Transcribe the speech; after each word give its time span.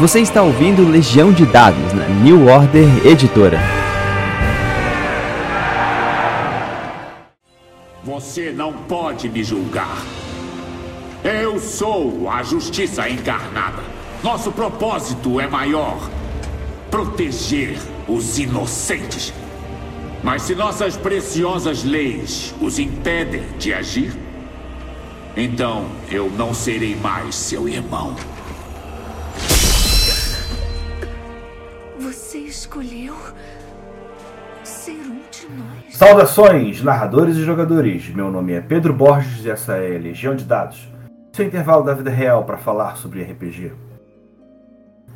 Você 0.00 0.18
está 0.18 0.42
ouvindo 0.42 0.88
Legião 0.88 1.32
de 1.32 1.46
Dados 1.46 1.92
na 1.92 2.08
New 2.08 2.48
Order 2.48 3.06
Editora. 3.06 3.60
Você 8.02 8.50
não 8.50 8.72
pode 8.72 9.28
me 9.28 9.44
julgar. 9.44 10.02
Eu 11.22 11.60
sou 11.60 12.28
a 12.28 12.42
justiça 12.42 13.08
encarnada. 13.08 13.84
Nosso 14.20 14.50
propósito 14.50 15.38
é 15.38 15.46
maior: 15.46 16.10
proteger 16.90 17.78
os 18.08 18.36
inocentes. 18.36 19.32
Mas 20.24 20.42
se 20.42 20.56
nossas 20.56 20.96
preciosas 20.96 21.84
leis 21.84 22.52
os 22.60 22.80
impedem 22.80 23.44
de 23.60 23.72
agir, 23.72 24.12
então 25.36 25.86
eu 26.10 26.28
não 26.28 26.52
serei 26.52 26.96
mais 26.96 27.36
seu 27.36 27.68
irmão. 27.68 28.16
Escolheu 32.54 33.14
ser 34.62 34.92
um 34.92 35.20
de 35.28 35.46
nós. 35.48 35.96
Saudações, 35.96 36.82
narradores 36.82 37.36
e 37.36 37.44
jogadores. 37.44 38.08
Meu 38.10 38.30
nome 38.30 38.52
é 38.52 38.60
Pedro 38.60 38.94
Borges 38.94 39.44
e 39.44 39.50
essa 39.50 39.76
é 39.76 39.98
Legião 39.98 40.36
de 40.36 40.44
Dados. 40.44 40.88
Seu 41.32 41.44
intervalo 41.44 41.84
da 41.84 41.92
vida 41.94 42.10
real 42.10 42.44
para 42.44 42.56
falar 42.56 42.96
sobre 42.96 43.22
RPG. 43.24 43.72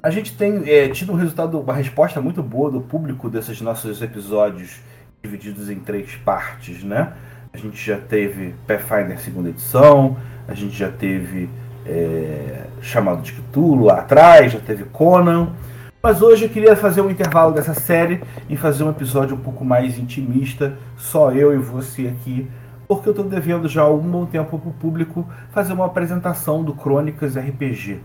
A 0.03 0.11
gente 0.11 0.37
tem 0.37 0.69
é, 0.69 0.89
tido 0.89 1.13
um 1.13 1.15
resultado, 1.15 1.61
uma 1.61 1.73
resposta 1.75 2.21
muito 2.21 2.43
boa 2.43 2.71
do 2.73 2.81
público 2.81 3.31
desses 3.31 3.61
nossos 3.61 4.03
episódios 4.03 4.81
divididos 5.23 5.71
em 5.71 5.79
três 5.79 6.17
partes, 6.17 6.83
né? 6.83 7.13
A 7.53 7.57
gente 7.57 7.77
já 7.77 7.99
teve 7.99 8.55
Pathfinder 8.67 9.19
segunda 9.21 9.49
edição, 9.49 10.17
a 10.47 10.55
gente 10.55 10.77
já 10.77 10.91
teve 10.91 11.49
é, 11.87 12.65
Chamado 12.83 13.23
de 13.23 13.33
Cthulhu 13.33 13.85
lá 13.85 14.01
atrás, 14.01 14.53
já 14.53 14.61
teve 14.61 14.85
Conan. 14.85 15.53
Mas 16.01 16.23
hoje 16.23 16.45
eu 16.45 16.49
queria 16.49 16.77
fazer 16.77 17.01
um 17.01 17.11
intervalo 17.11 17.53
dessa 17.53 17.75
série 17.75 18.23
e 18.49 18.57
fazer 18.57 18.85
um 18.85 18.91
episódio 18.91 19.35
um 19.35 19.41
pouco 19.41 19.65
mais 19.65 19.99
intimista, 19.99 20.79
só 20.97 21.33
eu 21.33 21.53
e 21.53 21.59
você 21.59 22.07
aqui, 22.07 22.49
porque 22.87 23.09
eu 23.09 23.11
estou 23.11 23.25
devendo 23.25 23.69
já 23.69 23.83
há 23.83 23.85
algum 23.85 24.09
bom 24.09 24.25
tempo 24.25 24.57
para 24.61 24.71
o 24.71 24.73
público 24.73 25.29
fazer 25.51 25.73
uma 25.73 25.87
apresentação 25.87 26.63
do 26.63 26.73
Crônicas 26.73 27.37
RPG. 27.37 27.99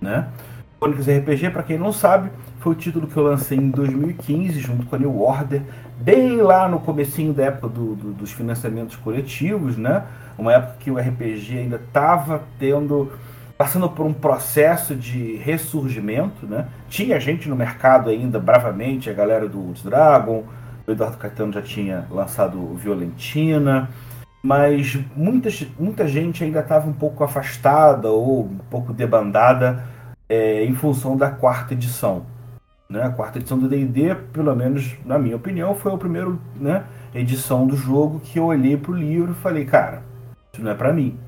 Né? 0.00 0.26
Crônicas 0.80 1.06
RPG, 1.06 1.50
para 1.50 1.62
quem 1.62 1.78
não 1.78 1.92
sabe, 1.92 2.30
foi 2.58 2.72
o 2.72 2.74
título 2.74 3.06
que 3.06 3.16
eu 3.16 3.22
lancei 3.22 3.56
em 3.56 3.70
2015 3.70 4.58
junto 4.58 4.84
com 4.84 4.96
a 4.96 4.98
New 4.98 5.22
Order, 5.22 5.62
bem 6.00 6.38
lá 6.38 6.68
no 6.68 6.80
comecinho 6.80 7.32
da 7.32 7.44
época 7.44 7.68
do, 7.68 7.94
do, 7.94 8.12
dos 8.12 8.32
financiamentos 8.32 8.96
coletivos, 8.96 9.76
né? 9.76 10.02
Uma 10.36 10.52
época 10.52 10.74
que 10.80 10.90
o 10.90 10.98
RPG 10.98 11.58
ainda 11.58 11.76
estava 11.76 12.42
tendo 12.58 13.12
passando 13.56 13.88
por 13.88 14.04
um 14.04 14.12
processo 14.12 14.94
de 14.94 15.36
ressurgimento, 15.36 16.46
né? 16.46 16.66
Tinha 16.88 17.18
gente 17.18 17.48
no 17.48 17.56
mercado 17.56 18.10
ainda 18.10 18.38
bravamente, 18.38 19.08
a 19.08 19.12
galera 19.12 19.48
do 19.48 19.72
Dragon, 19.82 20.44
o 20.86 20.90
Eduardo 20.90 21.16
Caetano 21.16 21.52
já 21.52 21.62
tinha 21.62 22.06
lançado 22.10 22.74
Violentina, 22.74 23.88
mas 24.42 24.98
muita, 25.16 25.48
muita 25.78 26.06
gente 26.06 26.44
ainda 26.44 26.60
estava 26.60 26.88
um 26.88 26.92
pouco 26.92 27.24
afastada 27.24 28.10
ou 28.10 28.44
um 28.44 28.58
pouco 28.70 28.92
debandada 28.92 29.84
é, 30.28 30.64
em 30.64 30.74
função 30.74 31.16
da 31.16 31.30
quarta 31.30 31.74
edição. 31.74 32.26
Né? 32.88 33.02
A 33.02 33.10
quarta 33.10 33.38
edição 33.38 33.58
do 33.58 33.68
D&D, 33.68 34.14
pelo 34.32 34.54
menos 34.54 34.94
na 35.04 35.18
minha 35.18 35.34
opinião, 35.34 35.74
foi 35.74 35.92
a 35.92 35.96
primeira 35.96 36.32
né, 36.54 36.84
edição 37.14 37.66
do 37.66 37.76
jogo 37.76 38.20
que 38.20 38.38
eu 38.38 38.44
olhei 38.44 38.76
para 38.76 38.92
o 38.92 38.96
livro 38.96 39.32
e 39.32 39.34
falei, 39.34 39.64
cara, 39.64 40.02
isso 40.52 40.62
não 40.62 40.70
é 40.70 40.74
para 40.74 40.92
mim. 40.92 41.18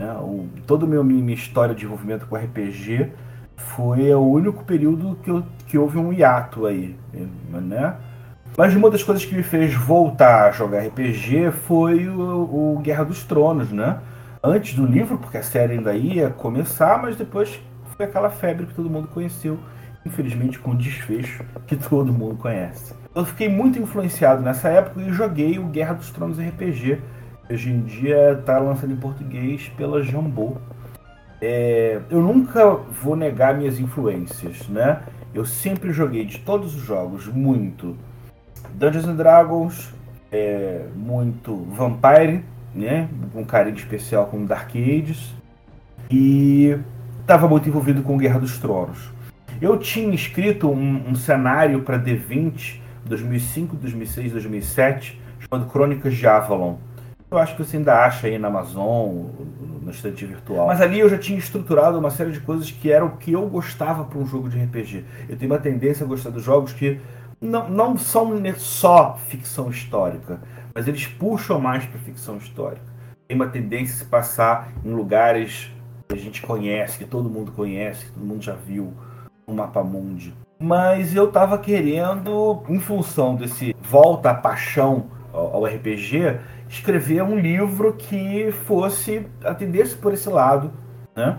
Né? 0.00 0.10
O, 0.14 0.48
toda 0.66 0.86
a 0.86 0.88
minha, 0.88 1.04
minha 1.04 1.34
história 1.34 1.74
de 1.74 1.84
envolvimento 1.84 2.26
com 2.26 2.34
RPG 2.34 3.12
foi 3.54 4.14
o 4.14 4.26
único 4.26 4.64
período 4.64 5.18
que, 5.22 5.30
eu, 5.30 5.44
que 5.66 5.76
houve 5.76 5.98
um 5.98 6.10
hiato 6.10 6.64
aí. 6.64 6.96
Né? 7.50 7.96
Mas 8.56 8.74
uma 8.74 8.90
das 8.90 9.02
coisas 9.02 9.22
que 9.26 9.34
me 9.34 9.42
fez 9.42 9.74
voltar 9.74 10.48
a 10.48 10.52
jogar 10.52 10.86
RPG 10.86 11.50
foi 11.66 12.08
o, 12.08 12.76
o, 12.76 12.80
Guerra 12.82 13.04
dos 13.04 13.24
Tronos, 13.24 13.70
né? 13.70 13.98
Antes 14.42 14.74
do 14.74 14.86
livro, 14.86 15.18
porque 15.18 15.36
a 15.36 15.42
série 15.42 15.74
ainda 15.74 15.92
ia 15.92 16.30
começar, 16.30 17.00
mas 17.00 17.14
depois 17.14 17.60
foi 17.94 18.06
aquela 18.06 18.30
febre 18.30 18.64
que 18.64 18.72
todo 18.72 18.88
mundo 18.88 19.06
conheceu, 19.08 19.58
infelizmente 20.06 20.58
com 20.58 20.74
desfecho 20.74 21.44
que 21.66 21.76
todo 21.76 22.10
mundo 22.10 22.36
conhece. 22.36 22.94
Eu 23.14 23.26
fiquei 23.26 23.50
muito 23.50 23.78
influenciado 23.78 24.40
nessa 24.40 24.70
época 24.70 25.02
e 25.02 25.12
joguei 25.12 25.58
o 25.58 25.64
Guerra 25.64 25.92
dos 25.92 26.10
Tronos 26.10 26.38
RPG 26.38 27.02
Hoje 27.50 27.68
em 27.68 27.80
dia 27.80 28.38
está 28.38 28.60
lançado 28.60 28.92
em 28.92 28.96
português 28.96 29.68
pela 29.76 30.04
Jambô. 30.04 30.56
É, 31.42 32.00
eu 32.08 32.22
nunca 32.22 32.64
vou 32.76 33.16
negar 33.16 33.56
minhas 33.58 33.80
influências, 33.80 34.68
né? 34.68 35.02
Eu 35.34 35.44
sempre 35.44 35.92
joguei 35.92 36.24
de 36.24 36.38
todos 36.38 36.76
os 36.76 36.82
jogos 36.82 37.26
muito 37.26 37.96
Dungeons 38.74 39.04
and 39.04 39.16
Dragons, 39.16 39.92
é, 40.30 40.84
muito 40.94 41.56
Vampire, 41.72 42.44
né? 42.72 43.08
Um 43.34 43.42
carinho 43.42 43.76
especial 43.76 44.26
com 44.26 44.46
Dark 44.46 44.70
Ages 44.76 45.34
e 46.08 46.78
estava 47.20 47.48
muito 47.48 47.68
envolvido 47.68 48.00
com 48.02 48.16
Guerra 48.16 48.38
dos 48.38 48.58
Tronos. 48.58 49.10
Eu 49.60 49.76
tinha 49.76 50.14
escrito 50.14 50.70
um, 50.70 51.08
um 51.08 51.14
cenário 51.16 51.82
para 51.82 51.98
D20 51.98 52.78
2005, 53.06 53.74
2006, 53.74 54.32
2007 54.34 55.20
chamado 55.40 55.68
Crônicas 55.68 56.14
de 56.14 56.26
Avalon 56.28 56.76
eu 57.30 57.38
acho 57.38 57.56
que 57.56 57.64
você 57.64 57.76
ainda 57.76 58.04
acha 58.04 58.26
aí 58.26 58.38
na 58.38 58.48
Amazon, 58.48 59.26
no 59.82 59.90
estante 59.90 60.26
virtual. 60.26 60.66
Mas 60.66 60.80
ali 60.80 60.98
eu 60.98 61.08
já 61.08 61.16
tinha 61.16 61.38
estruturado 61.38 61.98
uma 61.98 62.10
série 62.10 62.32
de 62.32 62.40
coisas 62.40 62.70
que 62.70 62.90
eram 62.90 63.06
o 63.06 63.16
que 63.16 63.32
eu 63.32 63.46
gostava 63.48 64.04
para 64.04 64.18
um 64.18 64.26
jogo 64.26 64.48
de 64.48 64.58
RPG. 64.58 65.04
Eu 65.28 65.36
tenho 65.36 65.50
uma 65.50 65.58
tendência 65.58 66.04
a 66.04 66.08
gostar 66.08 66.30
dos 66.30 66.42
jogos 66.42 66.72
que 66.72 67.00
não, 67.40 67.68
não 67.68 67.96
são 67.96 68.32
só 68.56 69.16
ficção 69.28 69.70
histórica, 69.70 70.40
mas 70.74 70.88
eles 70.88 71.06
puxam 71.06 71.60
mais 71.60 71.84
para 71.84 71.98
ficção 72.00 72.36
histórica. 72.36 72.82
Tem 73.28 73.36
uma 73.36 73.46
tendência 73.46 73.94
a 73.94 73.98
se 73.98 74.04
passar 74.04 74.72
em 74.84 74.90
lugares 74.90 75.70
que 76.08 76.14
a 76.14 76.18
gente 76.18 76.42
conhece, 76.42 76.98
que 76.98 77.04
todo 77.04 77.30
mundo 77.30 77.52
conhece, 77.52 78.06
que 78.06 78.12
todo 78.12 78.24
mundo 78.24 78.42
já 78.42 78.54
viu 78.54 78.92
no 79.46 79.54
mapa 79.54 79.82
mundi. 79.84 80.34
Mas 80.58 81.14
eu 81.14 81.28
estava 81.28 81.56
querendo, 81.56 82.62
em 82.68 82.78
função 82.78 83.36
desse 83.36 83.74
volta 83.80 84.30
à 84.30 84.34
paixão 84.34 85.06
ao 85.32 85.64
RPG, 85.64 86.38
escrever 86.70 87.22
um 87.22 87.36
livro 87.36 87.94
que 87.94 88.52
fosse 88.52 89.26
atendesse 89.44 89.96
por 89.96 90.14
esse 90.14 90.28
lado, 90.28 90.72
né? 91.16 91.38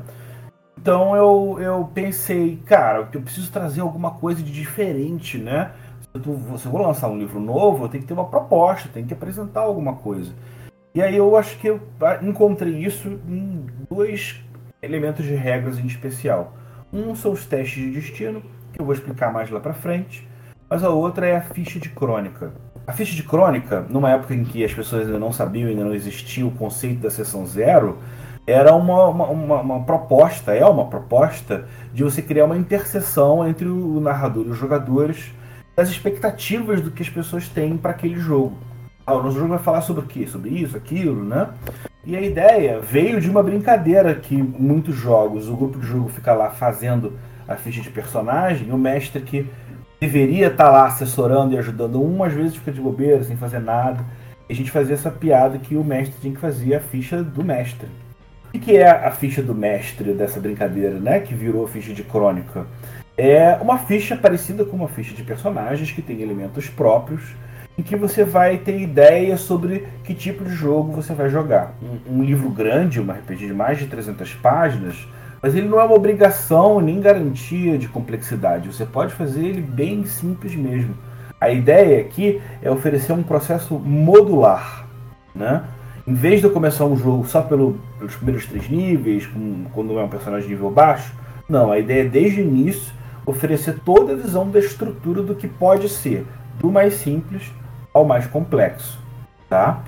Então 0.78 1.16
eu, 1.16 1.58
eu 1.60 1.90
pensei, 1.94 2.58
cara, 2.66 3.08
eu 3.14 3.22
preciso 3.22 3.50
trazer 3.52 3.82
alguma 3.82 4.12
coisa 4.12 4.44
de 4.44 4.52
diferente, 4.52 5.38
né? 5.38 5.72
Se 6.14 6.66
eu 6.66 6.72
vou 6.72 6.82
lançar 6.82 7.08
um 7.08 7.18
livro 7.18 7.40
novo, 7.40 7.86
eu 7.86 7.90
tenho 7.90 8.02
que 8.02 8.08
ter 8.08 8.14
uma 8.14 8.26
proposta, 8.26 8.90
tenho 8.94 9.08
que 9.08 9.14
apresentar 9.14 9.62
alguma 9.62 9.94
coisa. 9.96 10.34
E 10.94 11.02
aí 11.02 11.16
eu 11.16 11.38
acho 11.38 11.58
que 11.60 11.68
eu 11.68 11.80
encontrei 12.22 12.84
isso 12.84 13.08
em 13.30 13.66
dois 13.90 14.42
elementos 14.82 15.24
de 15.24 15.36
regras 15.36 15.80
em 15.80 15.86
especial. 15.86 16.58
Um 16.92 17.16
são 17.16 17.32
os 17.32 17.46
testes 17.46 17.82
de 17.82 17.92
destino, 17.92 18.42
que 18.74 18.82
eu 18.82 18.86
vou 18.86 18.94
explicar 18.94 19.32
mais 19.32 19.50
lá 19.50 19.62
para 19.62 19.74
frente, 19.74 20.28
mas 20.72 20.86
a 20.86 20.90
outra 20.90 21.28
é 21.28 21.36
a 21.36 21.42
ficha 21.42 21.78
de 21.82 21.90
crônica. 21.90 22.54
A 22.88 22.94
ficha 22.94 23.14
de 23.14 23.24
crônica, 23.24 23.86
numa 23.90 24.10
época 24.10 24.34
em 24.34 24.46
que 24.46 24.64
as 24.64 24.74
pessoas 24.74 25.06
ainda 25.06 25.20
não 25.20 25.34
sabiam, 25.34 25.68
ainda 25.68 25.84
não 25.84 25.94
existia 25.94 26.48
o 26.48 26.52
conceito 26.52 27.02
da 27.02 27.10
sessão 27.10 27.46
zero, 27.46 27.98
era 28.48 28.74
uma, 28.74 29.10
uma, 29.10 29.26
uma, 29.28 29.60
uma, 29.60 29.84
proposta, 29.84 30.54
é 30.56 30.66
uma 30.66 30.86
proposta 30.86 31.66
de 31.94 32.06
você 32.06 32.22
criar 32.22 32.46
uma 32.46 32.56
interseção 32.56 33.46
entre 33.46 33.68
o 33.68 34.00
narrador 34.00 34.46
e 34.46 34.50
os 34.50 34.58
jogadores 34.58 35.34
das 35.76 35.90
expectativas 35.90 36.80
do 36.80 36.90
que 36.90 37.04
as 37.04 37.10
pessoas 37.10 37.50
têm 37.50 37.76
para 37.76 37.92
aquele 37.92 38.18
jogo. 38.18 38.56
Ah, 39.06 39.16
o 39.16 39.24
nosso 39.24 39.36
jogo 39.36 39.50
vai 39.50 39.60
falar 39.60 39.82
sobre 39.82 40.06
o 40.06 40.08
quê? 40.08 40.26
Sobre 40.26 40.52
isso, 40.52 40.78
aquilo, 40.78 41.22
né? 41.22 41.50
E 42.06 42.16
a 42.16 42.22
ideia 42.22 42.80
veio 42.80 43.20
de 43.20 43.30
uma 43.30 43.44
brincadeira 43.44 44.16
que 44.16 44.42
muitos 44.42 44.96
jogos, 44.96 45.50
o 45.50 45.56
grupo 45.56 45.80
de 45.80 45.86
jogo 45.86 46.08
fica 46.08 46.34
lá 46.34 46.50
fazendo 46.50 47.20
a 47.46 47.58
ficha 47.58 47.82
de 47.82 47.90
personagem, 47.90 48.72
o 48.72 48.78
mestre 48.78 49.22
que 49.22 49.46
deveria 50.02 50.48
estar 50.48 50.66
tá 50.66 50.72
lá 50.72 50.88
assessorando 50.88 51.54
e 51.54 51.60
ajudando 51.60 52.04
um, 52.04 52.24
às 52.24 52.34
vezes 52.34 52.56
fica 52.56 52.72
de 52.72 52.82
bobeira, 52.82 53.24
sem 53.24 53.38
fazer 53.38 53.60
nada. 53.60 54.04
E 54.50 54.54
a 54.54 54.56
gente 54.56 54.72
fazia 54.72 54.96
essa 54.96 55.12
piada 55.12 55.60
que 55.60 55.76
o 55.76 55.84
mestre 55.84 56.20
tinha 56.20 56.34
que 56.34 56.40
fazer 56.40 56.74
a 56.74 56.80
ficha 56.80 57.24
do 57.24 57.44
mestre. 57.44 57.88
O 58.54 58.60
que 58.60 58.76
é 58.76 58.90
a 58.90 59.12
ficha 59.12 59.44
do 59.44 59.54
mestre 59.54 60.12
dessa 60.14 60.40
brincadeira, 60.40 61.00
né? 61.00 61.20
Que 61.20 61.36
virou 61.36 61.64
a 61.64 61.68
ficha 61.68 61.94
de 61.94 62.04
crônica? 62.04 62.66
É 63.16 63.56
uma 63.62 63.78
ficha 63.78 64.16
parecida 64.18 64.66
com 64.66 64.76
uma 64.76 64.88
ficha 64.88 65.14
de 65.14 65.22
personagens 65.22 65.92
que 65.92 66.02
tem 66.02 66.20
elementos 66.22 66.68
próprios, 66.68 67.36
em 67.78 67.84
que 67.84 67.96
você 67.96 68.24
vai 68.24 68.58
ter 68.58 68.82
ideia 68.82 69.38
sobre 69.38 69.88
que 70.04 70.16
tipo 70.16 70.44
de 70.44 70.56
jogo 70.56 70.92
você 70.92 71.14
vai 71.14 71.30
jogar. 71.30 71.76
Um, 71.82 72.18
um 72.18 72.24
livro 72.24 72.50
grande, 72.50 73.00
uma 73.00 73.14
RPG 73.14 73.48
de 73.48 73.54
mais 73.54 73.78
de 73.78 73.86
300 73.86 74.34
páginas, 74.34 75.08
mas 75.42 75.56
ele 75.56 75.68
não 75.68 75.80
é 75.80 75.84
uma 75.84 75.96
obrigação 75.96 76.80
nem 76.80 77.02
garantia 77.02 77.78
de 77.78 77.88
complexidade. 77.88 78.72
Você 78.72 78.86
pode 78.86 79.14
fazer 79.14 79.46
ele 79.46 79.62
bem 79.62 80.06
simples 80.06 80.56
mesmo. 80.56 80.96
A 81.40 81.50
ideia 81.50 82.02
aqui 82.02 82.40
é 82.62 82.70
oferecer 82.70 83.14
um 83.14 83.24
processo 83.24 83.74
modular. 83.80 84.86
Né? 85.34 85.64
Em 86.06 86.14
vez 86.14 86.40
de 86.40 86.46
eu 86.46 86.52
começar 86.52 86.86
um 86.86 86.96
jogo 86.96 87.26
só 87.26 87.42
pelo, 87.42 87.80
pelos 87.98 88.16
primeiros 88.16 88.46
três 88.46 88.70
níveis, 88.70 89.26
com, 89.26 89.66
quando 89.74 89.98
é 89.98 90.04
um 90.04 90.10
personagem 90.10 90.48
de 90.48 90.54
nível 90.54 90.70
baixo, 90.70 91.14
Não, 91.50 91.72
a 91.72 91.80
ideia 91.80 92.04
é 92.04 92.08
desde 92.08 92.42
o 92.42 92.46
início 92.46 92.94
oferecer 93.26 93.80
toda 93.84 94.14
a 94.14 94.16
visão 94.16 94.50
da 94.50 94.60
estrutura 94.60 95.22
do 95.22 95.36
que 95.36 95.48
pode 95.48 95.90
ser, 95.90 96.26
do 96.60 96.72
mais 96.72 96.94
simples 96.94 97.52
ao 97.94 98.06
mais 98.06 98.28
complexo. 98.28 99.01
Tá? 99.52 99.84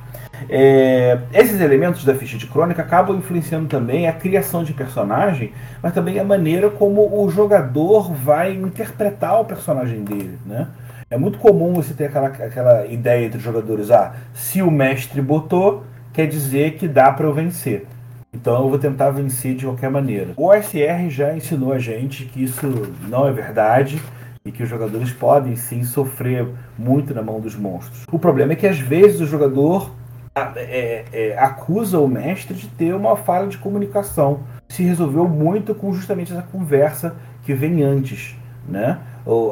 É, 0.49 1.19
esses 1.33 1.61
elementos 1.61 2.03
da 2.03 2.13
ficha 2.13 2.37
de 2.37 2.47
crônica 2.47 2.81
acabam 2.81 3.15
influenciando 3.15 3.69
também 3.69 4.09
a 4.09 4.11
criação 4.11 4.61
de 4.61 4.73
personagem, 4.73 5.53
mas 5.81 5.93
também 5.93 6.19
a 6.19 6.23
maneira 6.25 6.69
como 6.69 7.23
o 7.23 7.29
jogador 7.31 8.11
vai 8.11 8.51
interpretar 8.53 9.39
o 9.39 9.45
personagem 9.45 10.03
dele. 10.03 10.37
Né? 10.45 10.67
É 11.09 11.17
muito 11.17 11.37
comum 11.37 11.71
você 11.73 11.93
ter 11.93 12.07
aquela, 12.07 12.27
aquela 12.27 12.85
ideia 12.87 13.25
entre 13.25 13.37
os 13.37 13.43
jogadores: 13.43 13.89
ah, 13.89 14.13
se 14.33 14.61
o 14.61 14.69
mestre 14.69 15.21
botou, 15.21 15.85
quer 16.11 16.27
dizer 16.27 16.73
que 16.73 16.85
dá 16.85 17.09
para 17.13 17.25
eu 17.25 17.33
vencer. 17.33 17.85
Então 18.33 18.63
eu 18.63 18.69
vou 18.69 18.77
tentar 18.77 19.11
vencer 19.11 19.55
de 19.55 19.63
qualquer 19.63 19.89
maneira. 19.89 20.33
O 20.35 20.47
OSR 20.47 21.09
já 21.09 21.33
ensinou 21.33 21.71
a 21.71 21.79
gente 21.79 22.25
que 22.25 22.43
isso 22.43 22.67
não 23.07 23.25
é 23.25 23.31
verdade 23.31 24.01
e 24.45 24.51
que 24.51 24.63
os 24.63 24.69
jogadores 24.69 25.11
podem 25.11 25.55
sim 25.55 25.83
sofrer 25.83 26.47
muito 26.77 27.13
na 27.13 27.21
mão 27.21 27.39
dos 27.39 27.55
monstros. 27.55 28.05
O 28.11 28.19
problema 28.19 28.53
é 28.53 28.55
que 28.55 28.67
às 28.67 28.79
vezes 28.79 29.21
o 29.21 29.25
jogador 29.25 29.91
é, 30.35 31.05
é, 31.13 31.37
acusa 31.37 31.99
o 31.99 32.07
mestre 32.07 32.55
de 32.55 32.67
ter 32.67 32.93
uma 32.93 33.15
falha 33.15 33.47
de 33.47 33.57
comunicação. 33.57 34.41
Se 34.67 34.83
resolveu 34.83 35.27
muito 35.27 35.75
com 35.75 35.93
justamente 35.93 36.33
essa 36.33 36.41
conversa 36.41 37.15
que 37.43 37.53
vem 37.53 37.83
antes, 37.83 38.35
né? 38.67 38.99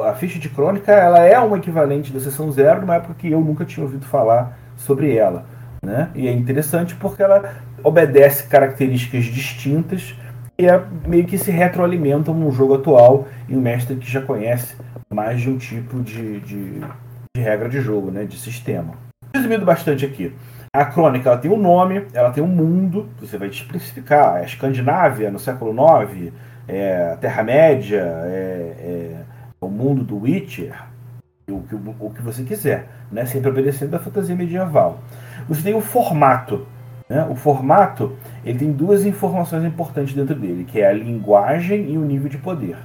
A 0.06 0.12
ficha 0.14 0.38
de 0.38 0.50
crônica 0.50 0.92
ela 0.92 1.20
é 1.20 1.38
um 1.40 1.56
equivalente 1.56 2.12
da 2.12 2.20
sessão 2.20 2.52
zero 2.52 2.82
numa 2.82 2.96
época 2.96 3.14
que 3.14 3.30
eu 3.30 3.40
nunca 3.40 3.64
tinha 3.64 3.84
ouvido 3.84 4.04
falar 4.04 4.58
sobre 4.76 5.16
ela. 5.16 5.46
Né? 5.82 6.10
E 6.14 6.28
é 6.28 6.32
interessante 6.32 6.94
porque 6.94 7.22
ela 7.22 7.54
obedece 7.82 8.46
características 8.46 9.24
distintas 9.24 10.14
e 10.62 10.66
é, 10.68 10.80
meio 11.08 11.26
que 11.26 11.36
se 11.36 11.50
retroalimentam 11.50 12.32
no 12.32 12.52
jogo 12.52 12.74
atual 12.74 13.26
e 13.48 13.56
o 13.56 13.60
mestre 13.60 13.96
que 13.96 14.08
já 14.08 14.22
conhece 14.22 14.76
mais 15.12 15.40
de 15.40 15.50
um 15.50 15.58
tipo 15.58 16.00
de, 16.00 16.38
de, 16.38 16.80
de 17.34 17.42
regra 17.42 17.68
de 17.68 17.80
jogo, 17.80 18.12
né? 18.12 18.24
de 18.24 18.38
sistema. 18.38 18.94
Resumindo 19.34 19.64
bastante 19.64 20.06
aqui. 20.06 20.32
A 20.72 20.84
crônica 20.84 21.28
ela 21.28 21.38
tem 21.38 21.50
um 21.50 21.56
nome, 21.56 22.06
ela 22.14 22.30
tem 22.30 22.44
um 22.44 22.46
mundo, 22.46 23.08
você 23.18 23.36
vai 23.36 23.50
te 23.50 23.64
especificar. 23.64 24.36
É 24.36 24.42
a 24.42 24.44
Escandinávia 24.44 25.32
no 25.32 25.38
século 25.38 25.74
IX, 25.74 26.32
é 26.68 27.10
a 27.12 27.16
Terra-média, 27.16 28.00
é, 28.00 28.76
é 28.78 29.20
o 29.60 29.68
mundo 29.68 30.04
do 30.04 30.16
Witcher, 30.16 30.74
o 31.50 31.60
que, 31.62 31.74
o 31.74 32.10
que 32.10 32.22
você 32.22 32.44
quiser, 32.44 32.88
né? 33.10 33.26
sempre 33.26 33.50
obedecendo 33.50 33.94
a 33.96 33.98
fantasia 33.98 34.36
medieval. 34.36 35.00
Você 35.48 35.60
tem 35.60 35.74
o 35.74 35.80
formato. 35.80 36.64
Né? 37.12 37.26
O 37.28 37.34
formato 37.34 38.16
ele 38.42 38.58
tem 38.58 38.72
duas 38.72 39.04
informações 39.04 39.62
importantes 39.66 40.14
dentro 40.14 40.34
dele, 40.34 40.64
que 40.64 40.80
é 40.80 40.88
a 40.88 40.94
linguagem 40.94 41.92
e 41.92 41.98
o 41.98 42.00
nível 42.00 42.30
de 42.30 42.38
poder. 42.38 42.78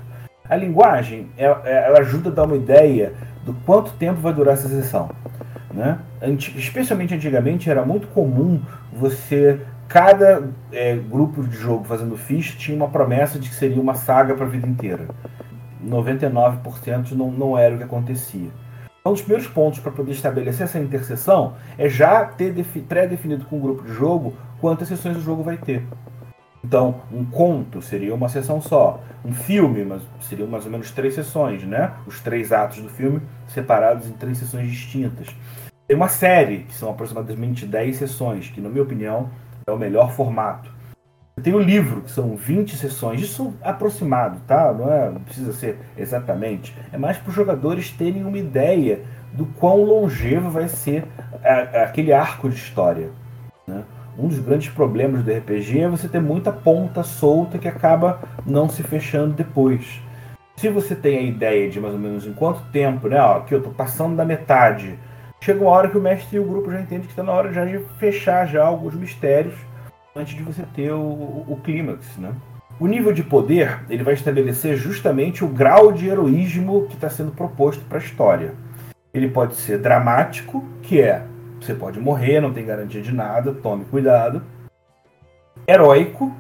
A 0.50 0.53
linguagem 0.57 1.29
ela, 1.38 1.62
ela 1.65 2.00
ajuda 2.00 2.29
a 2.29 2.33
dar 2.33 2.44
uma 2.44 2.57
ideia 2.57 3.13
do 3.45 3.53
quanto 3.65 3.94
tempo 3.94 4.19
vai 4.19 4.33
durar 4.33 4.56
essa 4.56 4.68
sessão. 4.68 5.09
Né? 5.74 5.97
Especialmente 6.57 7.13
antigamente 7.15 7.69
era 7.69 7.85
muito 7.85 8.07
comum 8.07 8.62
você 8.91 9.62
cada 9.88 10.50
é, 10.74 10.97
grupo 10.97 11.41
de 11.41 11.56
jogo 11.56 11.85
fazendo 11.85 12.18
ficha 12.18 12.57
tinha 12.57 12.75
uma 12.75 12.89
promessa 12.89 13.39
de 13.39 13.47
que 13.47 13.56
seria 13.56 13.81
uma 13.81 13.95
saga 13.95 14.35
para 14.35 14.45
a 14.45 14.50
vida 14.50 14.68
inteira. 14.68 15.07
99% 15.85 17.13
não, 17.13 17.31
não 17.31 17.57
era 17.57 17.75
o 17.75 17.77
que 17.77 17.85
acontecia. 17.85 18.50
Um 19.07 19.13
dos 19.13 19.21
primeiros 19.21 19.48
pontos 19.48 19.80
para 19.80 19.92
poder 19.92 20.12
estabelecer 20.12 20.63
essa 20.63 20.80
interseção 20.80 21.54
é 21.77 21.88
já 21.88 22.25
ter 22.25 22.54
pré-definido 22.89 23.45
com 23.45 23.57
o 23.57 23.62
grupo 23.62 23.83
de 23.83 23.94
jogo 23.94 24.33
quantas 24.59 24.88
sessões 24.88 25.15
o 25.15 25.21
jogo 25.21 25.44
vai 25.44 25.57
ter. 25.57 25.83
Então, 26.63 27.01
um 27.12 27.24
conto 27.24 27.81
seria 27.81 28.13
uma 28.13 28.27
sessão 28.27 28.62
só. 28.62 29.00
Um 29.24 29.31
filme, 29.31 29.86
mas 29.86 30.01
seriam 30.21 30.48
mais 30.48 30.65
ou 30.65 30.71
menos 30.71 30.92
três 30.92 31.15
sessões, 31.15 31.63
né? 31.63 31.94
Os 32.06 32.19
três 32.19 32.51
atos 32.51 32.81
do 32.81 32.89
filme 32.89 33.21
separados 33.48 34.07
em 34.07 34.12
três 34.12 34.38
sessões 34.39 34.69
distintas. 34.69 35.27
Tem 35.88 35.95
uma 35.95 36.10
série, 36.10 36.63
que 36.63 36.74
são 36.74 36.89
aproximadamente 36.89 37.65
10 37.65 37.95
sessões, 37.95 38.50
que, 38.50 38.60
na 38.60 38.68
minha 38.68 38.83
opinião, 38.83 39.30
é 39.65 39.71
o 39.71 39.77
melhor 39.77 40.12
formato. 40.12 40.69
Tem 41.42 41.54
o 41.54 41.60
livro, 41.60 42.01
que 42.01 42.10
são 42.10 42.36
20 42.36 42.75
sessões, 42.75 43.22
isso 43.22 43.54
aproximado, 43.62 44.42
tá? 44.48 44.74
Não, 44.74 44.92
é, 44.92 45.12
não 45.12 45.22
precisa 45.22 45.54
ser 45.54 45.78
exatamente. 45.95 46.75
É 46.92 46.98
mais 46.98 47.18
para 47.18 47.30
os 47.30 47.36
jogadores 47.36 47.92
terem 47.92 48.25
uma 48.25 48.39
ideia 48.39 49.01
do 49.34 49.45
quão 49.45 49.84
longevo 49.84 50.50
vai 50.50 50.68
ser 50.68 51.06
a, 51.44 51.54
a, 51.54 51.84
aquele 51.84 52.12
arco 52.12 52.50
de 52.50 52.56
história. 52.56 53.12
Né? 53.68 53.84
Um 54.18 54.28
dos 54.28 54.39
grandes 54.39 54.69
problemas 54.69 55.24
do 55.24 55.31
RPG 55.31 55.81
é 55.81 55.88
você 55.88 56.07
ter 56.07 56.19
muita 56.19 56.51
ponta 56.51 57.04
solta 57.04 57.60
que 57.60 57.68
acaba 57.68 58.19
não 58.44 58.68
se 58.68 58.81
fechando 58.81 59.36
depois. 59.36 60.01
Se 60.56 60.69
você 60.69 60.95
tem 60.95 61.19
a 61.19 61.22
ideia 61.22 61.69
de 61.69 61.80
mais 61.80 61.94
ou 61.94 62.00
menos 62.00 62.25
em 62.25 62.34
quanto 62.34 62.63
tempo, 62.72 63.07
né? 63.07 63.22
Ó, 63.22 63.38
aqui 63.38 63.54
eu 63.54 63.60
estou 63.60 63.74
passando 63.74 64.16
da 64.16 64.25
metade. 64.25 64.98
Chega 65.39 65.62
uma 65.62 65.69
hora 65.69 65.88
que 65.88 66.00
o 66.00 66.01
mestre 66.01 66.38
e 66.38 66.39
o 66.39 66.45
grupo 66.45 66.72
já 66.72 66.81
entende 66.81 67.06
que 67.06 67.12
está 67.12 67.22
na 67.22 67.31
hora 67.31 67.54
já 67.54 67.63
de 67.63 67.78
fechar 68.00 68.48
já 68.48 68.66
alguns 68.66 68.95
mistérios 68.95 69.67
antes 70.18 70.36
de 70.36 70.44
você 70.44 70.64
ter 70.75 70.92
o, 70.92 71.46
o, 71.48 71.60
clímax, 71.64 72.18
né? 72.18 72.34
O 72.80 72.88
nível 72.88 73.14
de 73.14 73.24
poder 73.24 73.80
ele 73.90 74.04
vai 74.04 74.14
estabelecer 74.14 74.75
justamente 74.75 75.44
o 75.44 75.48
grau 75.48 75.92
de 75.92 76.08
heroísmo 76.08 76.88
que 76.88 76.96
está 76.96 77.10
sendo 77.10 77.31
proposto 77.31 77.84
para 77.86 77.98
a 77.98 78.02
história. 78.02 78.54
Ele 79.14 79.30
pode 79.30 79.56
ser 79.56 79.80
dramático, 79.80 80.64
que 80.81 81.02
é 81.02 81.24
você 81.60 81.74
pode 81.74 82.00
morrer, 82.00 82.40
não 82.40 82.54
tem 82.54 82.66
garantia 82.66 83.02
de 83.02 83.12
nada, 83.12 83.52
tome 83.52 83.86
cuidado. 83.86 84.44
Heróico, 85.68 86.36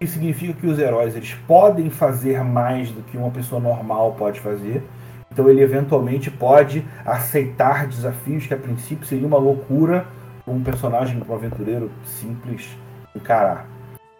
que 0.00 0.06
significa 0.06 0.54
que 0.54 0.66
os 0.66 0.78
heróis 0.78 1.14
eles 1.14 1.34
podem 1.46 1.90
fazer 1.90 2.42
mais 2.42 2.90
do 2.90 3.02
que 3.02 3.16
uma 3.16 3.30
pessoa 3.30 3.60
normal 3.60 4.14
pode 4.18 4.40
fazer. 4.40 4.82
Então 5.30 5.48
ele 5.48 5.62
eventualmente 5.62 6.30
pode 6.30 6.84
aceitar 7.04 7.86
desafios 7.86 8.46
que 8.46 8.54
a 8.54 8.56
princípio 8.56 9.06
seria 9.06 9.26
uma 9.26 9.38
loucura 9.38 10.06
um 10.46 10.60
personagem, 10.62 11.22
um 11.28 11.34
aventureiro 11.34 11.90
simples 12.04 12.76
encarar. 13.14 13.66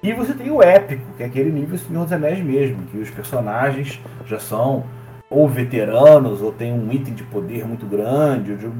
E 0.02 0.12
você 0.12 0.34
tem 0.34 0.50
o 0.50 0.62
épico, 0.62 1.04
que 1.16 1.22
é 1.22 1.26
aquele 1.26 1.50
nível 1.50 1.78
Senhor 1.78 2.02
dos 2.02 2.12
Anéis 2.12 2.44
mesmo, 2.44 2.82
que 2.86 2.98
os 2.98 3.10
personagens 3.10 4.00
já 4.26 4.38
são 4.38 4.84
ou 5.30 5.48
veteranos, 5.48 6.42
ou 6.42 6.52
têm 6.52 6.72
um 6.72 6.92
item 6.92 7.14
de 7.14 7.22
poder 7.22 7.66
muito 7.66 7.86
grande, 7.86 8.52
ou 8.52 8.58
de 8.58 8.70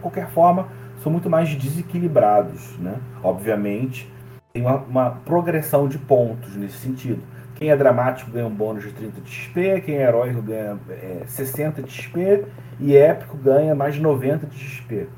qualquer 0.00 0.28
forma, 0.30 0.68
são 1.02 1.10
muito 1.10 1.28
mais 1.28 1.48
desequilibrados. 1.54 2.78
Né? 2.78 2.96
Obviamente, 3.22 4.12
tem 4.52 4.62
uma, 4.62 4.76
uma 4.76 5.10
progressão 5.10 5.88
de 5.88 5.98
pontos 5.98 6.54
nesse 6.54 6.76
sentido. 6.76 7.22
Quem 7.54 7.70
é 7.70 7.76
dramático 7.76 8.30
ganha 8.30 8.46
um 8.46 8.54
bônus 8.54 8.84
de 8.84 8.92
30 8.92 9.20
de 9.20 9.30
XP, 9.30 9.80
quem 9.80 9.96
é 9.96 10.02
heróico 10.02 10.40
ganha 10.40 10.78
é, 10.90 11.22
60 11.26 11.82
de 11.82 11.90
XP, 11.90 12.44
e 12.78 12.96
épico 12.96 13.36
ganha 13.36 13.74
mais 13.74 13.94
de 13.94 14.00
90 14.00 14.46
de 14.46 14.56
XP. 14.56 15.08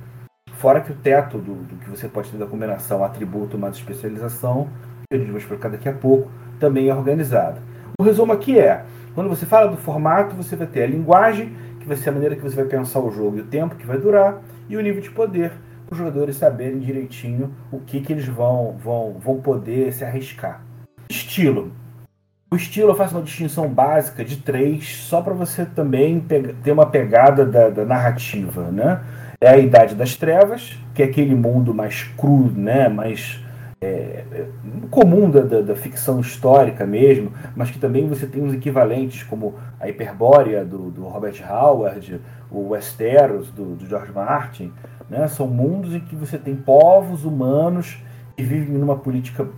Fora 0.61 0.83
que 0.83 0.93
o 0.93 0.95
teto 0.95 1.39
do, 1.39 1.55
do 1.55 1.77
que 1.77 1.89
você 1.89 2.07
pode 2.07 2.31
ter 2.31 2.37
da 2.37 2.45
combinação 2.45 3.03
atributo 3.03 3.57
mais 3.57 3.77
especialização, 3.77 4.69
que 5.09 5.17
a 5.17 5.19
gente 5.19 5.31
vai 5.31 5.41
explicar 5.41 5.71
daqui 5.71 5.89
a 5.89 5.93
pouco, 5.95 6.31
também 6.59 6.91
é 6.91 6.95
organizado. 6.95 7.59
O 7.99 8.03
resumo 8.03 8.35
aqui 8.35 8.59
é, 8.59 8.85
quando 9.15 9.31
você 9.31 9.47
fala 9.47 9.69
do 9.71 9.79
formato, 9.79 10.37
você 10.37 10.57
vai 10.57 10.67
ter 10.67 10.83
a 10.83 10.87
linguagem, 10.87 11.57
que 11.81 11.87
vai 11.87 11.97
ser 11.97 12.11
a 12.11 12.13
maneira 12.13 12.37
que 12.37 12.43
você 12.43 12.55
vai 12.55 12.67
pensar 12.67 13.01
o 13.01 13.11
jogo 13.11 13.39
e 13.39 13.41
o 13.41 13.47
tempo 13.47 13.75
que 13.75 13.87
vai 13.87 13.97
durar, 13.97 14.43
e 14.69 14.77
o 14.77 14.83
nível 14.83 15.01
de 15.01 15.11
poder, 15.11 15.51
para 15.87 15.95
os 15.95 15.99
jogadores 15.99 16.37
saberem 16.37 16.79
direitinho 16.79 17.55
o 17.73 17.81
que, 17.81 18.03
que 18.03 18.13
eles 18.13 18.27
vão, 18.27 18.77
vão, 18.77 19.17
vão 19.19 19.41
poder 19.41 19.91
se 19.95 20.05
arriscar. 20.05 20.63
Estilo. 21.11 21.73
O 22.53 22.57
estilo 22.57 22.91
eu 22.91 22.97
faço 22.97 23.17
uma 23.17 23.23
distinção 23.23 23.67
básica 23.67 24.23
de 24.23 24.37
três, 24.37 24.95
só 24.97 25.23
para 25.23 25.33
você 25.33 25.65
também 25.65 26.21
ter 26.21 26.71
uma 26.71 26.85
pegada 26.85 27.47
da, 27.47 27.71
da 27.71 27.87
narrativa, 27.87 28.71
né? 28.71 29.01
É 29.41 29.49
a 29.49 29.59
Idade 29.59 29.95
das 29.95 30.17
Trevas, 30.17 30.79
que 30.95 31.03
é 31.03 31.07
aquele 31.07 31.35
mundo 31.35 31.73
mais 31.73 32.03
cru, 32.17 32.51
né, 32.55 32.89
mais 32.89 33.43
é, 33.81 34.25
é, 34.31 34.47
comum 34.91 35.31
da, 35.31 35.41
da, 35.41 35.63
da, 35.63 35.75
ficção 35.75 36.21
histórica 36.21 36.85
mesmo, 36.85 37.33
mas 37.57 37.71
que 37.71 37.79
também 37.79 38.07
você 38.07 38.27
tem 38.27 38.43
uns 38.43 38.53
equivalentes 38.53 39.23
como 39.23 39.55
a 39.81 39.89
Hiperbórea 39.89 40.63
do, 40.63 40.91
do 40.91 41.05
Robert 41.09 41.43
Howard, 41.51 42.21
o 42.51 42.69
Westeros 42.69 43.51
do, 43.51 43.77
do 43.77 43.87
George 43.87 44.13
Martin, 44.13 44.71
né, 45.09 45.27
são 45.29 45.47
mundos 45.47 45.95
em 45.95 46.01
que 46.01 46.15
você 46.15 46.37
tem 46.37 46.55
povos 46.55 47.25
humanos 47.25 47.99
que 48.37 48.43
vivem 48.43 48.77
numa 48.77 48.97
política 48.97 49.49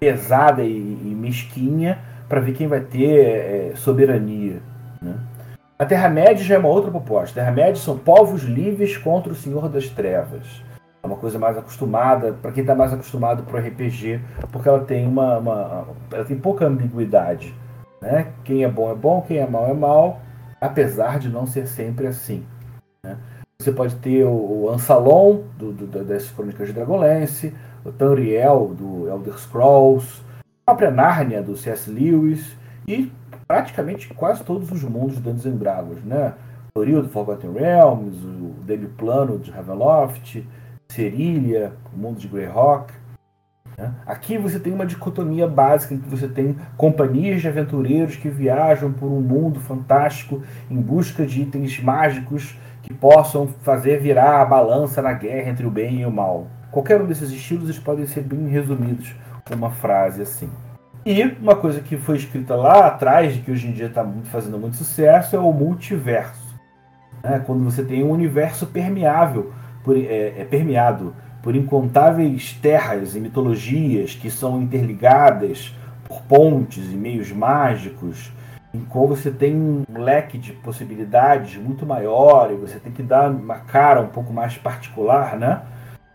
pesada 0.00 0.64
e, 0.64 0.76
e 0.76 1.14
mesquinha 1.16 2.00
para 2.28 2.40
ver 2.40 2.52
quem 2.54 2.66
vai 2.66 2.80
ter 2.80 3.18
é, 3.20 3.72
soberania. 3.76 4.60
Né? 5.00 5.14
A 5.78 5.86
Terra-média 5.86 6.44
já 6.44 6.56
é 6.56 6.58
uma 6.58 6.68
outra 6.68 6.90
proposta. 6.90 7.36
Terra-média 7.36 7.76
são 7.76 7.96
povos 7.96 8.42
livres 8.42 8.96
contra 8.96 9.32
o 9.32 9.36
Senhor 9.36 9.68
das 9.68 9.88
Trevas. 9.88 10.60
É 11.00 11.06
uma 11.06 11.14
coisa 11.14 11.38
mais 11.38 11.56
acostumada, 11.56 12.32
para 12.32 12.50
quem 12.50 12.62
está 12.62 12.74
mais 12.74 12.92
acostumado 12.92 13.44
para 13.44 13.56
o 13.56 13.64
RPG, 13.64 14.20
porque 14.50 14.68
ela 14.68 14.80
tem 14.80 15.06
uma, 15.06 15.38
uma, 15.38 15.86
ela 16.10 16.24
tem 16.24 16.36
pouca 16.36 16.66
ambiguidade. 16.66 17.54
Né? 18.02 18.26
Quem 18.42 18.64
é 18.64 18.68
bom 18.68 18.90
é 18.90 18.94
bom, 18.96 19.22
quem 19.22 19.38
é 19.38 19.46
mal 19.46 19.68
é 19.68 19.72
mal, 19.72 20.20
apesar 20.60 21.20
de 21.20 21.28
não 21.28 21.46
ser 21.46 21.68
sempre 21.68 22.08
assim. 22.08 22.44
Né? 23.04 23.16
Você 23.60 23.70
pode 23.70 23.94
ter 23.96 24.24
o, 24.24 24.64
o 24.64 24.70
Ansalon, 24.70 25.42
do, 25.56 25.70
do, 25.70 26.04
das 26.04 26.28
Crônicas 26.30 26.66
de 26.66 26.72
Dragonlance, 26.72 27.54
o 27.84 27.92
Tamriel, 27.92 28.74
do 28.76 29.08
Elder 29.08 29.38
Scrolls, 29.38 30.22
a 30.66 30.72
própria 30.72 30.90
Nárnia, 30.90 31.40
do 31.40 31.56
C.S. 31.56 31.88
Lewis, 31.88 32.56
e 32.88 33.12
praticamente 33.48 34.08
quase 34.08 34.44
todos 34.44 34.70
os 34.70 34.84
mundos 34.84 35.16
de 35.16 35.22
Dungeons 35.22 35.58
Dragons, 35.58 36.04
né? 36.04 36.34
Toril 36.74 37.02
do 37.02 37.08
Forgotten 37.08 37.52
Realms, 37.52 38.24
o 38.24 38.54
Demi-Plano 38.62 39.38
de 39.38 39.50
Ravenloft, 39.50 40.46
Cerília, 40.86 41.72
o 41.92 41.98
mundo 41.98 42.18
de 42.18 42.28
Greyhawk. 42.28 42.92
Né? 43.76 43.92
Aqui 44.06 44.36
você 44.36 44.60
tem 44.60 44.72
uma 44.72 44.86
dicotomia 44.86 45.48
básica 45.48 45.94
em 45.94 45.98
que 45.98 46.08
você 46.08 46.28
tem 46.28 46.56
companhias 46.76 47.40
de 47.40 47.48
aventureiros 47.48 48.16
que 48.16 48.28
viajam 48.28 48.92
por 48.92 49.06
um 49.06 49.20
mundo 49.20 49.58
fantástico 49.60 50.42
em 50.70 50.80
busca 50.80 51.26
de 51.26 51.42
itens 51.42 51.80
mágicos 51.80 52.56
que 52.82 52.92
possam 52.92 53.48
fazer 53.62 54.00
virar 54.00 54.40
a 54.40 54.44
balança 54.44 55.00
na 55.02 55.14
guerra 55.14 55.50
entre 55.50 55.66
o 55.66 55.70
bem 55.70 56.02
e 56.02 56.06
o 56.06 56.12
mal. 56.12 56.46
Qualquer 56.70 57.00
um 57.00 57.06
desses 57.06 57.30
estilos 57.30 57.64
eles 57.64 57.78
podem 57.78 58.06
ser 58.06 58.22
bem 58.22 58.46
resumidos 58.46 59.16
com 59.44 59.54
uma 59.54 59.70
frase 59.70 60.22
assim. 60.22 60.50
E 61.10 61.24
uma 61.40 61.56
coisa 61.56 61.80
que 61.80 61.96
foi 61.96 62.18
escrita 62.18 62.54
lá 62.54 62.86
atrás, 62.86 63.34
que 63.38 63.50
hoje 63.50 63.66
em 63.66 63.72
dia 63.72 63.86
está 63.86 64.06
fazendo 64.24 64.58
muito 64.58 64.76
sucesso, 64.76 65.34
é 65.34 65.38
o 65.38 65.50
multiverso. 65.50 66.54
Né? 67.24 67.42
Quando 67.46 67.64
você 67.64 67.82
tem 67.82 68.04
um 68.04 68.10
universo 68.10 68.66
permeável, 68.66 69.50
por, 69.82 69.96
é, 69.96 70.34
é 70.38 70.44
permeado 70.44 71.16
por 71.42 71.56
incontáveis 71.56 72.52
terras 72.60 73.16
e 73.16 73.20
mitologias 73.20 74.14
que 74.14 74.30
são 74.30 74.60
interligadas 74.60 75.74
por 76.06 76.20
pontes 76.24 76.92
e 76.92 76.94
meios 76.94 77.32
mágicos, 77.32 78.30
em 78.74 78.80
qual 78.80 79.08
você 79.08 79.30
tem 79.30 79.56
um 79.56 79.84
leque 79.98 80.36
de 80.36 80.52
possibilidades 80.52 81.56
muito 81.56 81.86
maior 81.86 82.50
e 82.52 82.56
você 82.56 82.78
tem 82.78 82.92
que 82.92 83.02
dar 83.02 83.30
uma 83.30 83.60
cara 83.60 84.02
um 84.02 84.08
pouco 84.08 84.30
mais 84.30 84.58
particular, 84.58 85.38
né? 85.38 85.62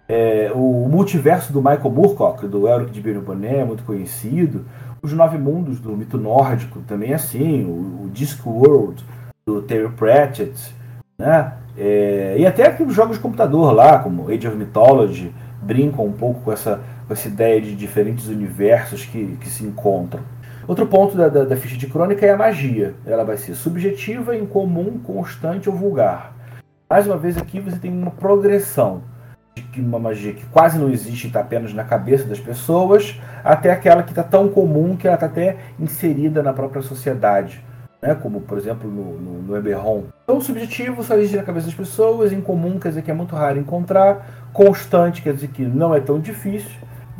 É, 0.07 0.51
o 0.53 0.87
multiverso 0.89 1.53
do 1.53 1.59
Michael 1.59 1.89
Moorcock, 1.89 2.45
do 2.47 2.67
Elric 2.67 2.91
de 2.91 3.13
Boné, 3.13 3.63
muito 3.63 3.83
conhecido. 3.83 4.65
Os 5.03 5.11
Nove 5.11 5.37
Mundos 5.37 5.81
do 5.81 5.97
mito 5.97 6.17
nórdico 6.17 6.79
também 6.87 7.11
é 7.11 7.15
assim. 7.15 7.65
O, 7.65 8.05
o 8.05 8.09
Discworld 8.13 9.03
do 9.45 9.61
Terry 9.61 9.89
Pratchett. 9.89 10.73
Né? 11.19 11.53
É, 11.77 12.37
e 12.39 12.45
até 12.45 12.73
os 12.81 12.95
jogos 12.95 13.17
de 13.17 13.21
computador 13.21 13.73
lá, 13.73 13.99
como 13.99 14.29
Age 14.29 14.47
of 14.47 14.55
Mythology, 14.55 15.35
brincam 15.61 16.05
um 16.05 16.13
pouco 16.13 16.39
com 16.39 16.53
essa, 16.53 16.79
com 17.05 17.11
essa 17.11 17.27
ideia 17.27 17.59
de 17.59 17.75
diferentes 17.75 18.29
universos 18.29 19.03
que, 19.03 19.35
que 19.41 19.49
se 19.49 19.65
encontram. 19.65 20.23
Outro 20.65 20.87
ponto 20.87 21.17
da, 21.17 21.27
da, 21.27 21.43
da 21.43 21.57
ficha 21.57 21.75
de 21.75 21.87
crônica 21.87 22.25
é 22.25 22.29
a 22.29 22.37
magia. 22.37 22.95
Ela 23.05 23.25
vai 23.25 23.35
ser 23.35 23.55
subjetiva, 23.55 24.37
incomum, 24.37 24.99
constante 24.99 25.69
ou 25.69 25.75
vulgar. 25.75 26.33
Mais 26.89 27.05
uma 27.05 27.17
vez 27.17 27.37
aqui 27.37 27.59
você 27.59 27.77
tem 27.77 27.91
uma 27.91 28.11
progressão 28.11 29.01
de 29.55 29.81
uma 29.81 29.99
magia 29.99 30.33
que 30.33 30.45
quase 30.45 30.77
não 30.77 30.89
existe, 30.89 31.27
está 31.27 31.41
apenas 31.41 31.73
na 31.73 31.83
cabeça 31.83 32.25
das 32.25 32.39
pessoas, 32.39 33.19
até 33.43 33.71
aquela 33.71 34.03
que 34.03 34.11
está 34.11 34.23
tão 34.23 34.47
comum 34.49 34.95
que 34.95 35.07
ela 35.07 35.15
está 35.15 35.27
até 35.27 35.57
inserida 35.79 36.41
na 36.41 36.53
própria 36.53 36.81
sociedade, 36.81 37.63
né? 38.01 38.15
como 38.15 38.41
por 38.41 38.57
exemplo 38.57 38.89
no, 38.89 39.19
no, 39.19 39.41
no 39.41 39.57
Eberron. 39.57 40.05
Então, 40.23 40.41
subjetivo 40.41 41.03
só 41.03 41.15
existe 41.15 41.37
na 41.37 41.43
cabeça 41.43 41.67
das 41.67 41.75
pessoas, 41.75 42.31
incomum 42.31 42.79
quer 42.79 42.89
dizer 42.89 43.01
que 43.03 43.11
é 43.11 43.13
muito 43.13 43.35
raro 43.35 43.59
encontrar, 43.59 44.47
constante 44.51 45.21
quer 45.21 45.33
dizer 45.33 45.49
que 45.49 45.63
não 45.63 45.93
é 45.93 45.99
tão 45.99 46.19
difícil, 46.19 46.71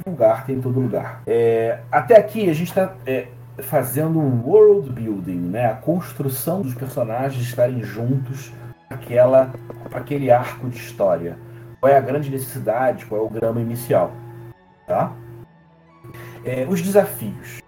vulgar 0.06 0.46
tem 0.46 0.56
em 0.56 0.62
todo 0.62 0.80
lugar. 0.80 1.22
É, 1.28 1.80
até 1.92 2.18
aqui 2.18 2.50
a 2.50 2.54
gente 2.54 2.70
está 2.70 2.94
é, 3.06 3.28
fazendo 3.60 4.20
um 4.20 4.42
world 4.44 4.90
building, 4.90 5.40
né? 5.40 5.68
a 5.68 5.76
construção 5.76 6.62
dos 6.62 6.74
personagens 6.74 7.44
estarem 7.44 7.84
juntos 7.84 8.52
aquela, 8.90 9.52
aquele 9.94 10.32
arco 10.32 10.68
de 10.68 10.78
história 10.78 11.38
qual 11.84 11.92
é 11.92 11.98
a 11.98 12.02
grande 12.02 12.30
necessidade, 12.30 13.06
qual 13.08 13.20
é 13.20 13.24
o 13.26 13.30
grama 13.30 13.60
inicial. 13.60 14.14
Tá? 14.88 15.12
É, 16.46 16.66
os 16.70 16.82
desafios. 16.82 17.62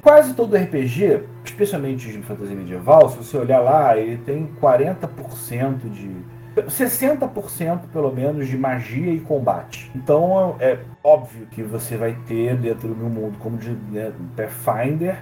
Quase 0.00 0.34
todo 0.34 0.56
RPG, 0.56 1.24
especialmente 1.44 2.12
de 2.12 2.22
fantasia 2.22 2.54
medieval, 2.54 3.08
se 3.08 3.16
você 3.16 3.36
olhar 3.36 3.58
lá, 3.58 3.96
ele 3.96 4.18
tem 4.18 4.48
40% 4.62 5.90
de. 5.90 6.14
60% 6.56 7.80
pelo 7.92 8.14
menos 8.14 8.46
de 8.46 8.56
magia 8.56 9.12
e 9.12 9.18
combate. 9.18 9.90
Então 9.96 10.54
é 10.60 10.78
óbvio 11.02 11.46
que 11.50 11.60
você 11.64 11.96
vai 11.96 12.16
ter 12.24 12.56
dentro 12.56 12.94
do 12.94 13.06
mundo, 13.06 13.36
como 13.40 13.58
de 13.58 13.72
né, 13.90 14.12
Pathfinder. 14.36 15.20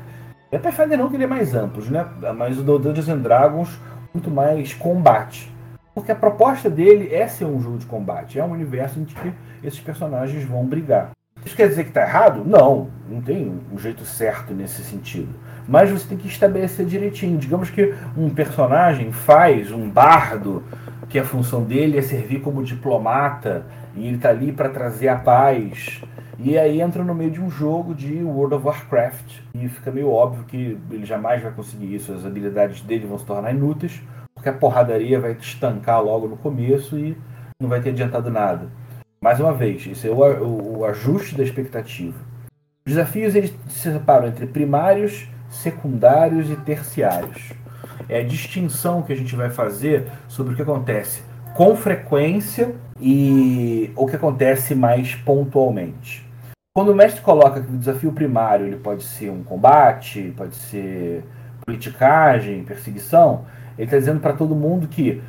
É 0.52 0.58
Pathfinder 0.58 0.98
não 0.98 1.08
que 1.08 1.16
ele 1.16 1.24
é 1.24 1.26
mais 1.26 1.54
amplo, 1.54 1.82
né? 1.90 2.06
Mas 2.36 2.58
o 2.58 2.62
Dungeons 2.62 3.08
and 3.08 3.18
Dragons 3.20 3.80
muito 4.12 4.30
mais 4.30 4.74
combate. 4.74 5.53
Porque 5.94 6.10
a 6.10 6.16
proposta 6.16 6.68
dele 6.68 7.14
é 7.14 7.28
ser 7.28 7.44
um 7.44 7.60
jogo 7.60 7.78
de 7.78 7.86
combate, 7.86 8.38
é 8.38 8.44
um 8.44 8.50
universo 8.50 8.98
em 8.98 9.04
que 9.04 9.32
esses 9.62 9.78
personagens 9.78 10.44
vão 10.44 10.66
brigar. 10.66 11.12
Isso 11.44 11.54
quer 11.54 11.68
dizer 11.68 11.84
que 11.84 11.90
está 11.90 12.02
errado? 12.02 12.42
Não, 12.44 12.88
não 13.08 13.20
tem 13.20 13.60
um 13.70 13.78
jeito 13.78 14.04
certo 14.04 14.54
nesse 14.54 14.82
sentido. 14.82 15.28
Mas 15.68 15.90
você 15.90 16.08
tem 16.08 16.18
que 16.18 16.26
estabelecer 16.26 16.86
direitinho. 16.86 17.38
Digamos 17.38 17.70
que 17.70 17.94
um 18.16 18.30
personagem 18.30 19.12
faz 19.12 19.70
um 19.70 19.88
bardo, 19.88 20.64
que 21.08 21.18
a 21.18 21.24
função 21.24 21.62
dele 21.62 21.98
é 21.98 22.02
servir 22.02 22.40
como 22.40 22.64
diplomata, 22.64 23.66
e 23.94 24.06
ele 24.06 24.16
está 24.16 24.30
ali 24.30 24.52
para 24.52 24.70
trazer 24.70 25.08
a 25.08 25.16
paz. 25.16 26.02
E 26.38 26.58
aí 26.58 26.80
entra 26.80 27.04
no 27.04 27.14
meio 27.14 27.30
de 27.30 27.40
um 27.40 27.50
jogo 27.50 27.94
de 27.94 28.22
World 28.22 28.54
of 28.54 28.66
Warcraft. 28.66 29.40
E 29.54 29.68
fica 29.68 29.92
meio 29.92 30.10
óbvio 30.10 30.44
que 30.44 30.78
ele 30.90 31.04
jamais 31.04 31.42
vai 31.42 31.52
conseguir 31.52 31.94
isso, 31.94 32.12
as 32.12 32.24
habilidades 32.24 32.80
dele 32.80 33.06
vão 33.06 33.18
se 33.18 33.26
tornar 33.26 33.52
inúteis 33.52 34.02
porque 34.44 34.50
a 34.50 34.52
porradaria 34.52 35.18
vai 35.18 35.34
te 35.34 35.54
estancar 35.54 36.02
logo 36.02 36.28
no 36.28 36.36
começo 36.36 36.98
e 36.98 37.16
não 37.58 37.66
vai 37.66 37.80
ter 37.80 37.90
adiantado 37.90 38.30
nada. 38.30 38.68
Mais 39.18 39.40
uma 39.40 39.54
vez, 39.54 39.86
esse 39.86 40.06
é 40.06 40.10
o, 40.10 40.16
o, 40.16 40.78
o 40.80 40.84
ajuste 40.84 41.34
da 41.34 41.42
expectativa. 41.42 42.18
Os 42.86 42.92
desafios 42.92 43.34
eles 43.34 43.54
se 43.68 43.90
separam 43.90 44.28
entre 44.28 44.46
primários, 44.46 45.26
secundários 45.48 46.50
e 46.50 46.56
terciários. 46.56 47.54
É 48.06 48.20
a 48.20 48.24
distinção 48.24 49.02
que 49.02 49.14
a 49.14 49.16
gente 49.16 49.34
vai 49.34 49.48
fazer 49.48 50.08
sobre 50.28 50.52
o 50.52 50.56
que 50.56 50.62
acontece 50.62 51.22
com 51.54 51.74
frequência 51.74 52.74
e 53.00 53.92
o 53.96 54.06
que 54.06 54.16
acontece 54.16 54.74
mais 54.74 55.14
pontualmente. 55.14 56.28
Quando 56.74 56.90
o 56.90 56.94
mestre 56.94 57.22
coloca 57.22 57.62
que 57.62 57.72
o 57.72 57.78
desafio 57.78 58.12
primário 58.12 58.66
ele 58.66 58.76
pode 58.76 59.04
ser 59.04 59.30
um 59.30 59.42
combate, 59.42 60.34
pode 60.36 60.56
ser 60.56 61.24
politicagem, 61.64 62.64
perseguição, 62.64 63.46
ele 63.76 63.86
está 63.86 63.98
dizendo 63.98 64.20
para 64.20 64.32
todo 64.32 64.54
mundo 64.54 64.88
que 64.88 65.22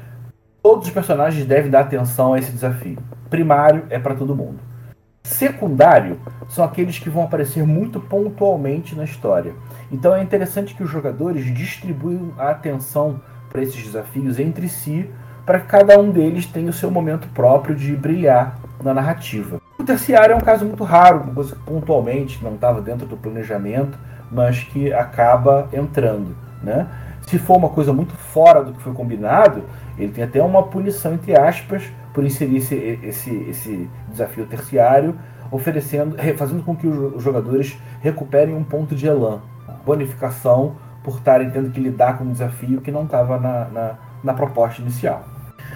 todos 0.61 0.87
os 0.87 0.93
personagens 0.93 1.45
devem 1.45 1.69
dar 1.69 1.81
atenção 1.81 2.33
a 2.33 2.39
esse 2.39 2.51
desafio. 2.51 2.97
Primário 3.29 3.83
é 3.89 3.99
para 3.99 4.15
todo 4.15 4.35
mundo. 4.35 4.59
Secundário 5.23 6.19
são 6.47 6.63
aqueles 6.63 6.99
que 6.99 7.09
vão 7.09 7.23
aparecer 7.23 7.65
muito 7.65 7.99
pontualmente 7.99 8.95
na 8.95 9.03
história. 9.03 9.53
Então 9.91 10.15
é 10.15 10.21
interessante 10.21 10.75
que 10.75 10.83
os 10.83 10.89
jogadores 10.89 11.45
distribuam 11.45 12.33
a 12.37 12.51
atenção 12.51 13.19
para 13.49 13.63
esses 13.63 13.83
desafios 13.83 14.39
entre 14.39 14.69
si, 14.69 15.09
para 15.45 15.59
que 15.59 15.67
cada 15.67 15.99
um 15.99 16.11
deles 16.11 16.45
tenha 16.45 16.69
o 16.69 16.73
seu 16.73 16.91
momento 16.91 17.27
próprio 17.29 17.75
de 17.75 17.95
brilhar 17.95 18.57
na 18.83 18.93
narrativa. 18.93 19.59
O 19.79 19.83
terciário 19.83 20.33
é 20.33 20.35
um 20.35 20.41
caso 20.41 20.65
muito 20.65 20.83
raro, 20.83 21.21
uma 21.21 21.33
coisa 21.33 21.55
que 21.55 21.61
pontualmente 21.61 22.43
não 22.43 22.55
estava 22.55 22.81
dentro 22.81 23.05
do 23.07 23.17
planejamento, 23.17 23.97
mas 24.31 24.63
que 24.63 24.93
acaba 24.93 25.67
entrando. 25.73 26.35
Né? 26.61 26.87
Se 27.27 27.39
for 27.39 27.57
uma 27.57 27.69
coisa 27.69 27.91
muito 27.91 28.13
fora 28.15 28.63
do 28.63 28.73
que 28.73 28.81
foi 28.81 28.93
combinado, 28.93 29.63
ele 29.97 30.11
tem 30.11 30.23
até 30.23 30.41
uma 30.43 30.63
punição, 30.63 31.13
entre 31.13 31.35
aspas, 31.35 31.83
por 32.13 32.23
inserir 32.23 32.57
esse, 32.57 32.75
esse, 32.75 33.33
esse 33.49 33.89
desafio 34.09 34.45
terciário, 34.45 35.15
oferecendo, 35.51 36.15
fazendo 36.37 36.63
com 36.63 36.75
que 36.75 36.87
os 36.87 37.23
jogadores 37.23 37.77
recuperem 38.01 38.55
um 38.55 38.63
ponto 38.63 38.95
de 38.95 39.07
elan, 39.07 39.41
bonificação 39.85 40.75
por 41.03 41.17
estarem 41.17 41.49
tendo 41.49 41.69
que 41.69 41.79
lidar 41.79 42.17
com 42.17 42.23
um 42.23 42.31
desafio 42.31 42.81
que 42.81 42.91
não 42.91 43.03
estava 43.03 43.39
na, 43.39 43.65
na, 43.65 43.95
na, 44.23 44.33
proposta 44.33 44.81
inicial. 44.81 45.23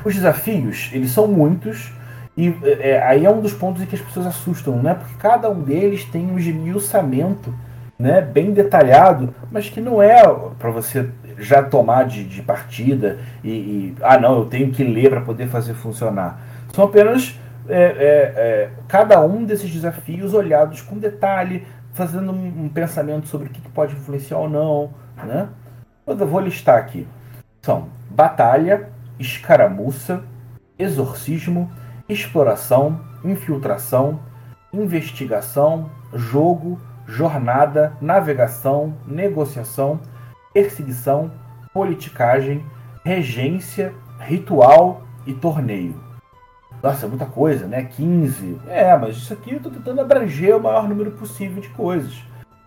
Os 0.04 0.16
desafios, 0.16 0.90
eles 0.92 1.12
são 1.12 1.28
muitos, 1.28 1.94
e 2.36 2.56
é, 2.64 3.02
aí 3.04 3.26
é 3.26 3.30
um 3.30 3.42
dos 3.42 3.54
pontos 3.54 3.82
em 3.82 3.86
que 3.86 3.96
as 3.96 4.02
pessoas 4.02 4.26
assustam, 4.26 4.82
né? 4.82 4.96
Porque 4.96 5.14
cada 5.20 5.50
um 5.50 5.62
deles 5.62 6.06
tem 6.06 6.32
um 6.32 6.40
esmiuçamento 6.40 7.54
né, 7.98 8.22
bem 8.22 8.54
detalhado, 8.54 9.34
mas 9.52 9.70
que 9.70 9.82
não 9.82 10.02
é 10.02 10.24
para 10.58 10.72
você 10.72 11.10
já 11.40 11.64
tomar 11.64 12.06
de, 12.06 12.24
de 12.24 12.42
partida 12.42 13.20
e, 13.44 13.50
e, 13.50 13.96
ah 14.02 14.20
não, 14.20 14.40
eu 14.40 14.46
tenho 14.46 14.72
que 14.72 14.84
ler 14.84 15.10
para 15.10 15.22
poder 15.22 15.48
fazer 15.48 15.74
funcionar. 15.74 16.40
São 16.74 16.86
apenas 16.86 17.38
é, 17.68 17.82
é, 17.82 18.34
é, 18.36 18.72
cada 18.88 19.22
um 19.22 19.44
desses 19.46 19.70
desafios 19.70 20.34
olhados 20.34 20.82
com 20.82 20.98
detalhe, 20.98 21.66
fazendo 21.94 22.32
um, 22.32 22.66
um 22.66 22.70
pensamento 22.70 23.28
sobre 23.28 23.48
o 23.48 23.52
que, 23.52 23.62
que, 23.62 23.70
pode 23.70 23.94
influenciar 23.94 24.38
ou 24.38 24.50
não. 24.50 24.94
Né? 25.24 25.48
Eu 26.06 26.28
vou 26.28 26.40
listar 26.40 26.78
aqui. 26.78 27.08
São 27.62 27.90
batalha, 28.10 28.90
escaramuça, 29.20 30.24
exorcismo, 30.78 31.70
exploração, 32.08 33.00
infiltração, 33.24 34.20
investigação, 34.74 35.92
jogo, 36.14 36.80
jornada, 37.06 37.94
navegação, 38.02 38.94
negociação, 39.06 40.00
perseguição, 40.54 41.32
politicagem, 41.74 42.66
regência, 43.04 43.94
ritual 44.20 45.04
e 45.26 45.34
torneio. 45.34 45.96
Nossa, 46.82 47.08
muita 47.08 47.26
coisa, 47.26 47.68
né? 47.68 47.84
15. 47.84 48.62
É, 48.68 48.96
mas 48.98 49.18
isso 49.18 49.34
aqui 49.34 49.54
eu 49.54 49.60
tô 49.60 49.70
tentando 49.70 50.00
abranger 50.00 50.56
o 50.56 50.62
maior 50.62 50.88
número 50.88 51.12
possível 51.12 51.62
de 51.62 51.70
coisas. 51.70 52.24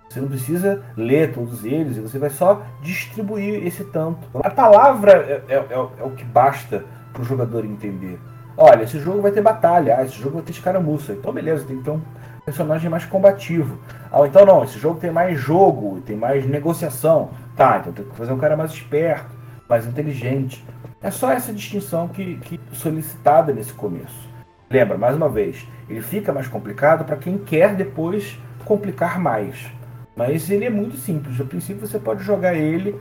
Você 0.08 0.20
não 0.20 0.28
precisa 0.28 0.82
ler 0.94 1.32
todos 1.32 1.64
eles, 1.64 1.96
você 1.96 2.18
vai 2.18 2.28
só 2.28 2.62
distribuir 2.82 3.66
esse 3.66 3.82
tanto. 3.84 4.28
A 4.44 4.50
palavra 4.50 5.12
é, 5.12 5.54
é, 5.54 5.56
é, 5.56 5.72
é 5.74 6.04
o 6.04 6.10
que 6.10 6.24
basta 6.24 6.84
para 7.12 7.22
o 7.22 7.24
jogador 7.24 7.64
entender. 7.64 8.20
Olha, 8.54 8.82
esse 8.82 8.98
jogo 8.98 9.22
vai 9.22 9.32
ter 9.32 9.40
batalha, 9.40 9.96
ah, 9.98 10.04
esse 10.04 10.16
jogo 10.16 10.36
vai 10.36 10.42
ter 10.42 10.52
escaramuça. 10.52 11.14
Então, 11.14 11.32
beleza, 11.32 11.64
tem 11.64 11.78
que 11.78 11.84
ter 11.84 11.90
um 11.90 12.02
personagem 12.44 12.90
mais 12.90 13.06
combativo. 13.06 13.78
Ah, 14.12 14.26
então 14.26 14.44
não, 14.44 14.62
esse 14.64 14.78
jogo 14.78 15.00
tem 15.00 15.10
mais 15.10 15.40
jogo, 15.40 16.02
tem 16.02 16.16
mais 16.16 16.46
negociação. 16.46 17.30
Tá, 17.56 17.78
então 17.78 17.92
tem 17.92 18.04
que 18.04 18.16
fazer 18.16 18.32
um 18.32 18.38
cara 18.38 18.56
mais 18.56 18.72
esperto, 18.72 19.30
mais 19.68 19.86
inteligente. 19.86 20.64
É 21.02 21.10
só 21.10 21.32
essa 21.32 21.52
distinção 21.52 22.08
que, 22.08 22.36
que 22.38 22.60
solicitada 22.72 23.52
nesse 23.52 23.72
começo. 23.72 24.30
Lembra, 24.70 24.96
mais 24.96 25.14
uma 25.14 25.28
vez, 25.28 25.66
ele 25.88 26.00
fica 26.00 26.32
mais 26.32 26.48
complicado 26.48 27.04
para 27.04 27.16
quem 27.16 27.36
quer 27.38 27.74
depois 27.74 28.38
complicar 28.64 29.20
mais. 29.20 29.70
Mas 30.16 30.50
ele 30.50 30.64
é 30.64 30.70
muito 30.70 30.96
simples. 30.96 31.40
A 31.40 31.44
princípio 31.44 31.86
você 31.86 31.98
pode 31.98 32.22
jogar 32.22 32.54
ele 32.54 32.98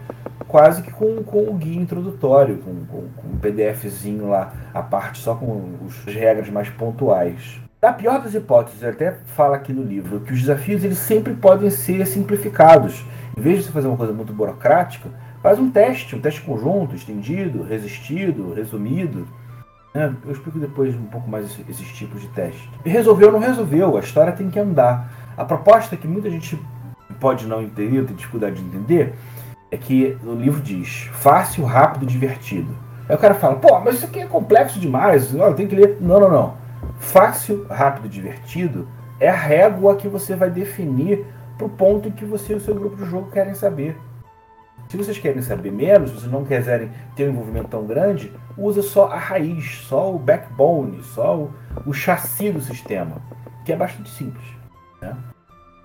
quase 0.48 0.81
que 0.81 0.91
com, 0.91 1.24
com 1.24 1.50
o 1.50 1.53
guia 1.53 1.79
introdutório, 1.79 2.58
com, 2.58 2.86
com, 2.86 3.08
com 3.10 3.27
um 3.27 3.38
PDFzinho 3.38 4.29
lá, 4.29 4.51
a 4.74 4.81
parte 4.81 5.20
só 5.20 5.36
com 5.36 5.77
as 5.88 6.13
regras 6.13 6.50
mais 6.50 6.70
pontuais. 6.70 7.60
Na 7.81 7.93
pior 7.93 8.22
das 8.22 8.36
hipóteses, 8.36 8.84
até 8.84 9.17
fala 9.25 9.55
aqui 9.55 9.74
no 9.74 9.84
livro 9.84 10.20
que 10.20 10.34
os 10.34 10.41
desafios 10.41 10.84
eles 10.84 11.00
sempre 11.00 11.34
podem 11.34 11.70
ser 11.70 12.05
simplificados. 12.05 13.03
Em 13.38 13.41
vez 13.41 13.59
de 13.59 13.63
você 13.65 13.71
fazer 13.71 13.88
uma 13.88 13.97
coisa 13.97 14.13
muito 14.13 14.33
burocrática, 14.33 15.09
faz 15.41 15.59
um 15.59 15.69
teste, 15.69 16.15
um 16.15 16.21
teste 16.21 16.41
conjunto, 16.41 16.95
estendido, 16.95 17.63
resistido, 17.63 18.53
resumido. 18.53 19.27
Né? 19.93 20.15
Eu 20.25 20.31
explico 20.31 20.59
depois 20.59 20.95
um 20.95 21.05
pouco 21.05 21.29
mais 21.29 21.59
esses 21.67 21.88
tipos 21.93 22.21
de 22.21 22.27
teste. 22.29 22.69
Resolveu 22.85 23.27
ou 23.27 23.33
não 23.33 23.39
resolveu, 23.39 23.97
a 23.97 24.00
história 24.00 24.33
tem 24.33 24.50
que 24.50 24.59
andar. 24.59 25.33
A 25.38 25.45
proposta 25.45 25.95
que 25.95 26.07
muita 26.07 26.29
gente 26.29 26.59
pode 27.19 27.45
não 27.47 27.61
entender, 27.61 28.05
tem 28.05 28.15
dificuldade 28.15 28.55
de 28.55 28.65
entender, 28.65 29.13
é 29.69 29.77
que 29.77 30.17
o 30.23 30.33
livro 30.33 30.61
diz 30.61 31.09
fácil, 31.13 31.63
rápido, 31.63 32.05
divertido. 32.05 32.75
Aí 33.07 33.15
o 33.15 33.19
cara 33.19 33.33
fala, 33.33 33.55
pô, 33.55 33.79
mas 33.79 33.95
isso 33.95 34.05
aqui 34.05 34.19
é 34.19 34.25
complexo 34.25 34.79
demais, 34.79 35.33
eu 35.33 35.53
tenho 35.53 35.69
que 35.69 35.75
ler. 35.75 35.97
Não, 36.00 36.19
não, 36.19 36.29
não. 36.29 36.53
Fácil, 37.00 37.65
rápido, 37.69 38.09
divertido 38.09 38.88
é 39.21 39.29
a 39.29 39.35
régua 39.35 39.95
que 39.95 40.07
você 40.07 40.35
vai 40.35 40.50
definir 40.50 41.25
para 41.62 41.65
o 41.68 41.70
ponto 41.70 42.08
em 42.08 42.12
que 42.12 42.25
você 42.25 42.53
e 42.53 42.56
o 42.56 42.60
seu 42.60 42.74
grupo 42.74 42.96
de 42.96 43.06
jogo 43.06 43.30
querem 43.30 43.53
saber. 43.53 43.96
Se 44.89 44.98
vocês 44.98 45.18
querem 45.20 45.41
saber 45.41 45.72
menos, 45.72 46.10
se 46.10 46.15
vocês 46.18 46.32
não 46.32 46.44
quiserem 46.44 46.89
ter 47.15 47.27
um 47.27 47.34
envolvimento 47.34 47.68
tão 47.68 47.86
grande, 47.86 48.34
usa 48.58 48.82
só 48.82 49.08
a 49.08 49.18
raiz, 49.18 49.84
só 49.88 50.13
o 50.13 50.18
backbone, 50.18 51.03
só 51.03 51.38
o, 51.38 51.53
o 51.86 51.94
chassi 51.94 52.51
do 52.51 52.60
sistema, 52.60 53.22
que 53.63 53.72
é 53.72 53.75
bastante 53.75 54.10
simples. 54.10 54.44
Né? 55.01 55.15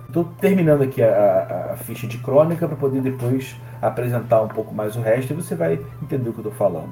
Estou 0.06 0.24
terminando 0.40 0.82
aqui 0.82 1.02
a, 1.02 1.08
a, 1.08 1.72
a, 1.74 1.76
ficha 1.76 2.06
de 2.06 2.18
crônica 2.18 2.66
para 2.66 2.76
poder 2.76 3.02
depois 3.02 3.54
apresentar 3.82 4.40
um 4.40 4.48
pouco 4.48 4.74
mais 4.74 4.96
o 4.96 5.00
resto 5.00 5.32
e 5.32 5.36
você 5.36 5.54
vai 5.54 5.78
entender 6.02 6.30
o 6.30 6.32
que 6.32 6.40
eu 6.40 6.48
estou 6.48 6.52
falando. 6.52 6.90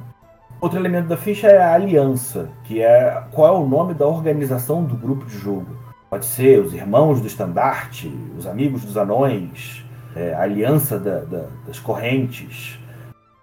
Outro 0.61 0.79
elemento 0.79 1.09
da 1.09 1.17
ficha 1.17 1.49
é 1.49 1.59
a 1.59 1.75
aliança, 1.75 2.51
que 2.65 2.83
é 2.83 3.23
qual 3.33 3.55
é 3.55 3.59
o 3.59 3.67
nome 3.67 3.95
da 3.95 4.07
organização 4.07 4.85
do 4.85 4.95
grupo 4.95 5.25
de 5.25 5.37
jogo. 5.39 5.84
Pode 6.15 6.27
ser 6.27 6.61
os 6.61 6.73
irmãos 6.73 7.21
do 7.21 7.27
estandarte, 7.27 8.09
os 8.39 8.47
amigos 8.47 8.85
dos 8.85 8.97
anões, 8.97 9.85
é, 10.15 10.33
a 10.33 10.43
aliança 10.43 10.97
da, 10.97 11.19
da, 11.25 11.47
das 11.67 11.81
correntes. 11.81 12.79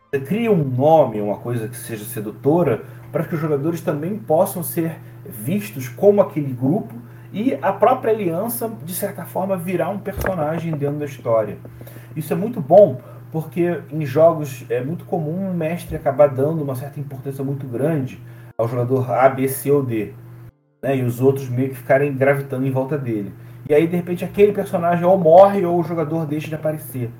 Você 0.09 0.21
cria 0.21 0.49
um 0.49 0.63
nome, 0.63 1.19
uma 1.19 1.35
coisa 1.35 1.67
que 1.67 1.75
seja 1.75 2.05
sedutora, 2.05 2.83
para 3.11 3.25
que 3.25 3.35
os 3.35 3.41
jogadores 3.41 3.81
também 3.81 4.17
possam 4.17 4.63
ser 4.63 5.01
vistos 5.25 5.89
como 5.89 6.21
aquele 6.21 6.53
grupo 6.53 6.95
e 7.33 7.59
a 7.61 7.73
própria 7.73 8.13
aliança, 8.13 8.71
de 8.85 8.93
certa 8.93 9.25
forma, 9.25 9.57
virar 9.57 9.89
um 9.89 9.99
personagem 9.99 10.71
dentro 10.71 10.99
da 10.99 11.05
história. 11.05 11.57
Isso 12.15 12.31
é 12.31 12.37
muito 12.37 12.61
bom, 12.61 13.01
porque 13.33 13.81
em 13.91 14.05
jogos 14.05 14.63
é 14.69 14.81
muito 14.81 15.03
comum 15.03 15.51
o 15.51 15.53
mestre 15.53 15.97
acabar 15.97 16.29
dando 16.29 16.63
uma 16.63 16.75
certa 16.75 17.01
importância 17.01 17.43
muito 17.43 17.67
grande 17.67 18.17
ao 18.57 18.65
jogador 18.65 19.11
A, 19.11 19.27
B, 19.27 19.49
C 19.49 19.69
ou 19.69 19.83
D. 19.83 20.13
Né? 20.81 20.97
E 20.97 21.03
os 21.03 21.21
outros 21.21 21.49
meio 21.49 21.69
que 21.69 21.75
ficarem 21.75 22.15
gravitando 22.15 22.65
em 22.65 22.71
volta 22.71 22.97
dele. 22.97 23.33
E 23.69 23.73
aí, 23.73 23.87
de 23.87 23.95
repente, 23.95 24.25
aquele 24.25 24.51
personagem 24.51 25.05
ou 25.05 25.17
morre 25.17 25.65
ou 25.65 25.79
o 25.79 25.83
jogador 25.83 26.25
deixa 26.25 26.47
de 26.47 26.55
aparecer. 26.55 27.11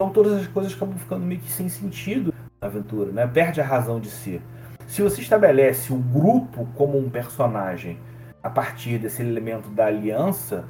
Então 0.00 0.10
todas 0.12 0.34
as 0.34 0.46
coisas 0.46 0.72
acabam 0.72 0.96
ficando 0.96 1.26
meio 1.26 1.40
que 1.40 1.50
sem 1.50 1.68
sentido 1.68 2.32
na 2.60 2.68
aventura, 2.68 3.10
né? 3.10 3.26
Perde 3.26 3.60
a 3.60 3.64
razão 3.64 3.98
de 3.98 4.08
ser. 4.08 4.40
Se 4.86 5.02
você 5.02 5.20
estabelece 5.20 5.92
o 5.92 5.96
grupo 5.96 6.68
como 6.76 6.96
um 6.96 7.10
personagem 7.10 7.98
a 8.40 8.48
partir 8.48 8.98
desse 8.98 9.20
elemento 9.20 9.68
da 9.70 9.86
aliança, 9.86 10.64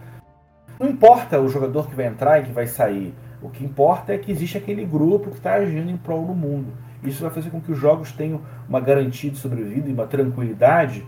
não 0.81 0.88
importa 0.88 1.38
o 1.38 1.48
jogador 1.48 1.90
que 1.90 1.94
vai 1.94 2.07
entrar 2.07 2.40
e 2.40 2.44
que 2.44 2.53
vai 2.53 2.66
sair. 2.66 3.14
O 3.42 3.51
que 3.51 3.62
importa 3.62 4.14
é 4.14 4.18
que 4.18 4.33
existe 4.33 4.57
aquele 4.57 4.87
grupo 4.87 5.31
que 5.31 5.37
está 5.37 5.55
agindo 5.55 5.90
em 5.90 5.96
prol 5.98 6.24
do 6.24 6.35
mundo. 6.35 6.72
Isso 7.05 7.22
vai 7.22 7.31
fazer 7.31 7.51
com 7.51 7.61
que 7.61 7.70
os 7.70 7.79
jogos 7.79 8.12
tenham 8.12 8.40
uma 8.66 8.81
garantia 8.81 9.31
de 9.31 9.37
sobrevida 9.37 9.90
e 9.90 9.92
uma 9.92 10.07
tranquilidade. 10.07 11.07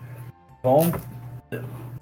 Vão, 0.63 0.93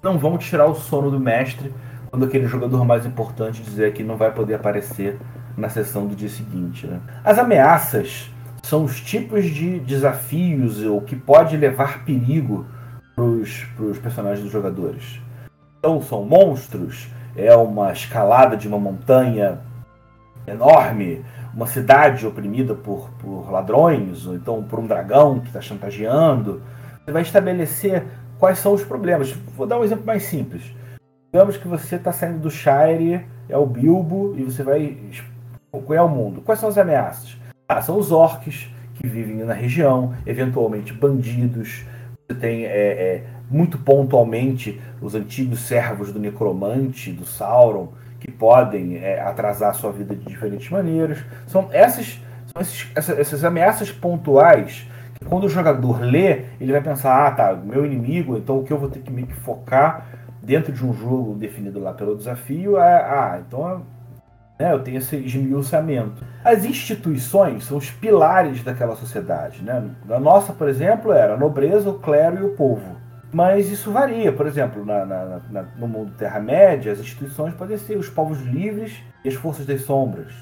não 0.01 0.17
vão 0.17 0.37
tirar 0.37 0.65
o 0.65 0.75
sono 0.75 1.11
do 1.11 1.19
mestre 1.19 1.73
quando 2.09 2.25
aquele 2.25 2.47
jogador 2.47 2.83
mais 2.85 3.05
importante 3.05 3.61
dizer 3.61 3.93
que 3.93 4.03
não 4.03 4.17
vai 4.17 4.31
poder 4.31 4.55
aparecer 4.55 5.19
na 5.55 5.69
sessão 5.69 6.07
do 6.07 6.15
dia 6.15 6.29
seguinte. 6.29 6.87
Né? 6.87 6.99
As 7.23 7.37
ameaças 7.37 8.31
são 8.63 8.83
os 8.83 8.99
tipos 8.99 9.45
de 9.45 9.79
desafios 9.79 10.83
ou 10.83 11.01
que 11.01 11.15
pode 11.15 11.55
levar 11.57 12.03
perigo 12.03 12.65
para 13.15 13.23
os 13.23 13.99
personagens 14.01 14.43
dos 14.43 14.51
jogadores. 14.51 15.19
Então 15.79 16.01
são 16.01 16.23
monstros, 16.23 17.07
é 17.35 17.55
uma 17.55 17.91
escalada 17.91 18.55
de 18.55 18.67
uma 18.67 18.79
montanha 18.79 19.59
enorme, 20.47 21.23
uma 21.53 21.67
cidade 21.67 22.25
oprimida 22.25 22.73
por, 22.73 23.09
por 23.19 23.51
ladrões, 23.51 24.25
ou 24.25 24.35
então 24.35 24.63
por 24.63 24.79
um 24.79 24.87
dragão 24.87 25.39
que 25.39 25.47
está 25.47 25.61
chantageando. 25.61 26.61
Você 27.03 27.11
vai 27.11 27.21
estabelecer 27.21 28.05
quais 28.39 28.59
são 28.59 28.73
os 28.73 28.83
problemas. 28.83 29.31
Vou 29.55 29.67
dar 29.67 29.79
um 29.79 29.83
exemplo 29.83 30.05
mais 30.05 30.23
simples. 30.23 30.63
Digamos 31.31 31.57
que 31.57 31.67
você 31.67 31.97
está 31.97 32.11
saindo 32.11 32.39
do 32.39 32.49
Shire, 32.49 33.25
é 33.47 33.57
o 33.57 33.65
Bilbo, 33.65 34.33
e 34.37 34.43
você 34.43 34.63
vai 34.63 34.97
conhecer 35.71 36.01
o 36.01 36.07
mundo. 36.07 36.41
Quais 36.41 36.59
são 36.59 36.69
as 36.69 36.77
ameaças? 36.77 37.37
Ah, 37.67 37.81
são 37.81 37.97
os 37.97 38.11
orcs 38.11 38.67
que 38.95 39.07
vivem 39.07 39.37
na 39.37 39.53
região, 39.53 40.15
eventualmente 40.25 40.91
bandidos, 40.91 41.85
você 42.29 42.39
tem 42.39 42.65
é, 42.65 42.69
é, 42.69 43.23
muito 43.49 43.79
pontualmente 43.79 44.79
os 45.01 45.15
antigos 45.15 45.61
servos 45.61 46.13
do 46.13 46.19
necromante, 46.19 47.11
do 47.11 47.25
Sauron, 47.25 47.93
que 48.19 48.29
podem 48.29 48.97
é, 48.97 49.19
atrasar 49.19 49.71
a 49.71 49.73
sua 49.73 49.91
vida 49.91 50.15
de 50.15 50.25
diferentes 50.25 50.69
maneiras. 50.69 51.17
São 51.47 51.69
essas, 51.71 52.21
são 52.53 52.61
esses, 52.61 52.87
essas, 52.93 53.17
essas, 53.17 53.43
ameaças 53.43 53.91
pontuais 53.91 54.85
quando 55.27 55.45
o 55.45 55.49
jogador 55.49 56.01
lê, 56.01 56.45
ele 56.59 56.71
vai 56.71 56.81
pensar, 56.81 57.27
ah 57.27 57.31
tá, 57.31 57.53
meu 57.53 57.85
inimigo, 57.85 58.37
então 58.37 58.59
o 58.59 58.63
que 58.63 58.71
eu 58.71 58.77
vou 58.77 58.89
ter 58.89 58.99
que 58.99 59.11
me 59.11 59.25
focar 59.27 60.07
dentro 60.41 60.71
de 60.71 60.85
um 60.85 60.93
jogo 60.93 61.35
definido 61.35 61.79
lá 61.79 61.93
pelo 61.93 62.15
desafio 62.15 62.77
é, 62.77 62.95
ah, 62.95 63.41
então 63.45 63.85
né, 64.59 64.73
eu 64.73 64.79
tenho 64.79 64.97
esse 64.97 65.15
esmiuçamento. 65.15 66.23
As 66.43 66.65
instituições 66.65 67.63
são 67.63 67.77
os 67.77 67.89
pilares 67.89 68.61
daquela 68.63 68.95
sociedade. 68.95 69.63
Né? 69.63 69.89
A 70.09 70.19
nossa, 70.19 70.51
por 70.51 70.67
exemplo, 70.67 71.13
era 71.13 71.35
a 71.35 71.37
nobreza, 71.37 71.89
o 71.89 71.99
clero 71.99 72.39
e 72.39 72.43
o 72.43 72.55
povo. 72.55 72.97
Mas 73.31 73.69
isso 73.69 73.91
varia. 73.91 74.33
Por 74.33 74.47
exemplo, 74.47 74.83
na, 74.85 75.05
na, 75.05 75.41
na, 75.49 75.61
no 75.77 75.87
mundo 75.87 76.11
Terra-média, 76.17 76.91
as 76.91 76.99
instituições 76.99 77.53
podem 77.53 77.77
ser 77.77 77.97
os 77.97 78.09
povos 78.09 78.41
livres 78.41 79.01
e 79.23 79.29
as 79.29 79.35
forças 79.35 79.65
das 79.65 79.81
sombras. 79.81 80.33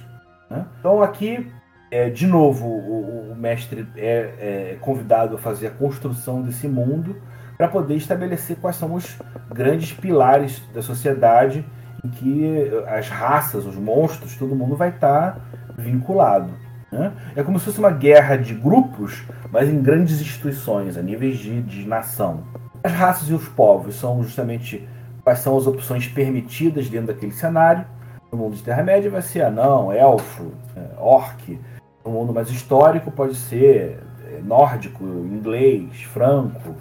Né? 0.49 0.65
Então 0.79 1.03
aqui, 1.03 1.51
é, 1.89 2.09
de 2.09 2.27
novo, 2.27 2.65
o, 2.65 3.31
o 3.31 3.35
mestre 3.35 3.87
é, 3.95 4.33
é, 4.39 4.77
convidado 4.81 5.35
a 5.35 5.39
fazer 5.39 5.67
a 5.67 5.71
construção 5.71 6.41
desse 6.41 6.67
mundo 6.67 7.15
para 7.57 7.67
poder 7.67 7.95
estabelecer 7.95 8.57
quais 8.57 8.75
são 8.75 8.93
os 8.93 9.17
grandes 9.53 9.91
pilares 9.93 10.61
da 10.73 10.81
sociedade 10.81 11.65
em 12.03 12.09
que 12.09 12.71
as 12.87 13.09
raças, 13.09 13.65
os 13.65 13.75
monstros, 13.75 14.35
todo 14.35 14.55
mundo 14.55 14.75
vai 14.75 14.89
estar 14.89 15.33
tá 15.33 15.41
vinculado. 15.77 16.49
Né? 16.91 17.11
É 17.35 17.43
como 17.43 17.59
se 17.59 17.65
fosse 17.65 17.79
uma 17.79 17.91
guerra 17.91 18.35
de 18.35 18.53
grupos, 18.53 19.23
mas 19.51 19.67
em 19.67 19.81
grandes 19.81 20.21
instituições, 20.21 20.97
a 20.97 21.01
níveis 21.01 21.37
de, 21.39 21.61
de 21.61 21.87
nação. 21.87 22.43
As 22.83 22.91
raças 22.91 23.29
e 23.29 23.33
os 23.33 23.47
povos 23.47 23.95
são 23.95 24.23
justamente 24.23 24.87
quais 25.23 25.39
são 25.39 25.57
as 25.57 25.67
opções 25.67 26.07
permitidas 26.07 26.89
dentro 26.89 27.07
daquele 27.07 27.33
cenário. 27.33 27.85
No 28.31 28.37
mundo 28.37 28.55
de 28.55 28.63
Terra-média 28.63 29.09
vai 29.09 29.21
ser 29.21 29.41
anão, 29.41 29.91
elfo, 29.91 30.51
é, 30.75 30.99
orc. 30.99 31.59
No 32.07 32.13
mundo 32.13 32.33
mais 32.33 32.49
histórico 32.49 33.11
pode 33.11 33.35
ser 33.35 33.99
é, 34.25 34.39
nórdico, 34.41 35.03
inglês, 35.03 36.03
franco. 36.03 36.73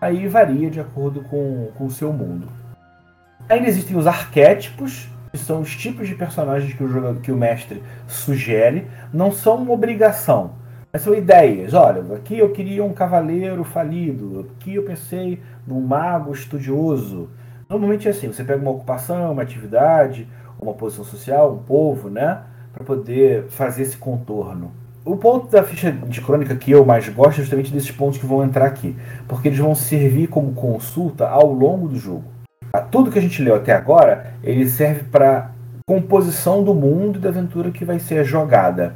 Aí 0.00 0.26
varia 0.26 0.68
de 0.68 0.80
acordo 0.80 1.22
com, 1.22 1.68
com 1.78 1.86
o 1.86 1.90
seu 1.92 2.12
mundo. 2.12 2.48
Ainda 3.48 3.68
existem 3.68 3.96
os 3.96 4.08
arquétipos, 4.08 5.08
que 5.30 5.38
são 5.38 5.60
os 5.60 5.76
tipos 5.76 6.08
de 6.08 6.16
personagens 6.16 6.74
que 6.74 6.82
o, 6.82 6.88
jogador, 6.88 7.20
que 7.20 7.30
o 7.30 7.36
mestre 7.36 7.84
sugere, 8.08 8.88
não 9.12 9.30
são 9.30 9.58
uma 9.58 9.70
obrigação, 9.70 10.56
mas 10.92 11.02
são 11.02 11.14
ideias. 11.14 11.72
Olha, 11.72 12.02
aqui 12.12 12.36
eu 12.36 12.50
queria 12.50 12.82
um 12.82 12.92
cavaleiro 12.92 13.62
falido, 13.62 14.50
aqui 14.58 14.74
eu 14.74 14.82
pensei 14.82 15.40
num 15.64 15.80
mago 15.80 16.32
estudioso. 16.32 17.30
Normalmente 17.70 18.08
é 18.08 18.10
assim, 18.10 18.26
você 18.26 18.42
pega 18.42 18.60
uma 18.60 18.72
ocupação, 18.72 19.30
uma 19.30 19.42
atividade, 19.42 20.28
uma 20.60 20.74
posição 20.74 21.04
social, 21.04 21.54
um 21.54 21.62
povo, 21.62 22.10
né? 22.10 22.42
Para 22.74 22.84
poder 22.84 23.46
fazer 23.48 23.82
esse 23.82 23.96
contorno. 23.96 24.72
O 25.04 25.16
ponto 25.16 25.48
da 25.48 25.62
ficha 25.62 25.92
de 25.92 26.20
crônica 26.20 26.56
que 26.56 26.70
eu 26.70 26.84
mais 26.84 27.08
gosto 27.08 27.38
é 27.38 27.42
justamente 27.42 27.72
desses 27.72 27.90
pontos 27.90 28.18
que 28.18 28.26
vão 28.26 28.42
entrar 28.42 28.66
aqui, 28.66 28.96
porque 29.28 29.48
eles 29.48 29.58
vão 29.58 29.74
servir 29.74 30.28
como 30.28 30.52
consulta 30.52 31.28
ao 31.28 31.52
longo 31.52 31.88
do 31.88 31.96
jogo. 31.96 32.24
Tá? 32.72 32.80
Tudo 32.80 33.10
que 33.10 33.18
a 33.18 33.22
gente 33.22 33.42
leu 33.42 33.54
até 33.54 33.72
agora, 33.72 34.34
ele 34.42 34.68
serve 34.68 35.04
para 35.04 35.52
composição 35.86 36.64
do 36.64 36.74
mundo 36.74 37.18
e 37.18 37.20
da 37.22 37.28
aventura 37.28 37.70
que 37.70 37.84
vai 37.84 37.98
ser 37.98 38.24
jogada. 38.24 38.94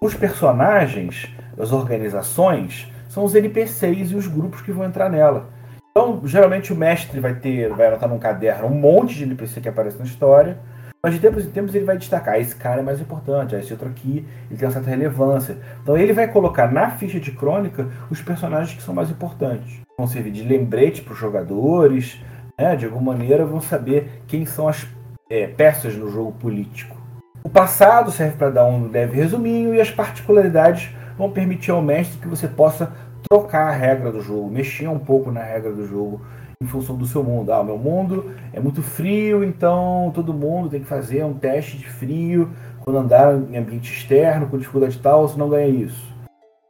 Os 0.00 0.14
personagens, 0.14 1.28
as 1.58 1.70
organizações, 1.70 2.90
são 3.08 3.22
os 3.22 3.34
NPCs 3.34 4.10
e 4.10 4.16
os 4.16 4.26
grupos 4.26 4.62
que 4.62 4.72
vão 4.72 4.86
entrar 4.86 5.10
nela. 5.10 5.50
Então, 5.90 6.22
geralmente 6.24 6.72
o 6.72 6.76
mestre 6.76 7.20
vai 7.20 7.34
ter, 7.34 7.68
vai 7.74 7.88
anotar 7.88 8.08
num 8.08 8.18
caderno 8.18 8.66
um 8.66 8.74
monte 8.74 9.14
de 9.14 9.24
NPC 9.24 9.60
que 9.60 9.68
aparece 9.68 9.98
na 9.98 10.04
história, 10.04 10.56
mas 11.04 11.14
de 11.14 11.20
tempos 11.20 11.44
em 11.44 11.50
tempos 11.50 11.74
ele 11.74 11.84
vai 11.84 11.98
destacar, 11.98 12.38
esse 12.38 12.54
cara 12.54 12.80
é 12.80 12.82
mais 12.84 13.00
importante, 13.00 13.56
esse 13.56 13.72
outro 13.72 13.88
aqui, 13.88 14.24
ele 14.48 14.56
tem 14.56 14.68
uma 14.68 14.72
certa 14.72 14.88
relevância. 14.88 15.56
Então 15.82 15.98
ele 15.98 16.12
vai 16.12 16.28
colocar 16.28 16.70
na 16.70 16.92
ficha 16.92 17.18
de 17.18 17.32
crônica 17.32 17.88
os 18.08 18.22
personagens 18.22 18.76
que 18.76 18.82
são 18.82 18.94
mais 18.94 19.10
importantes. 19.10 19.80
Vão 19.98 20.06
servir 20.06 20.30
de 20.30 20.44
lembrete 20.44 21.02
para 21.02 21.12
os 21.12 21.18
jogadores, 21.18 22.20
né? 22.56 22.76
de 22.76 22.84
alguma 22.84 23.12
maneira 23.12 23.44
vão 23.44 23.60
saber 23.60 24.22
quem 24.28 24.46
são 24.46 24.68
as 24.68 24.86
é, 25.28 25.48
peças 25.48 25.96
no 25.96 26.08
jogo 26.08 26.30
político. 26.32 26.96
O 27.42 27.50
passado 27.50 28.12
serve 28.12 28.36
para 28.36 28.50
dar 28.50 28.64
um 28.64 28.88
leve 28.88 29.16
resuminho 29.16 29.74
e 29.74 29.80
as 29.80 29.90
particularidades 29.90 30.94
vão 31.18 31.32
permitir 31.32 31.72
ao 31.72 31.82
mestre 31.82 32.18
que 32.18 32.28
você 32.28 32.46
possa 32.46 32.92
trocar 33.28 33.66
a 33.66 33.72
regra 33.72 34.12
do 34.12 34.22
jogo, 34.22 34.48
mexer 34.48 34.86
um 34.86 35.00
pouco 35.00 35.32
na 35.32 35.42
regra 35.42 35.72
do 35.72 35.84
jogo 35.84 36.20
em 36.62 36.66
função 36.66 36.96
do 36.96 37.06
seu 37.06 37.22
mundo. 37.22 37.52
Ah, 37.52 37.62
meu 37.62 37.76
mundo 37.76 38.32
é 38.52 38.60
muito 38.60 38.82
frio, 38.82 39.42
então 39.42 40.10
todo 40.14 40.32
mundo 40.32 40.68
tem 40.68 40.80
que 40.80 40.86
fazer 40.86 41.24
um 41.24 41.34
teste 41.34 41.76
de 41.76 41.88
frio 41.88 42.50
quando 42.80 42.98
andar 42.98 43.34
em 43.34 43.56
ambiente 43.56 43.92
externo 43.92 44.46
com 44.46 44.58
dificuldade 44.58 44.98
tal, 44.98 45.28
você 45.28 45.38
não 45.38 45.48
ganha 45.48 45.68
isso. 45.68 46.12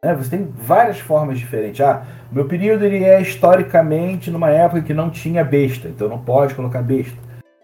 É, 0.05 0.15
você 0.15 0.37
tem 0.37 0.53
várias 0.53 0.99
formas 0.99 1.39
diferentes. 1.39 1.81
Ah, 1.81 2.03
meu 2.31 2.47
período 2.47 2.85
ele 2.85 3.05
é 3.05 3.21
historicamente 3.21 4.31
numa 4.31 4.51
época 4.51 4.83
que 4.83 4.93
não 4.93 5.11
tinha 5.11 5.45
besta, 5.45 5.89
então 5.89 6.09
não 6.09 6.19
pode 6.19 6.55
colocar 6.55 6.83
besta. 6.83 7.17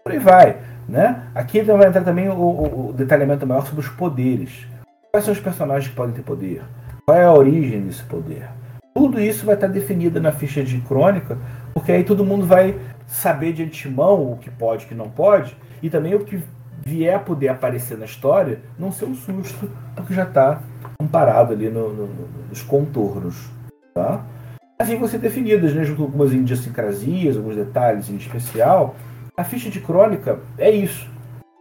Por 0.03 0.13
aí 0.13 0.19
vai. 0.19 0.57
Né? 0.87 1.21
Aqui 1.35 1.61
vai 1.61 1.87
entrar 1.87 2.03
também 2.03 2.29
o, 2.29 2.33
o, 2.33 2.89
o 2.89 2.93
detalhamento 2.93 3.45
maior 3.45 3.65
sobre 3.65 3.81
os 3.81 3.89
poderes. 3.89 4.65
Quais 5.11 5.25
são 5.25 5.33
os 5.33 5.39
personagens 5.39 5.89
que 5.89 5.95
podem 5.95 6.15
ter 6.15 6.21
poder? 6.21 6.63
Qual 7.05 7.17
é 7.17 7.25
a 7.25 7.33
origem 7.33 7.81
desse 7.81 8.03
poder? 8.03 8.47
Tudo 8.95 9.19
isso 9.19 9.45
vai 9.45 9.55
estar 9.55 9.67
definido 9.67 10.19
na 10.19 10.31
ficha 10.31 10.63
de 10.63 10.79
crônica, 10.81 11.37
porque 11.79 11.93
aí 11.93 12.03
todo 12.03 12.25
mundo 12.25 12.45
vai 12.45 12.77
saber 13.07 13.53
de 13.53 13.63
antemão 13.63 14.33
o 14.33 14.37
que 14.37 14.51
pode 14.51 14.83
e 14.83 14.85
o 14.85 14.89
que 14.89 14.95
não 14.95 15.09
pode, 15.09 15.55
e 15.81 15.89
também 15.89 16.13
o 16.13 16.25
que 16.25 16.43
vier 16.83 17.15
a 17.15 17.19
poder 17.19 17.47
aparecer 17.47 17.97
na 17.97 18.03
história 18.03 18.59
não 18.77 18.91
ser 18.91 19.05
um 19.05 19.15
susto, 19.15 19.71
porque 19.95 20.13
já 20.13 20.23
está 20.23 20.61
amparado 21.01 21.53
ali 21.53 21.69
no, 21.69 21.93
no, 21.93 22.09
nos 22.49 22.61
contornos. 22.61 23.49
Tá? 23.93 24.25
Assim 24.77 24.97
vão 24.97 25.07
ser 25.07 25.19
definidas, 25.19 25.73
né, 25.73 25.85
junto 25.85 25.99
com 25.99 26.03
algumas 26.03 26.33
idiosincrasias, 26.33 27.37
alguns 27.37 27.55
detalhes 27.55 28.09
em 28.09 28.17
especial, 28.17 28.93
a 29.37 29.43
ficha 29.45 29.69
de 29.69 29.79
crônica 29.79 30.37
é 30.57 30.69
isso. 30.69 31.09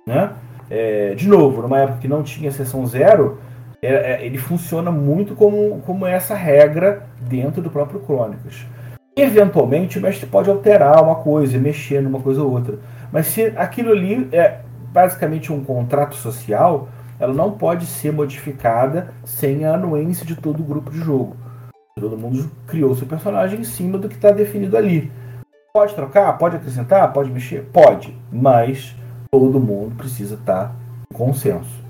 Né? 0.05 0.33
É, 0.69 1.15
de 1.15 1.29
novo, 1.29 1.63
numa 1.63 1.79
época 1.79 2.01
que 2.01 2.09
não 2.09 2.25
tinha 2.25 2.51
sessão 2.51 2.85
zero, 2.89 3.39
é, 3.81 4.15
é, 4.15 4.27
ele 4.27 4.37
funciona 4.37 4.91
muito 4.91 5.37
como, 5.37 5.81
como 5.87 6.05
essa 6.05 6.35
regra 6.35 7.07
dentro 7.21 7.63
do 7.63 7.71
próprio 7.71 8.01
Crônicas. 8.01 8.67
Eventualmente, 9.21 9.99
o 9.99 10.01
mestre 10.01 10.27
pode 10.27 10.49
alterar 10.49 11.03
uma 11.03 11.17
coisa, 11.17 11.59
mexer 11.59 12.01
numa 12.01 12.21
coisa 12.21 12.41
ou 12.41 12.53
outra. 12.53 12.79
Mas 13.11 13.27
se 13.27 13.47
aquilo 13.57 13.91
ali 13.91 14.29
é 14.31 14.61
basicamente 14.93 15.53
um 15.53 15.65
contrato 15.65 16.15
social, 16.15 16.89
ela 17.19 17.35
não 17.35 17.51
pode 17.51 17.85
ser 17.85 18.13
modificada 18.13 19.13
sem 19.25 19.65
a 19.65 19.75
anuência 19.75 20.25
de 20.25 20.37
todo 20.37 20.61
o 20.61 20.65
grupo 20.65 20.93
de 20.93 20.99
jogo. 20.99 21.37
Todo 21.99 22.17
mundo 22.17 22.49
criou 22.69 22.95
seu 22.95 23.09
personagem 23.09 23.59
em 23.59 23.65
cima 23.65 23.99
do 23.99 24.09
que 24.09 24.15
está 24.15 24.31
definido 24.31 24.77
ali. 24.77 25.11
Pode 25.75 25.97
trocar? 25.97 26.39
Pode 26.39 26.55
acrescentar? 26.55 27.13
Pode 27.13 27.29
mexer? 27.29 27.65
Pode, 27.73 28.17
mas 28.31 28.95
todo 29.33 29.59
mundo 29.59 29.97
precisa 29.97 30.37
estar 30.37 30.77
em 31.13 31.17
consenso. 31.17 31.85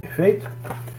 Perfeito? 0.00 0.50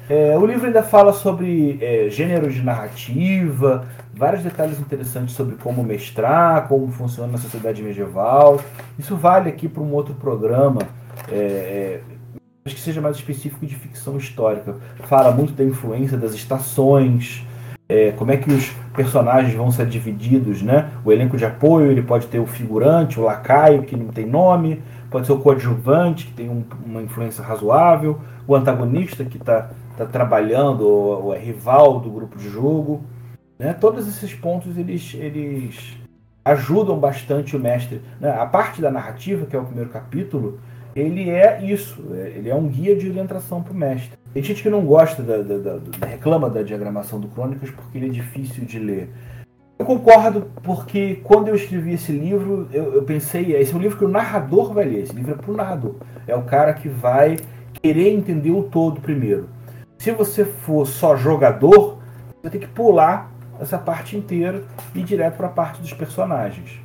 É, 0.10 0.36
o 0.36 0.46
livro 0.46 0.66
ainda 0.66 0.82
fala 0.82 1.14
sobre 1.14 1.78
é, 1.82 2.10
gênero 2.10 2.50
de 2.50 2.64
narrativa, 2.64 3.88
vários 4.20 4.44
detalhes 4.44 4.78
interessantes 4.82 5.34
sobre 5.34 5.56
como 5.56 5.82
mestrar, 5.82 6.68
como 6.68 6.92
funciona 6.92 7.32
na 7.32 7.38
sociedade 7.38 7.82
medieval. 7.82 8.60
Isso 9.00 9.16
vale 9.16 9.50
aqui 9.50 9.70
para 9.70 9.82
um 9.82 9.94
outro 9.94 10.14
programa, 10.14 10.82
é, 11.32 11.36
é, 11.36 12.02
acho 12.66 12.76
que 12.76 12.82
seja 12.82 13.00
mais 13.00 13.16
específico 13.16 13.66
de 13.66 13.76
ficção 13.76 14.18
histórica. 14.18 14.76
Fala 15.06 15.32
muito 15.32 15.54
da 15.54 15.64
influência 15.64 16.18
das 16.18 16.34
estações, 16.34 17.46
é, 17.88 18.12
como 18.12 18.32
é 18.32 18.38
que 18.38 18.52
os 18.52 18.72
personagens 18.94 19.56
vão 19.56 19.72
ser 19.72 19.88
divididos, 19.88 20.62
né? 20.62 20.90
O 21.06 21.14
elenco 21.14 21.38
de 21.38 21.46
apoio, 21.46 21.90
ele 21.90 22.02
pode 22.02 22.28
ter 22.28 22.40
o 22.40 22.46
figurante, 22.46 23.18
o 23.20 23.24
lacaio, 23.24 23.84
que 23.84 23.96
não 23.96 24.10
tem 24.10 24.26
nome, 24.26 24.84
pode 25.10 25.28
ser 25.28 25.32
o 25.32 25.40
coadjuvante, 25.40 26.28
que 26.28 26.34
tem 26.34 26.50
um, 26.50 26.64
uma 26.86 27.02
influência 27.02 27.42
razoável, 27.42 28.20
o 28.46 28.54
antagonista, 28.54 29.24
que 29.24 29.38
está 29.38 29.70
tá 29.98 30.06
trabalhando, 30.06 30.86
ou, 30.86 31.34
é 31.34 31.40
rival 31.40 32.02
do 32.02 32.12
grupo 32.12 32.38
de 32.38 32.50
jogo. 32.50 33.02
Né? 33.60 33.74
Todos 33.74 34.08
esses 34.08 34.34
pontos, 34.34 34.78
eles, 34.78 35.14
eles 35.16 35.98
ajudam 36.46 36.98
bastante 36.98 37.58
o 37.58 37.60
mestre. 37.60 38.02
Né? 38.20 38.32
A 38.32 38.46
parte 38.46 38.82
da 38.82 38.90
narrativa, 38.90 39.46
que 39.46 39.56
é 39.56 39.60
o 39.60 39.66
primeiro 39.66 39.90
capítulo, 39.90 40.60
ele 40.96 41.30
é 41.30 41.62
isso, 41.64 42.02
é, 42.14 42.30
ele 42.36 42.50
é 42.50 42.56
um 42.56 42.68
guia 42.68 42.96
de 42.96 43.10
orientação 43.10 43.62
para 43.62 43.74
o 43.74 43.76
mestre. 43.76 44.18
Tem 44.34 44.42
gente 44.42 44.64
que 44.64 44.70
não 44.70 44.86
gosta, 44.86 45.22
da, 45.22 45.38
da, 45.38 45.58
da, 45.58 45.78
da, 45.78 46.08
reclama 46.08 46.50
da 46.50 46.64
diagramação 46.64 47.20
do 47.20 47.28
Crônicas 47.28 47.70
porque 47.70 47.98
ele 47.98 48.08
é 48.08 48.10
difícil 48.10 48.64
de 48.64 48.80
ler. 48.80 49.10
Eu 49.78 49.86
concordo, 49.86 50.52
porque 50.62 51.22
quando 51.24 51.48
eu 51.48 51.56
escrevi 51.56 51.94
esse 51.94 52.12
livro, 52.12 52.68
eu, 52.72 52.94
eu 52.96 53.04
pensei, 53.04 53.56
esse 53.56 53.74
é 53.74 53.76
um 53.76 53.80
livro 53.80 53.98
que 53.98 54.06
o 54.06 54.10
narrador 54.10 54.74
vai 54.74 54.86
ler, 54.86 55.04
esse 55.04 55.14
livro 55.14 55.34
é 55.34 55.36
para 55.36 55.54
narrador. 55.54 55.96
É 56.28 56.36
o 56.36 56.44
cara 56.44 56.74
que 56.74 56.90
vai 56.90 57.38
querer 57.82 58.10
entender 58.10 58.52
o 58.52 58.64
todo 58.64 59.00
primeiro. 59.00 59.48
Se 59.98 60.12
você 60.12 60.44
for 60.44 60.86
só 60.86 61.16
jogador, 61.16 61.98
você 62.28 62.44
vai 62.44 62.52
ter 62.52 62.60
que 62.60 62.68
pular 62.68 63.32
essa 63.60 63.78
parte 63.78 64.16
inteira 64.16 64.64
e 64.96 65.00
ir 65.00 65.04
direto 65.04 65.38
para 65.38 65.48
a 65.48 65.52
parte 65.52 65.82
dos 65.82 65.94
personagens. 65.94 66.80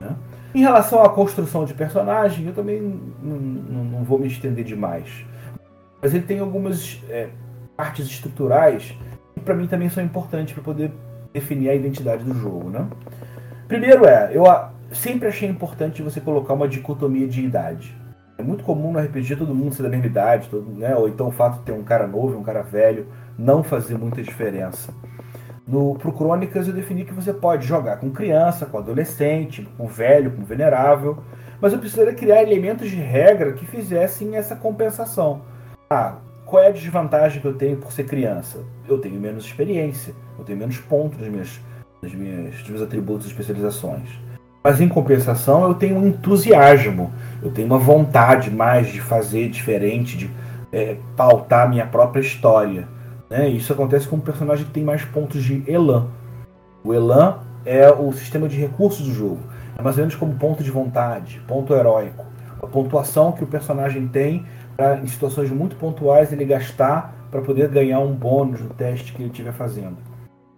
Né? 0.00 0.14
Em 0.54 0.60
relação 0.60 1.02
à 1.02 1.08
construção 1.08 1.64
de 1.64 1.74
personagem, 1.74 2.46
eu 2.46 2.52
também 2.52 2.80
não, 3.22 3.36
não, 3.36 3.84
não 3.84 4.04
vou 4.04 4.18
me 4.18 4.26
estender 4.26 4.64
demais. 4.64 5.24
Mas 6.02 6.14
ele 6.14 6.24
tem 6.24 6.38
algumas 6.38 7.02
é, 7.08 7.28
partes 7.76 8.06
estruturais 8.06 8.96
que 9.34 9.40
para 9.40 9.54
mim 9.54 9.66
também 9.66 9.88
são 9.88 10.02
importantes 10.02 10.54
para 10.54 10.62
poder 10.62 10.92
definir 11.32 11.68
a 11.68 11.74
identidade 11.74 12.24
do 12.24 12.34
jogo. 12.34 12.70
Né? 12.70 12.86
Primeiro 13.68 14.06
é, 14.06 14.30
eu 14.32 14.44
sempre 14.92 15.28
achei 15.28 15.48
importante 15.48 16.02
você 16.02 16.20
colocar 16.20 16.54
uma 16.54 16.68
dicotomia 16.68 17.26
de 17.26 17.42
idade. 17.42 17.94
É 18.38 18.42
muito 18.42 18.64
comum 18.64 18.92
no 18.92 18.98
RPG 18.98 19.36
todo 19.36 19.54
mundo 19.54 19.74
ser 19.74 19.82
da 19.82 19.88
mesma 19.88 20.06
idade, 20.06 20.48
todo, 20.48 20.70
né? 20.70 20.94
ou 20.94 21.08
então 21.08 21.28
o 21.28 21.32
fato 21.32 21.58
de 21.58 21.64
ter 21.64 21.72
um 21.72 21.82
cara 21.82 22.06
novo 22.06 22.34
e 22.34 22.36
um 22.36 22.42
cara 22.42 22.62
velho 22.62 23.06
não 23.38 23.62
fazer 23.62 23.96
muita 23.98 24.22
diferença. 24.22 24.92
No, 25.66 25.96
pro 25.96 26.12
Crônicas 26.12 26.68
eu 26.68 26.74
defini 26.74 27.04
que 27.04 27.12
você 27.12 27.32
pode 27.32 27.66
jogar 27.66 27.96
com 27.96 28.10
criança, 28.10 28.66
com 28.66 28.78
adolescente, 28.78 29.66
com 29.76 29.88
velho, 29.88 30.30
com 30.30 30.44
venerável, 30.44 31.18
mas 31.60 31.72
eu 31.72 31.78
precisaria 31.78 32.14
criar 32.14 32.42
elementos 32.42 32.88
de 32.88 32.96
regra 32.96 33.52
que 33.52 33.66
fizessem 33.66 34.36
essa 34.36 34.54
compensação. 34.54 35.42
Ah, 35.90 36.18
qual 36.44 36.62
é 36.62 36.68
a 36.68 36.72
desvantagem 36.72 37.40
que 37.40 37.46
eu 37.48 37.54
tenho 37.54 37.78
por 37.78 37.90
ser 37.92 38.04
criança? 38.04 38.60
Eu 38.88 38.98
tenho 38.98 39.20
menos 39.20 39.44
experiência, 39.44 40.14
eu 40.38 40.44
tenho 40.44 40.58
menos 40.58 40.78
pontos 40.78 41.18
nas 41.18 41.28
minhas, 41.28 41.60
nas 42.00 42.14
minhas, 42.14 42.60
nos 42.60 42.68
meus 42.68 42.82
atributos 42.82 43.26
e 43.26 43.30
especializações. 43.30 44.08
Mas 44.62 44.80
em 44.80 44.88
compensação 44.88 45.64
eu 45.64 45.74
tenho 45.74 45.96
um 45.96 46.06
entusiasmo, 46.06 47.12
eu 47.42 47.50
tenho 47.50 47.66
uma 47.66 47.78
vontade 47.78 48.50
mais 48.50 48.88
de 48.88 49.00
fazer 49.00 49.48
diferente, 49.48 50.16
de 50.16 50.30
é, 50.72 50.96
pautar 51.16 51.68
minha 51.68 51.86
própria 51.86 52.20
história. 52.20 52.86
Né? 53.28 53.48
Isso 53.48 53.72
acontece 53.72 54.08
com 54.08 54.16
um 54.16 54.20
personagem 54.20 54.64
que 54.66 54.72
tem 54.72 54.84
mais 54.84 55.04
pontos 55.04 55.42
de 55.42 55.62
elan. 55.70 56.08
O 56.84 56.94
elan 56.94 57.40
é 57.64 57.90
o 57.90 58.12
sistema 58.12 58.48
de 58.48 58.56
recursos 58.56 59.06
do 59.06 59.12
jogo. 59.12 59.40
É 59.76 59.82
mais 59.82 59.96
ou 59.96 60.02
menos 60.02 60.14
como 60.14 60.34
ponto 60.36 60.62
de 60.62 60.70
vontade, 60.70 61.42
ponto 61.46 61.74
heróico. 61.74 62.24
A 62.62 62.66
pontuação 62.66 63.32
que 63.32 63.44
o 63.44 63.46
personagem 63.46 64.06
tem 64.08 64.46
para, 64.76 64.98
em 64.98 65.06
situações 65.06 65.50
muito 65.50 65.76
pontuais, 65.76 66.32
ele 66.32 66.44
gastar 66.44 67.14
para 67.30 67.42
poder 67.42 67.68
ganhar 67.68 68.00
um 68.00 68.14
bônus 68.14 68.60
no 68.60 68.70
teste 68.70 69.12
que 69.12 69.22
ele 69.22 69.30
estiver 69.30 69.52
fazendo. 69.52 69.96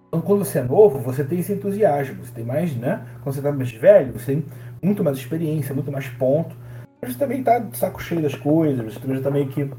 Então, 0.09 0.21
quando 0.21 0.45
você 0.45 0.61
é 0.61 0.63
novo, 0.63 0.99
você 0.99 1.23
tem 1.25 1.41
esse 1.41 1.53
entusiasmo, 1.53 2.25
você 2.25 2.33
tem 2.33 2.45
mais, 2.45 2.75
né? 2.75 3.03
Quando 3.23 3.35
você 3.35 3.41
está 3.41 3.53
mais 3.53 3.71
velho, 3.71 4.13
você 4.13 4.35
tem 4.35 4.45
muito 4.83 5.05
mais 5.05 5.19
experiência, 5.19 5.75
muito 5.75 5.93
mais 5.93 6.09
ponto. 6.09 6.57
Mas 7.01 7.13
você 7.13 7.19
também 7.19 7.41
está 7.41 7.59
de 7.59 7.77
saco 7.77 8.03
cheio 8.03 8.23
das 8.23 8.35
coisas, 8.35 8.95
você 8.95 9.01
também 9.01 9.19
está 9.19 9.31
meio 9.31 9.49
que 9.49 9.71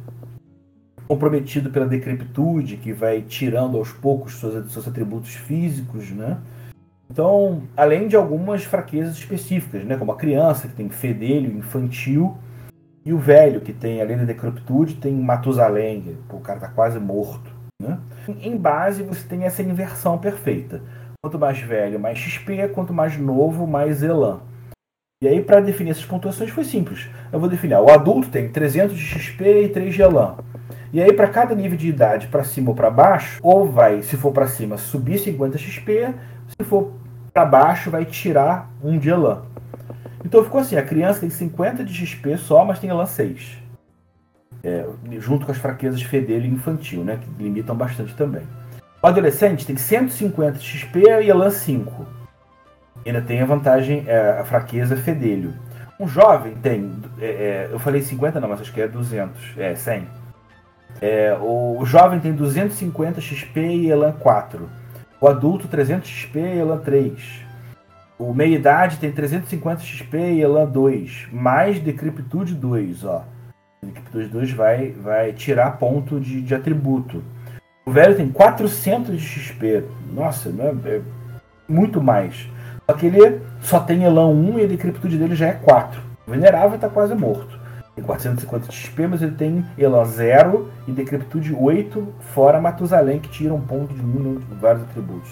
comprometido 1.10 1.72
pela 1.72 1.88
decrepitude, 1.88 2.78
que 2.78 2.94
vai 2.94 3.24
tirando 3.24 3.78
aos 3.78 3.92
poucos 3.92 4.36
seus, 4.40 4.72
seus 4.72 4.88
atributos 4.88 5.34
físicos, 5.34 6.12
né? 6.12 6.38
Então, 7.10 7.64
além 7.76 8.08
de 8.08 8.16
algumas 8.16 8.64
fraquezas 8.64 9.18
específicas, 9.18 9.84
né? 9.84 9.98
Como 9.98 10.12
a 10.12 10.16
criança, 10.16 10.68
que 10.68 10.76
tem 10.76 10.88
fedelho 10.88 11.52
infantil, 11.58 12.38
E 13.06 13.14
o 13.14 13.18
velho, 13.18 13.62
que 13.62 13.74
tem, 13.74 14.02
além 14.02 14.18
da 14.18 14.24
decrepitude, 14.24 14.96
tem 14.96 15.14
Matusalém, 15.16 16.18
o 16.32 16.40
cara 16.40 16.60
tá 16.60 16.68
quase 16.68 17.00
morto. 17.00 17.50
Né? 17.82 17.98
Em 18.42 18.58
base, 18.58 19.04
você 19.04 19.26
tem 19.28 19.46
essa 19.46 19.64
inversão 19.64 20.18
perfeita. 20.18 20.82
Quanto 21.24 21.40
mais 21.40 21.60
velho, 21.60 22.00
mais 22.00 22.18
XP, 22.18 22.68
quanto 22.70 22.94
mais 22.94 23.18
novo, 23.18 23.66
mais 23.66 24.04
Elan. 24.04 24.42
E 25.24 25.28
aí, 25.28 25.42
para 25.42 25.60
definir 25.60 25.92
essas 25.92 26.06
pontuações, 26.06 26.50
foi 26.50 26.64
simples. 26.64 27.10
Eu 27.32 27.40
vou 27.40 27.50
definir, 27.50 27.76
o 27.76 27.90
adulto 27.90 28.30
tem 28.30 28.50
300 28.52 28.96
de 28.96 29.04
XP 29.04 29.64
e 29.64 29.70
3 29.70 29.96
de 29.96 30.02
Elan. 30.02 30.38
E 30.92 31.02
aí, 31.02 31.14
para 31.14 31.28
cada 31.28 31.54
nível 31.54 31.78
de 31.78 31.88
idade, 31.88 32.28
para 32.28 32.44
cima 32.44 32.70
ou 32.70 32.76
para 32.76 32.90
baixo, 32.90 33.40
ou 33.44 33.70
vai, 33.72 34.02
se 34.02 34.18
for 34.18 34.32
para 34.32 34.48
cima, 34.48 34.78
subir 34.78 35.20
50 35.20 35.58
XP, 35.58 36.14
se 36.48 36.66
for 36.66 36.94
para 37.32 37.46
baixo, 37.46 37.92
vai 37.92 38.06
tirar 38.06 38.72
um 38.84 38.98
de 38.98 39.10
Elan. 39.10 39.44
Então 40.26 40.44
ficou 40.44 40.62
assim: 40.62 40.76
a 40.76 40.84
criança 40.84 41.20
tem 41.20 41.30
50 41.30 41.84
de 41.84 41.94
XP 41.94 42.38
só, 42.38 42.66
mas 42.66 42.80
tem 42.80 42.90
Elan 42.90 43.06
6. 43.06 43.58
É, 44.64 44.86
junto 45.20 45.46
com 45.46 45.52
as 45.52 45.58
fraquezas 45.58 46.02
fedelho 46.02 46.46
e 46.46 46.50
infantil, 46.50 47.04
né, 47.04 47.18
que 47.22 47.44
limitam 47.44 47.76
bastante 47.76 48.14
também. 48.16 48.44
O 49.02 49.08
adolescente 49.08 49.66
tem 49.66 49.78
150 49.78 50.60
de 50.60 50.66
XP 50.66 51.00
e 51.00 51.30
Elan 51.30 51.50
5. 51.50 52.06
Ainda 53.06 53.22
tem 53.22 53.42
a 53.42 53.46
vantagem, 53.46 54.04
é, 54.06 54.40
a 54.40 54.44
fraqueza 54.44 54.98
fedelho. 54.98 55.54
Um 55.98 56.08
jovem 56.08 56.56
tem, 56.56 56.92
é, 57.20 57.26
é 57.26 57.70
eu 57.72 57.80
falei 57.80 58.02
50 58.02 58.40
não, 58.40 58.50
mas 58.50 58.60
acho 58.60 58.74
que 58.74 58.82
é 58.82 58.88
200, 58.88 59.58
é 59.58 59.76
100. 59.76 60.08
É, 61.02 61.38
o, 61.40 61.84
jovem 61.86 62.20
tem 62.20 62.34
250 62.34 63.22
XP 63.22 63.60
e 63.60 63.90
Elan 63.90 64.12
4. 64.14 64.70
O 65.22 65.28
adulto 65.28 65.68
300 65.68 66.10
XP 66.10 66.40
e 66.40 66.60
Elan 66.60 66.80
3. 66.80 67.50
O 68.18 68.34
meia-idade 68.34 68.98
tem 68.98 69.12
350 69.12 69.82
XP 69.82 70.18
e 70.18 70.42
Elan 70.42 70.66
2. 70.66 71.30
Mais 71.32 71.80
Decrepitude 71.80 72.54
2, 72.54 73.06
ó. 73.06 73.24
Decrepitude 73.82 74.28
2 74.28 74.52
vai, 74.52 74.92
vai 74.92 75.32
tirar 75.32 75.78
ponto 75.78 76.20
de, 76.20 76.42
de 76.42 76.54
atributo. 76.54 77.24
O 77.86 77.92
velho 77.92 78.16
tem 78.16 78.30
400 78.30 79.20
de 79.20 79.26
XP. 79.26 79.84
Nossa, 80.14 80.50
né? 80.50 80.74
é 80.86 81.02
muito 81.68 82.02
mais. 82.02 82.48
Só 82.86 82.94
que 82.94 83.06
ele 83.06 83.42
só 83.62 83.80
tem 83.80 84.04
Elan 84.04 84.28
1 84.28 84.60
e 84.60 84.64
a 84.64 84.68
Decrepitude 84.68 85.18
dele 85.18 85.36
já 85.36 85.48
é 85.48 85.54
4. 85.54 86.02
O 86.28 86.32
venerável 86.32 86.76
está 86.76 86.90
quase 86.90 87.16
morto. 87.16 87.59
Tem 88.00 88.06
450 88.06 88.68
de 88.70 88.78
XP, 88.78 89.08
mas 89.08 89.22
ele 89.22 89.36
tem 89.36 89.66
Elan 89.78 90.06
0 90.06 90.70
e 90.88 90.92
Decrepitude 90.94 91.54
8, 91.54 92.08
fora 92.34 92.62
Matusalém, 92.62 93.20
que 93.20 93.28
tira 93.28 93.54
um 93.54 93.60
ponto 93.60 93.94
de 93.94 94.02
um 94.02 94.36
de 94.36 94.56
vários 94.56 94.84
atributos. 94.84 95.30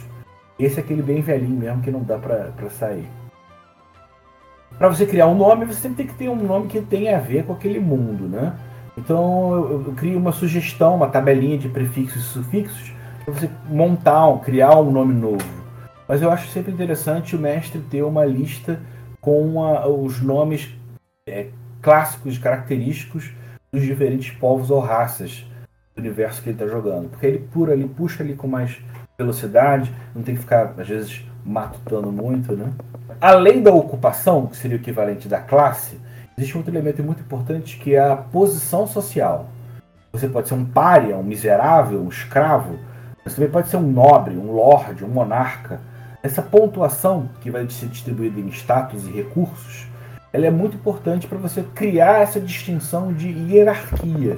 Esse 0.60 0.78
é 0.78 0.84
aquele 0.84 1.02
bem 1.02 1.22
velhinho 1.22 1.58
mesmo 1.58 1.82
que 1.82 1.90
não 1.90 2.04
dá 2.04 2.18
pra, 2.18 2.52
pra 2.58 2.70
sair. 2.70 3.08
Para 4.78 4.90
você 4.90 5.06
criar 5.06 5.28
um 5.28 5.36
nome, 5.36 5.66
você 5.66 5.80
sempre 5.80 6.04
tem 6.04 6.08
que 6.08 6.16
ter 6.16 6.28
um 6.28 6.36
nome 6.36 6.68
que 6.68 6.82
tenha 6.82 7.16
a 7.16 7.22
ver 7.22 7.46
com 7.46 7.54
aquele 7.54 7.80
mundo, 7.80 8.28
né? 8.28 8.54
Então 8.98 9.54
eu, 9.54 9.86
eu 9.88 9.94
crio 9.94 10.20
uma 10.20 10.34
sugestão, 10.34 10.96
uma 10.96 11.08
tabelinha 11.08 11.58
de 11.58 11.70
prefixos 11.70 12.22
e 12.22 12.26
sufixos 12.26 12.92
para 13.24 13.34
você 13.34 13.50
montar, 13.70 14.38
criar 14.40 14.78
um 14.78 14.92
nome 14.92 15.14
novo. 15.14 15.46
Mas 16.06 16.22
eu 16.22 16.30
acho 16.30 16.50
sempre 16.50 16.74
interessante 16.74 17.34
o 17.34 17.40
mestre 17.40 17.80
ter 17.80 18.02
uma 18.02 18.26
lista 18.26 18.78
com 19.22 19.64
a, 19.64 19.88
os 19.88 20.22
nomes 20.22 20.70
é, 21.26 21.48
clássicos, 21.88 22.38
característicos 22.38 23.32
dos 23.72 23.82
diferentes 23.82 24.36
povos 24.36 24.70
ou 24.70 24.82
raças 24.82 25.46
do 25.96 26.02
universo 26.02 26.42
que 26.42 26.50
ele 26.50 26.62
está 26.62 26.68
jogando. 26.68 27.08
Porque 27.08 27.26
ele 27.26 27.40
por 27.40 27.72
ali 27.72 27.88
puxa 27.88 28.24
ali 28.24 28.36
com 28.36 28.46
mais 28.46 28.78
velocidade, 29.18 29.90
não 30.14 30.22
tem 30.22 30.36
que 30.36 30.42
ficar, 30.42 30.74
às 30.78 30.86
vezes, 30.86 31.26
matutando 31.46 32.12
muito, 32.12 32.58
né? 32.58 32.74
Além 33.22 33.64
da 33.64 33.72
ocupação, 33.72 34.48
que 34.48 34.58
seria 34.58 34.76
o 34.76 34.82
equivalente 34.82 35.30
da 35.30 35.40
classe, 35.40 35.98
existe 36.38 36.58
outro 36.58 36.74
elemento 36.74 37.02
muito 37.02 37.22
importante 37.22 37.78
que 37.78 37.96
é 37.96 38.06
a 38.06 38.18
posição 38.18 38.86
social. 38.86 39.48
Você 40.12 40.28
pode 40.28 40.50
ser 40.50 40.56
um 40.56 40.66
pária, 40.66 41.16
um 41.16 41.24
miserável, 41.24 42.02
um 42.02 42.10
escravo, 42.10 42.78
mas 43.24 43.34
também 43.34 43.50
pode 43.50 43.70
ser 43.70 43.78
um 43.78 43.90
nobre, 43.90 44.36
um 44.36 44.52
lorde, 44.52 45.06
um 45.06 45.08
monarca. 45.08 45.80
Essa 46.22 46.42
pontuação, 46.42 47.30
que 47.40 47.50
vai 47.50 47.66
ser 47.70 47.88
distribuída 47.88 48.42
em 48.42 48.50
status 48.50 49.08
e 49.08 49.12
recursos, 49.12 49.88
ela 50.32 50.46
é 50.46 50.52
muito 50.52 50.76
importante 50.76 51.28
para 51.28 51.38
você 51.38 51.64
criar 51.74 52.22
essa 52.22 52.40
distinção 52.40 53.14
de 53.14 53.30
hierarquia. 53.30 54.38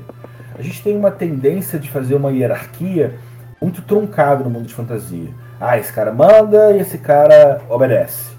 A 0.58 0.62
gente 0.62 0.84
tem 0.84 0.95
uma 0.95 1.12
tendência 1.12 1.80
de 1.80 1.89
fazer 1.89 2.15
uma 2.15 2.32
hierarquia 2.32 3.15
muito 3.62 3.82
truncado 3.82 4.43
no 4.43 4.49
mundo 4.49 4.67
de 4.67 4.73
fantasia. 4.73 5.30
Ah, 5.60 5.78
esse 5.78 5.91
cara 5.91 6.12
manda 6.12 6.71
e 6.71 6.80
esse 6.80 6.97
cara 6.97 7.62
obedece. 7.69 8.32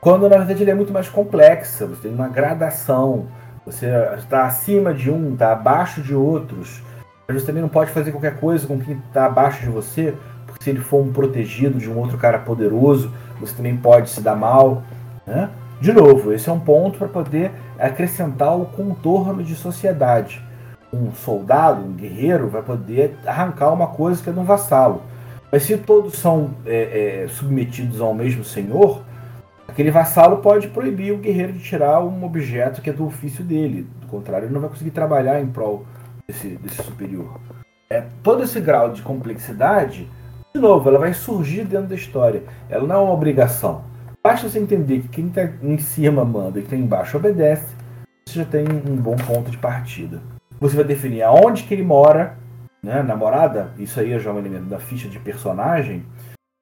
Quando 0.00 0.28
na 0.28 0.36
verdade 0.36 0.62
ele 0.62 0.70
é 0.70 0.74
muito 0.74 0.92
mais 0.92 1.08
complexa, 1.08 1.86
você 1.86 2.02
tem 2.02 2.14
uma 2.14 2.28
gradação, 2.28 3.26
você 3.64 3.86
está 4.18 4.44
acima 4.44 4.92
de 4.92 5.10
um, 5.10 5.32
está 5.32 5.52
abaixo 5.52 6.02
de 6.02 6.14
outros. 6.14 6.82
Mas 7.26 7.40
você 7.40 7.46
também 7.46 7.62
não 7.62 7.70
pode 7.70 7.90
fazer 7.90 8.10
qualquer 8.10 8.36
coisa 8.36 8.66
com 8.66 8.78
quem 8.78 8.98
está 9.08 9.24
abaixo 9.26 9.62
de 9.62 9.70
você, 9.70 10.14
porque 10.46 10.62
se 10.62 10.70
ele 10.70 10.80
for 10.80 11.02
um 11.02 11.12
protegido 11.12 11.78
de 11.78 11.90
um 11.90 11.98
outro 11.98 12.18
cara 12.18 12.38
poderoso, 12.38 13.10
você 13.40 13.54
também 13.54 13.76
pode 13.76 14.10
se 14.10 14.20
dar 14.20 14.36
mal. 14.36 14.82
Né? 15.26 15.48
De 15.80 15.92
novo, 15.92 16.32
esse 16.32 16.48
é 16.48 16.52
um 16.52 16.60
ponto 16.60 16.98
para 16.98 17.08
poder 17.08 17.50
acrescentar 17.78 18.58
o 18.58 18.66
contorno 18.66 19.42
de 19.42 19.54
sociedade 19.54 20.42
um 20.94 21.12
soldado, 21.12 21.84
um 21.84 21.92
guerreiro, 21.92 22.48
vai 22.48 22.62
poder 22.62 23.16
arrancar 23.26 23.72
uma 23.72 23.88
coisa 23.88 24.22
que 24.22 24.30
é 24.30 24.32
de 24.32 24.38
um 24.38 24.44
vassalo. 24.44 25.02
Mas 25.50 25.64
se 25.64 25.76
todos 25.76 26.14
são 26.14 26.50
é, 26.64 27.24
é, 27.24 27.28
submetidos 27.28 28.00
ao 28.00 28.14
mesmo 28.14 28.44
senhor, 28.44 29.02
aquele 29.68 29.90
vassalo 29.90 30.38
pode 30.38 30.68
proibir 30.68 31.12
o 31.12 31.18
guerreiro 31.18 31.52
de 31.52 31.60
tirar 31.60 32.00
um 32.00 32.24
objeto 32.24 32.80
que 32.80 32.90
é 32.90 32.92
do 32.92 33.06
ofício 33.06 33.44
dele. 33.44 33.86
Do 34.00 34.06
contrário, 34.06 34.46
ele 34.46 34.54
não 34.54 34.60
vai 34.60 34.70
conseguir 34.70 34.90
trabalhar 34.90 35.40
em 35.40 35.46
prol 35.46 35.84
desse, 36.26 36.48
desse 36.56 36.82
superior. 36.82 37.40
É, 37.90 38.02
todo 38.22 38.42
esse 38.42 38.60
grau 38.60 38.90
de 38.90 39.02
complexidade, 39.02 40.08
de 40.52 40.60
novo, 40.60 40.88
ela 40.88 40.98
vai 40.98 41.14
surgir 41.14 41.64
dentro 41.64 41.88
da 41.88 41.94
história. 41.94 42.42
Ela 42.68 42.86
não 42.86 42.96
é 42.96 42.98
uma 42.98 43.12
obrigação. 43.12 43.82
Basta 44.26 44.48
você 44.48 44.58
entender 44.58 45.00
que 45.00 45.08
quem 45.08 45.26
está 45.26 45.50
em 45.62 45.76
cima 45.76 46.24
manda 46.24 46.58
e 46.58 46.62
quem 46.62 46.62
está 46.62 46.76
embaixo 46.76 47.18
obedece, 47.18 47.76
você 48.26 48.38
já 48.38 48.44
tem 48.46 48.64
um 48.66 48.96
bom 48.96 49.16
ponto 49.16 49.50
de 49.50 49.58
partida. 49.58 50.22
Você 50.58 50.74
vai 50.74 50.84
definir 50.86 51.22
aonde 51.22 51.64
que 51.64 51.74
ele 51.74 51.82
mora, 51.82 52.38
né? 52.82 53.02
Namorada, 53.02 53.72
isso 53.78 54.00
aí 54.00 54.18
já 54.18 54.30
é 54.30 54.32
um 54.32 54.38
elemento 54.38 54.64
da 54.64 54.78
ficha 54.78 55.10
de 55.10 55.18
personagem. 55.18 56.06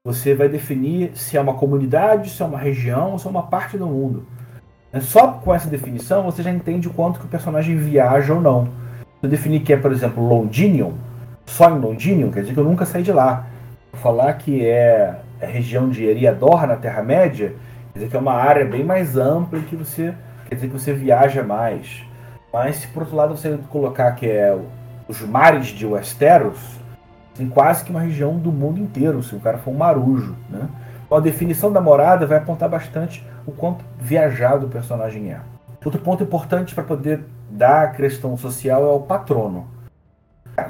Você 0.05 0.35
vai 0.35 0.48
definir 0.48 1.12
se 1.14 1.37
é 1.37 1.40
uma 1.40 1.55
comunidade, 1.55 2.31
se 2.31 2.42
é 2.42 2.44
uma 2.44 2.59
região 2.59 3.16
se 3.16 3.29
é 3.29 3.31
uma 3.31 3.44
parte 3.44 3.79
do 3.79 3.87
mundo. 3.87 4.27
É, 4.92 4.98
só 4.98 5.29
com 5.29 5.55
essa 5.55 5.70
definição 5.70 6.25
você 6.25 6.42
já 6.42 6.51
entende 6.51 6.88
o 6.88 6.92
quanto 6.92 7.20
que 7.20 7.27
o 7.27 7.29
personagem 7.29 7.77
viaja 7.77 8.35
ou 8.35 8.40
não. 8.40 8.64
Se 9.20 9.27
eu 9.27 9.31
definir 9.31 9.61
que 9.61 9.72
é, 9.72 9.77
por 9.77 9.92
exemplo, 9.92 10.27
Londinium, 10.27 10.94
só 11.46 11.70
em 11.70 11.79
Londinium, 11.79 12.33
quer 12.33 12.40
dizer 12.40 12.55
que 12.55 12.59
eu 12.59 12.64
nunca 12.64 12.85
saí 12.85 13.05
de 13.05 13.12
lá. 13.12 13.46
Falar 13.92 14.33
que 14.33 14.66
é 14.66 15.20
a 15.42 15.46
região 15.46 15.88
de 15.88 16.05
Eriador 16.05 16.66
na 16.66 16.76
Terra-média, 16.76 17.55
quer 17.92 17.98
dizer 17.98 18.11
que 18.11 18.16
é 18.16 18.20
uma 18.20 18.35
área 18.35 18.64
bem 18.64 18.85
mais 18.85 19.16
ampla 19.16 19.59
e 19.59 19.62
que 19.62 19.76
você 19.76 20.14
quer 20.48 20.55
dizer 20.55 20.68
que 20.68 20.78
você 20.78 20.92
viaja 20.92 21.42
mais. 21.42 22.05
Mas 22.52 22.76
se 22.76 22.88
por 22.88 23.02
outro 23.02 23.16
lado 23.16 23.37
você 23.37 23.59
colocar 23.68 24.12
que 24.12 24.26
é 24.26 24.57
os 25.09 25.20
mares 25.22 25.66
de 25.66 25.87
Westeros, 25.87 26.59
tem 27.35 27.48
quase 27.48 27.85
que 27.85 27.90
uma 27.90 28.00
região 28.00 28.38
do 28.38 28.52
mundo 28.52 28.78
inteiro, 28.78 29.22
se 29.22 29.35
o 29.35 29.40
cara 29.40 29.59
for 29.59 29.70
um 29.70 29.76
marujo. 29.76 30.37
Né? 30.50 30.68
Então, 31.07 31.18
a 31.18 31.20
definição 31.20 31.72
da 31.72 31.81
morada 31.81 32.26
vai 32.26 32.38
apontar 32.38 32.68
bastante 32.68 33.26
o 33.46 33.52
quanto 33.52 33.85
viajado 33.98 34.66
o 34.66 34.70
personagem 34.70 35.33
é. 35.33 35.40
Outro 35.85 36.00
ponto 36.00 36.22
importante 36.22 36.74
para 36.74 36.85
poder 36.85 37.24
dar 37.50 37.85
a 37.85 37.88
questão 37.88 38.37
social 38.37 38.85
é 38.85 38.92
o 38.92 39.00
patrono. 39.00 39.66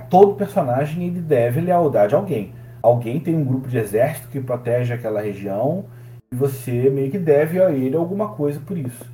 Todo 0.09 0.35
personagem 0.35 1.05
ele 1.05 1.21
deve 1.21 1.61
lealdade 1.61 2.15
a 2.15 2.19
alguém. 2.19 2.55
Alguém 2.83 3.21
tem 3.21 3.35
um 3.35 3.45
grupo 3.45 3.69
de 3.69 3.79
exército 3.79 4.29
que 4.29 4.41
protege 4.41 4.93
aquela 4.93 5.21
região 5.21 5.85
e 6.31 6.37
você 6.37 6.91
meio 6.91 7.11
que 7.11 7.19
deve 7.19 7.63
a 7.63 7.71
ele 7.71 7.97
alguma 7.97 8.31
coisa 8.31 8.59
por 8.61 8.77
isso 8.77 9.05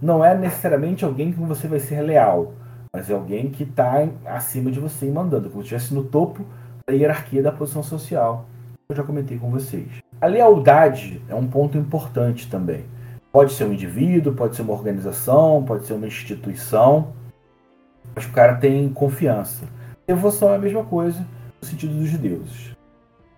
não 0.00 0.24
é 0.24 0.36
necessariamente 0.36 1.04
alguém 1.04 1.32
que 1.32 1.40
você 1.40 1.66
vai 1.66 1.80
ser 1.80 2.02
leal, 2.02 2.52
mas 2.92 3.10
é 3.10 3.14
alguém 3.14 3.50
que 3.50 3.62
está 3.62 4.06
acima 4.24 4.70
de 4.70 4.80
você 4.80 5.06
e 5.06 5.10
mandando, 5.10 5.50
como 5.50 5.62
se 5.62 5.74
estivesse 5.74 5.94
no 5.94 6.04
topo 6.04 6.44
da 6.86 6.94
hierarquia 6.94 7.42
da 7.42 7.52
posição 7.52 7.82
social. 7.82 8.46
Eu 8.88 8.96
já 8.96 9.02
comentei 9.02 9.38
com 9.38 9.50
vocês. 9.50 9.88
A 10.20 10.26
lealdade 10.26 11.20
é 11.28 11.34
um 11.34 11.46
ponto 11.46 11.76
importante 11.76 12.48
também. 12.48 12.84
Pode 13.32 13.52
ser 13.52 13.64
um 13.64 13.72
indivíduo, 13.72 14.34
pode 14.34 14.56
ser 14.56 14.62
uma 14.62 14.72
organização, 14.72 15.64
pode 15.64 15.86
ser 15.86 15.94
uma 15.94 16.06
instituição, 16.06 17.12
mas 18.14 18.24
o 18.24 18.32
cara 18.32 18.54
tem 18.56 18.88
confiança. 18.88 19.66
Devoção 20.06 20.50
é 20.50 20.56
a 20.56 20.58
mesma 20.58 20.84
coisa 20.84 21.26
no 21.60 21.68
sentido 21.68 21.94
dos 21.94 22.12
deuses. 22.12 22.75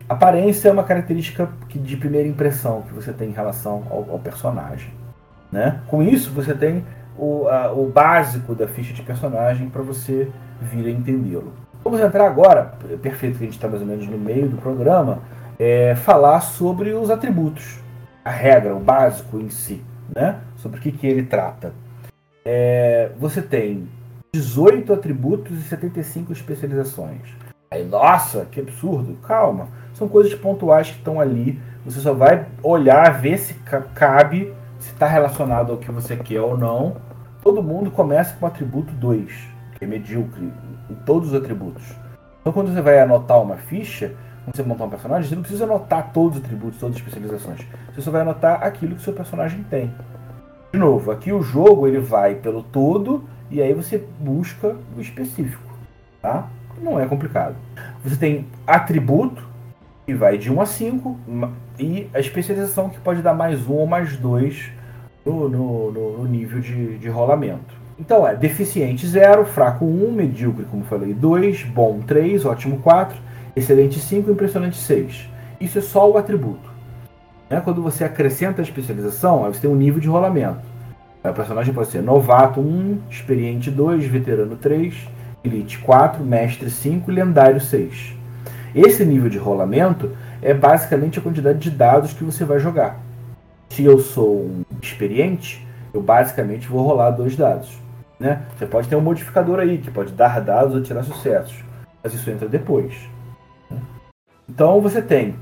Aparência 0.09 0.71
é 0.71 0.73
uma 0.73 0.85
característica 0.85 1.51
de 1.69 1.97
primeira 1.97 2.27
impressão 2.27 2.83
que 2.83 2.95
você 2.95 3.13
tem 3.13 3.29
em 3.29 3.33
relação 3.33 3.85
ao, 3.91 4.13
ao 4.13 4.19
personagem. 4.19 4.91
Né? 5.53 5.81
Com 5.87 6.03
isso, 6.03 6.31
você 6.33 6.55
tem 6.55 6.85
o, 7.17 7.47
a, 7.47 7.73
o 7.73 7.91
básico 7.91 8.55
da 8.55 8.67
ficha 8.67 8.95
de 8.95 9.03
personagem 9.03 9.69
para 9.69 9.83
você 9.83 10.31
vir 10.63 10.87
a 10.87 10.91
entendê-lo. 10.91 11.53
Vamos 11.85 12.01
entrar 12.01 12.27
agora, 12.27 12.75
perfeito 13.03 13.39
que 13.39 13.45
a 13.45 13.47
gente 13.47 13.57
está 13.57 13.69
mais 13.69 13.83
ou 13.83 13.87
menos 13.87 14.07
no 14.09 14.19
meio 14.19 14.49
do 14.49 14.57
programa, 14.57 15.21
é, 15.59 15.95
falar 15.95 16.41
sobre 16.41 16.93
os 16.93 17.11
atributos, 17.11 17.79
a 18.25 18.31
regra, 18.31 18.75
o 18.75 18.81
básico 18.81 19.39
em 19.39 19.51
si, 19.51 19.83
né? 20.15 20.41
sobre 20.57 20.79
o 20.79 20.83
que, 20.83 20.91
que 20.91 21.07
ele 21.07 21.25
trata. 21.25 21.73
é, 22.45 23.11
você 23.19 23.43
tem 23.43 23.89
18 24.33 24.93
atributos 24.93 25.59
e 25.59 25.63
75 25.63 26.33
especializações. 26.33 27.21
Aí, 27.71 27.85
nossa, 27.85 28.47
que 28.51 28.61
absurdo. 28.61 29.17
Calma. 29.23 29.69
São 29.99 30.07
coisas 30.07 30.33
pontuais 30.33 30.89
que 30.89 30.97
estão 30.97 31.21
ali. 31.21 31.61
Você 31.85 31.99
só 31.99 32.15
vai 32.15 32.47
olhar, 32.63 33.21
ver 33.21 33.37
se 33.37 33.55
cabe, 33.95 34.55
se 34.79 34.93
está 34.93 35.09
relacionado 35.09 35.73
ao 35.73 35.79
que 35.79 35.91
você 35.91 36.15
quer 36.15 36.41
ou 36.41 36.57
não. 36.57 36.97
Todo 37.43 37.61
mundo 37.61 37.91
começa 37.91 38.37
com 38.37 38.47
o 38.47 38.49
atributo 38.49 38.93
2, 38.93 39.33
que 39.77 39.85
é 39.85 39.89
medíocre, 39.89 40.53
em 40.89 40.95
todos 41.05 41.31
os 41.31 41.35
atributos. 41.35 41.83
Então, 42.41 42.53
quando 42.53 42.73
você 42.73 42.81
vai 42.81 43.01
anotar 43.01 43.43
uma 43.43 43.57
ficha, 43.57 44.15
quando 44.45 44.55
você 44.55 44.63
montar 44.63 44.85
um 44.85 44.91
personagem, 44.91 45.29
você 45.29 45.35
não 45.35 45.43
precisa 45.43 45.65
anotar 45.65 46.13
todos 46.13 46.39
os 46.39 46.45
atributos, 46.45 46.79
todas 46.79 46.95
as 46.95 47.03
especializações. 47.03 47.67
Você 47.93 48.01
só 48.01 48.13
vai 48.13 48.21
anotar 48.21 48.63
aquilo 48.63 48.95
que 48.95 49.01
o 49.01 49.05
seu 49.05 49.13
personagem 49.13 49.65
tem. 49.65 49.93
De 50.73 50.79
novo, 50.79 51.11
aqui 51.11 51.33
o 51.33 51.43
jogo 51.43 51.89
ele 51.89 51.99
vai 51.99 52.37
pelo 52.37 52.63
todo 52.63 53.25
e 53.51 53.61
aí 53.61 53.75
você 53.75 54.07
busca 54.21 54.77
o 54.97 55.01
específico, 55.01 55.73
tá? 56.23 56.47
Não 56.81 57.01
é 57.01 57.07
complicado. 57.07 57.57
Você 58.05 58.15
tem 58.15 58.47
atributo, 58.65 59.48
que 60.09 60.15
vai 60.15 60.39
de 60.39 60.51
1 60.51 60.59
a 60.59 60.65
5, 60.65 61.19
e 61.79 62.09
a 62.15 62.19
especialização 62.19 62.89
que 62.89 62.99
pode 62.99 63.21
dar 63.21 63.35
mais 63.35 63.69
um 63.69 63.75
ou 63.75 63.87
mais 63.87 64.17
dois 64.17 64.71
no, 65.23 65.51
no, 65.51 65.93
no 65.93 66.25
nível 66.25 66.61
de, 66.61 66.97
de 66.97 67.11
rolamento. 67.11 67.77
Então 68.01 68.27
é 68.27 68.35
deficiente 68.35 69.07
0, 69.07 69.45
fraco 69.45 69.85
1, 69.85 70.09
um, 70.09 70.11
medíocre, 70.11 70.65
como 70.65 70.83
falei, 70.85 71.13
2, 71.13 71.65
bom 71.65 72.01
3, 72.01 72.47
ótimo 72.47 72.79
4, 72.79 73.19
excelente 73.55 74.01
5, 74.01 74.31
impressionante 74.31 74.79
6. 74.79 75.29
Isso 75.61 75.77
é 75.79 75.83
só 75.83 76.11
o 76.11 76.17
atributo. 76.17 76.71
Né? 77.51 77.61
Quando 77.61 77.83
você 77.83 78.03
acrescenta 78.03 78.63
a 78.63 78.65
especialização, 78.65 79.43
você 79.43 79.61
tem 79.61 79.71
um 79.71 79.77
nível 79.77 80.01
de 80.01 80.09
rolamento. 80.09 80.63
O 81.23 81.35
personagem 81.35 81.75
pode 81.75 81.91
ser 81.91 82.01
novato 82.01 82.61
1, 82.61 83.01
experiente 83.11 83.71
2, 83.71 84.07
veterano 84.07 84.57
3, 84.57 85.07
elite 85.45 85.79
4, 85.81 86.25
mestre 86.25 86.71
5 86.71 87.11
lendário 87.11 87.61
6. 87.61 88.17
Esse 88.75 89.05
nível 89.05 89.29
de 89.29 89.39
rolamento 89.39 90.17
é 90.43 90.53
basicamente 90.55 91.19
a 91.19 91.23
quantidade 91.23 91.59
de 91.59 91.71
dados 91.71 92.13
que 92.13 92.25
você 92.25 92.45
vai 92.45 92.59
jogar. 92.59 93.01
Se 93.71 93.85
eu 93.85 93.99
sou 93.99 94.45
um 94.45 94.65
experiente, 94.83 95.67
eu 95.93 96.03
basicamente 96.03 96.69
vou 96.69 96.83
rolar 96.83 97.11
dois 97.11 97.37
dados. 97.37 97.79
Né? 98.19 98.43
Você 98.57 98.67
pode 98.67 98.89
ter 98.89 98.97
um 98.97 99.01
modificador 99.01 99.61
aí 99.61 99.79
que 99.79 99.91
pode 99.91 100.13
dar 100.13 100.41
dados 100.41 100.75
ou 100.75 100.83
tirar 100.83 101.05
sucessos, 101.05 101.57
mas 102.03 102.13
isso 102.13 102.29
entra 102.31 102.49
depois. 102.49 102.95
Então 104.49 104.81
você 104.81 105.01
tem, 105.01 105.37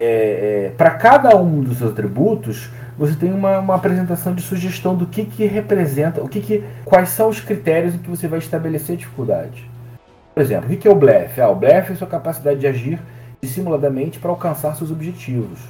é, 0.00 0.66
é, 0.66 0.72
para 0.76 0.90
cada 0.92 1.36
um 1.36 1.60
dos 1.60 1.78
seus 1.78 1.92
atributos, 1.92 2.70
você 2.96 3.14
tem 3.14 3.32
uma, 3.32 3.58
uma 3.58 3.74
apresentação 3.74 4.34
de 4.34 4.42
sugestão 4.42 4.94
do 4.94 5.06
que, 5.06 5.24
que 5.24 5.44
representa, 5.46 6.22
o 6.22 6.28
que, 6.28 6.40
que 6.40 6.64
quais 6.84 7.10
são 7.10 7.28
os 7.28 7.40
critérios 7.40 7.94
em 7.94 7.98
que 7.98 8.08
você 8.08 8.28
vai 8.28 8.38
estabelecer 8.38 8.94
a 8.94 8.98
dificuldade. 8.98 9.70
Por 10.34 10.42
exemplo, 10.42 10.72
o 10.72 10.76
que 10.76 10.88
é 10.88 10.90
o 10.90 10.94
blefe? 10.94 11.40
Ah, 11.40 11.50
o 11.50 11.54
blefe 11.54 11.90
é 11.90 11.94
a 11.94 11.96
sua 11.96 12.06
capacidade 12.06 12.58
de 12.58 12.66
agir 12.66 12.98
dissimuladamente 13.40 14.18
para 14.18 14.30
alcançar 14.30 14.74
seus 14.74 14.90
objetivos. 14.90 15.60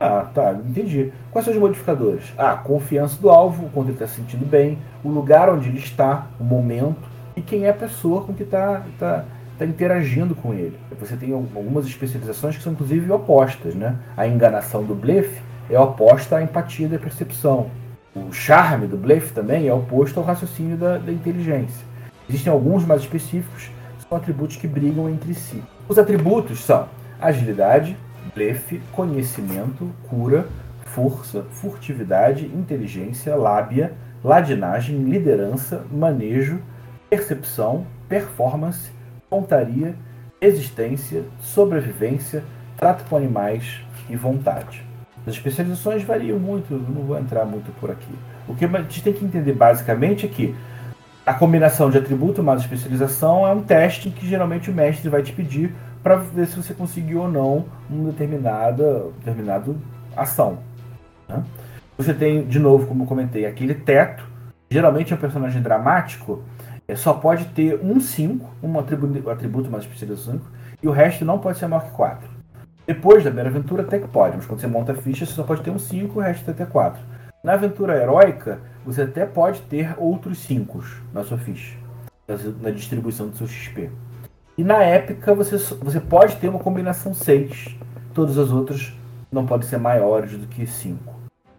Ah, 0.00 0.26
tá, 0.34 0.52
entendi. 0.52 1.12
Quais 1.30 1.44
são 1.44 1.54
os 1.54 1.60
modificadores? 1.60 2.32
Ah, 2.36 2.56
confiança 2.56 3.20
do 3.20 3.30
alvo, 3.30 3.70
quando 3.72 3.86
ele 3.86 3.94
está 3.94 4.08
se 4.08 4.16
sentindo 4.16 4.44
bem, 4.44 4.78
o 5.04 5.08
lugar 5.08 5.48
onde 5.48 5.68
ele 5.68 5.78
está, 5.78 6.26
o 6.40 6.44
momento 6.44 7.08
e 7.36 7.40
quem 7.40 7.64
é 7.64 7.70
a 7.70 7.74
pessoa 7.74 8.24
com 8.24 8.34
que 8.34 8.42
está 8.42 8.82
tá, 8.98 9.24
tá 9.56 9.64
interagindo 9.64 10.34
com 10.34 10.52
ele. 10.52 10.76
Você 10.98 11.16
tem 11.16 11.32
algumas 11.32 11.86
especializações 11.86 12.56
que 12.56 12.62
são 12.64 12.72
inclusive 12.72 13.10
opostas, 13.12 13.76
né? 13.76 13.96
A 14.16 14.26
enganação 14.26 14.82
do 14.82 14.96
blefe 14.96 15.40
é 15.70 15.78
oposta 15.78 16.38
à 16.38 16.42
empatia 16.42 16.88
da 16.88 16.98
percepção. 16.98 17.70
O 18.14 18.32
charme 18.32 18.88
do 18.88 18.96
blefe 18.96 19.32
também 19.32 19.68
é 19.68 19.72
oposto 19.72 20.18
ao 20.18 20.26
raciocínio 20.26 20.76
da, 20.76 20.98
da 20.98 21.12
inteligência. 21.12 21.86
Existem 22.28 22.52
alguns 22.52 22.84
mais 22.84 23.02
específicos, 23.02 23.70
são 24.12 24.18
atributos 24.18 24.56
que 24.56 24.68
brigam 24.68 25.08
entre 25.08 25.32
si. 25.32 25.62
Os 25.88 25.98
atributos 25.98 26.60
são 26.60 26.86
agilidade, 27.18 27.96
blefe, 28.34 28.82
conhecimento, 28.92 29.90
cura, 30.08 30.46
força, 30.84 31.44
furtividade, 31.50 32.44
inteligência, 32.44 33.34
lábia, 33.34 33.94
ladinagem, 34.22 34.98
liderança, 34.98 35.86
manejo, 35.90 36.60
percepção, 37.08 37.86
performance, 38.06 38.90
pontaria, 39.30 39.94
existência, 40.40 41.24
sobrevivência, 41.40 42.44
trato 42.76 43.04
com 43.08 43.16
animais 43.16 43.80
e 44.10 44.16
vontade. 44.16 44.84
As 45.26 45.34
especializações 45.34 46.02
variam 46.02 46.38
muito, 46.38 46.74
não 46.74 47.02
vou 47.04 47.18
entrar 47.18 47.46
muito 47.46 47.72
por 47.80 47.90
aqui. 47.90 48.12
O 48.46 48.54
que 48.54 48.66
a 48.66 48.68
gente 48.68 49.02
tem 49.02 49.12
que 49.14 49.24
entender 49.24 49.54
basicamente 49.54 50.26
é 50.26 50.28
que 50.28 50.54
a 51.24 51.32
combinação 51.32 51.88
de 51.88 51.98
atributo 51.98 52.42
mais 52.42 52.62
especialização 52.62 53.46
é 53.46 53.52
um 53.52 53.62
teste 53.62 54.10
que 54.10 54.26
geralmente 54.26 54.70
o 54.70 54.74
mestre 54.74 55.08
vai 55.08 55.22
te 55.22 55.32
pedir 55.32 55.72
para 56.02 56.16
ver 56.16 56.46
se 56.46 56.56
você 56.56 56.74
conseguiu 56.74 57.20
ou 57.20 57.28
não 57.28 57.66
uma 57.88 58.10
determinada, 58.10 59.06
determinada 59.18 59.72
ação. 60.16 60.58
Né? 61.28 61.44
Você 61.96 62.12
tem, 62.12 62.44
de 62.44 62.58
novo, 62.58 62.86
como 62.86 63.06
comentei, 63.06 63.46
aquele 63.46 63.74
teto. 63.74 64.26
Geralmente 64.68 65.12
é 65.12 65.16
um 65.16 65.18
personagem 65.18 65.62
dramático, 65.62 66.42
é, 66.88 66.96
só 66.96 67.12
pode 67.12 67.44
ter 67.46 67.78
um 67.82 68.00
5, 68.00 68.50
um 68.62 68.78
atributo, 68.78 69.30
atributo 69.30 69.70
mais 69.70 69.84
especialização, 69.84 70.40
e 70.82 70.88
o 70.88 70.90
resto 70.90 71.24
não 71.24 71.38
pode 71.38 71.58
ser 71.58 71.68
maior 71.68 71.84
que 71.84 71.90
4. 71.90 72.28
Depois 72.86 73.22
da 73.22 73.30
primeira 73.30 73.50
aventura 73.50 73.82
até 73.82 73.98
que 73.98 74.08
pode, 74.08 74.36
mas 74.36 74.46
quando 74.46 74.60
você 74.60 74.66
monta 74.66 74.92
a 74.92 74.94
ficha, 74.96 75.24
você 75.24 75.32
só 75.32 75.44
pode 75.44 75.62
ter 75.62 75.70
um 75.70 75.78
5, 75.78 76.18
o 76.18 76.22
resto 76.22 76.50
até 76.50 76.64
4. 76.64 77.00
Na 77.42 77.54
aventura 77.54 78.00
heróica, 78.00 78.60
você 78.86 79.02
até 79.02 79.26
pode 79.26 79.62
ter 79.62 79.96
outros 79.98 80.38
5 80.38 80.80
na 81.12 81.24
sua 81.24 81.36
ficha, 81.36 81.76
na 82.60 82.70
distribuição 82.70 83.28
do 83.28 83.36
seu 83.36 83.48
XP. 83.48 83.90
E 84.56 84.62
na 84.62 84.80
épica, 84.84 85.34
você, 85.34 85.56
você 85.56 85.98
pode 85.98 86.36
ter 86.36 86.48
uma 86.48 86.60
combinação 86.60 87.12
6. 87.12 87.76
Todas 88.14 88.38
as 88.38 88.52
outras 88.52 88.96
não 89.30 89.44
podem 89.44 89.68
ser 89.68 89.78
maiores 89.78 90.38
do 90.38 90.46
que 90.46 90.64
5. 90.64 91.12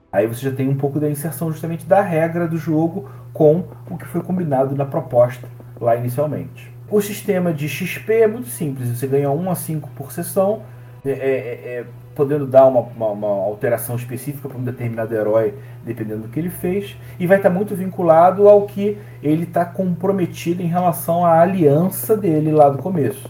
Aí 0.09 0.25
você 0.25 0.49
já 0.49 0.55
tem 0.55 0.69
um 0.69 0.77
pouco 0.77 1.01
da 1.01 1.09
inserção 1.09 1.51
justamente 1.51 1.85
da 1.85 2.01
regra 2.01 2.47
do 2.47 2.55
jogo 2.55 3.11
com 3.33 3.65
o 3.89 3.97
que 3.97 4.05
foi 4.05 4.21
combinado 4.21 4.77
na 4.77 4.85
proposta 4.85 5.49
lá 5.81 5.97
inicialmente. 5.97 6.73
O 6.89 7.01
sistema 7.01 7.53
de 7.53 7.67
XP 7.67 8.13
é 8.13 8.27
muito 8.27 8.47
simples, 8.47 8.87
você 8.87 9.05
ganha 9.05 9.29
1 9.29 9.51
a 9.51 9.55
5 9.55 9.89
por 9.95 10.13
sessão, 10.13 10.61
é, 11.03 11.09
é, 11.09 11.15
é, 11.15 11.85
podendo 12.15 12.45
dar 12.45 12.65
uma, 12.67 12.81
uma, 12.81 13.07
uma 13.07 13.45
alteração 13.45 13.95
específica 13.95 14.47
para 14.47 14.57
um 14.57 14.63
determinado 14.63 15.13
herói, 15.13 15.53
dependendo 15.83 16.23
do 16.23 16.27
que 16.29 16.39
ele 16.39 16.49
fez, 16.49 16.95
e 17.19 17.27
vai 17.27 17.37
estar 17.37 17.49
muito 17.49 17.75
vinculado 17.75 18.47
ao 18.47 18.63
que 18.63 18.97
ele 19.21 19.43
está 19.43 19.65
comprometido 19.65 20.61
em 20.61 20.67
relação 20.67 21.25
à 21.25 21.39
aliança 21.39 22.15
dele 22.15 22.51
lá 22.51 22.69
do 22.69 22.77
começo. 22.77 23.29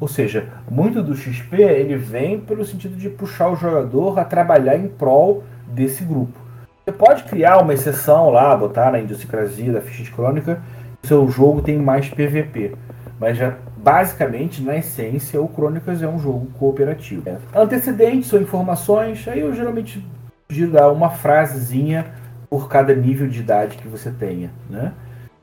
Ou 0.00 0.06
seja, 0.06 0.48
muito 0.70 1.02
do 1.02 1.16
XP 1.16 1.60
ele 1.60 1.96
vem 1.96 2.38
pelo 2.38 2.64
sentido 2.64 2.96
de 2.96 3.08
puxar 3.08 3.48
o 3.48 3.56
jogador 3.56 4.18
a 4.18 4.24
trabalhar 4.24 4.76
em 4.76 4.88
prol 4.88 5.42
desse 5.66 6.04
grupo. 6.04 6.38
Você 6.84 6.92
pode 6.92 7.24
criar 7.24 7.58
uma 7.58 7.74
exceção 7.74 8.30
lá, 8.30 8.56
botar 8.56 8.92
na 8.92 9.00
idiosincrasia 9.00 9.72
da 9.72 9.80
ficha 9.80 10.04
de 10.04 10.10
crônica, 10.10 10.62
seu 11.02 11.28
jogo 11.28 11.62
tem 11.62 11.76
mais 11.76 12.08
PVP, 12.08 12.74
mas 13.18 13.36
já 13.36 13.56
basicamente, 13.82 14.62
na 14.62 14.76
essência, 14.76 15.40
o 15.40 15.48
Crônicas 15.48 16.02
é 16.02 16.08
um 16.08 16.18
jogo 16.18 16.48
cooperativo. 16.58 17.22
Antecedentes 17.54 18.32
ou 18.32 18.40
informações, 18.40 19.26
aí 19.28 19.40
eu 19.40 19.54
geralmente 19.54 20.04
sugiro 20.50 20.72
dar 20.72 20.90
uma 20.90 21.10
frasezinha 21.10 22.06
por 22.50 22.68
cada 22.68 22.94
nível 22.94 23.28
de 23.28 23.40
idade 23.40 23.76
que 23.76 23.88
você 23.88 24.10
tenha, 24.10 24.50
né? 24.68 24.92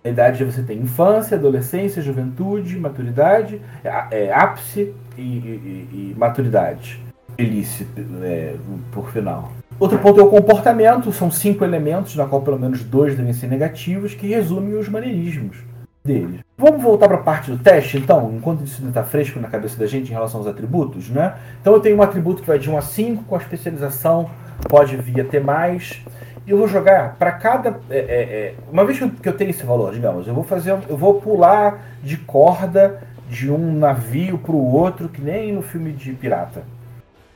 Na 0.03 0.11
idade 0.11 0.43
você 0.43 0.61
tem 0.61 0.79
infância, 0.79 1.37
adolescência, 1.37 2.01
juventude, 2.01 2.77
maturidade, 2.77 3.59
é, 3.83 4.25
é 4.25 4.33
ápice 4.33 4.93
e, 5.17 5.21
e, 5.21 5.89
e, 5.91 6.15
maturidade. 6.17 7.01
Velhice, 7.37 7.87
é, 8.21 8.55
por 8.91 9.11
final. 9.11 9.51
Outro 9.79 9.97
ponto 9.97 10.19
é 10.19 10.23
o 10.23 10.29
comportamento, 10.29 11.11
são 11.11 11.31
cinco 11.31 11.63
elementos, 11.63 12.15
na 12.15 12.25
qual 12.25 12.41
pelo 12.41 12.59
menos 12.59 12.83
dois 12.83 13.17
devem 13.17 13.33
ser 13.33 13.47
negativos, 13.47 14.13
que 14.13 14.27
resumem 14.27 14.75
os 14.75 14.87
maneirismos 14.87 15.57
deles. 16.05 16.39
Vamos 16.57 16.81
voltar 16.81 17.07
para 17.07 17.17
a 17.17 17.23
parte 17.23 17.51
do 17.51 17.57
teste, 17.57 17.97
então, 17.97 18.31
enquanto 18.33 18.63
isso 18.63 18.77
ainda 18.77 18.89
está 18.89 19.03
fresco 19.03 19.39
na 19.39 19.49
cabeça 19.49 19.77
da 19.77 19.87
gente 19.87 20.09
em 20.09 20.13
relação 20.13 20.39
aos 20.39 20.47
atributos, 20.47 21.09
né? 21.09 21.35
Então 21.59 21.73
eu 21.73 21.79
tenho 21.79 21.97
um 21.97 22.01
atributo 22.01 22.41
que 22.41 22.47
vai 22.47 22.59
de 22.59 22.69
1 22.69 22.77
a 22.77 22.81
5, 22.81 23.23
com 23.23 23.35
a 23.35 23.39
especialização 23.39 24.29
pode 24.69 24.95
vir 24.97 25.21
a 25.21 25.25
ter 25.25 25.43
mais. 25.43 26.01
E 26.45 26.51
eu 26.51 26.57
vou 26.57 26.67
jogar 26.67 27.15
para 27.17 27.31
cada. 27.31 27.79
É, 27.89 27.97
é, 27.97 27.99
é, 27.99 28.53
uma 28.71 28.85
vez 28.85 28.99
que 28.99 29.29
eu 29.29 29.33
tenho 29.33 29.49
esse 29.49 29.65
valor, 29.65 29.93
digamos, 29.93 30.27
eu 30.27 30.33
vou 30.33 30.43
fazer. 30.43 30.77
Eu 30.87 30.97
vou 30.97 31.19
pular 31.19 31.81
de 32.03 32.17
corda 32.17 33.01
de 33.29 33.51
um 33.51 33.73
navio 33.73 34.37
para 34.37 34.55
o 34.55 34.73
outro, 34.73 35.09
que 35.09 35.21
nem 35.21 35.51
no 35.53 35.61
filme 35.61 35.91
de 35.91 36.13
pirata. 36.13 36.63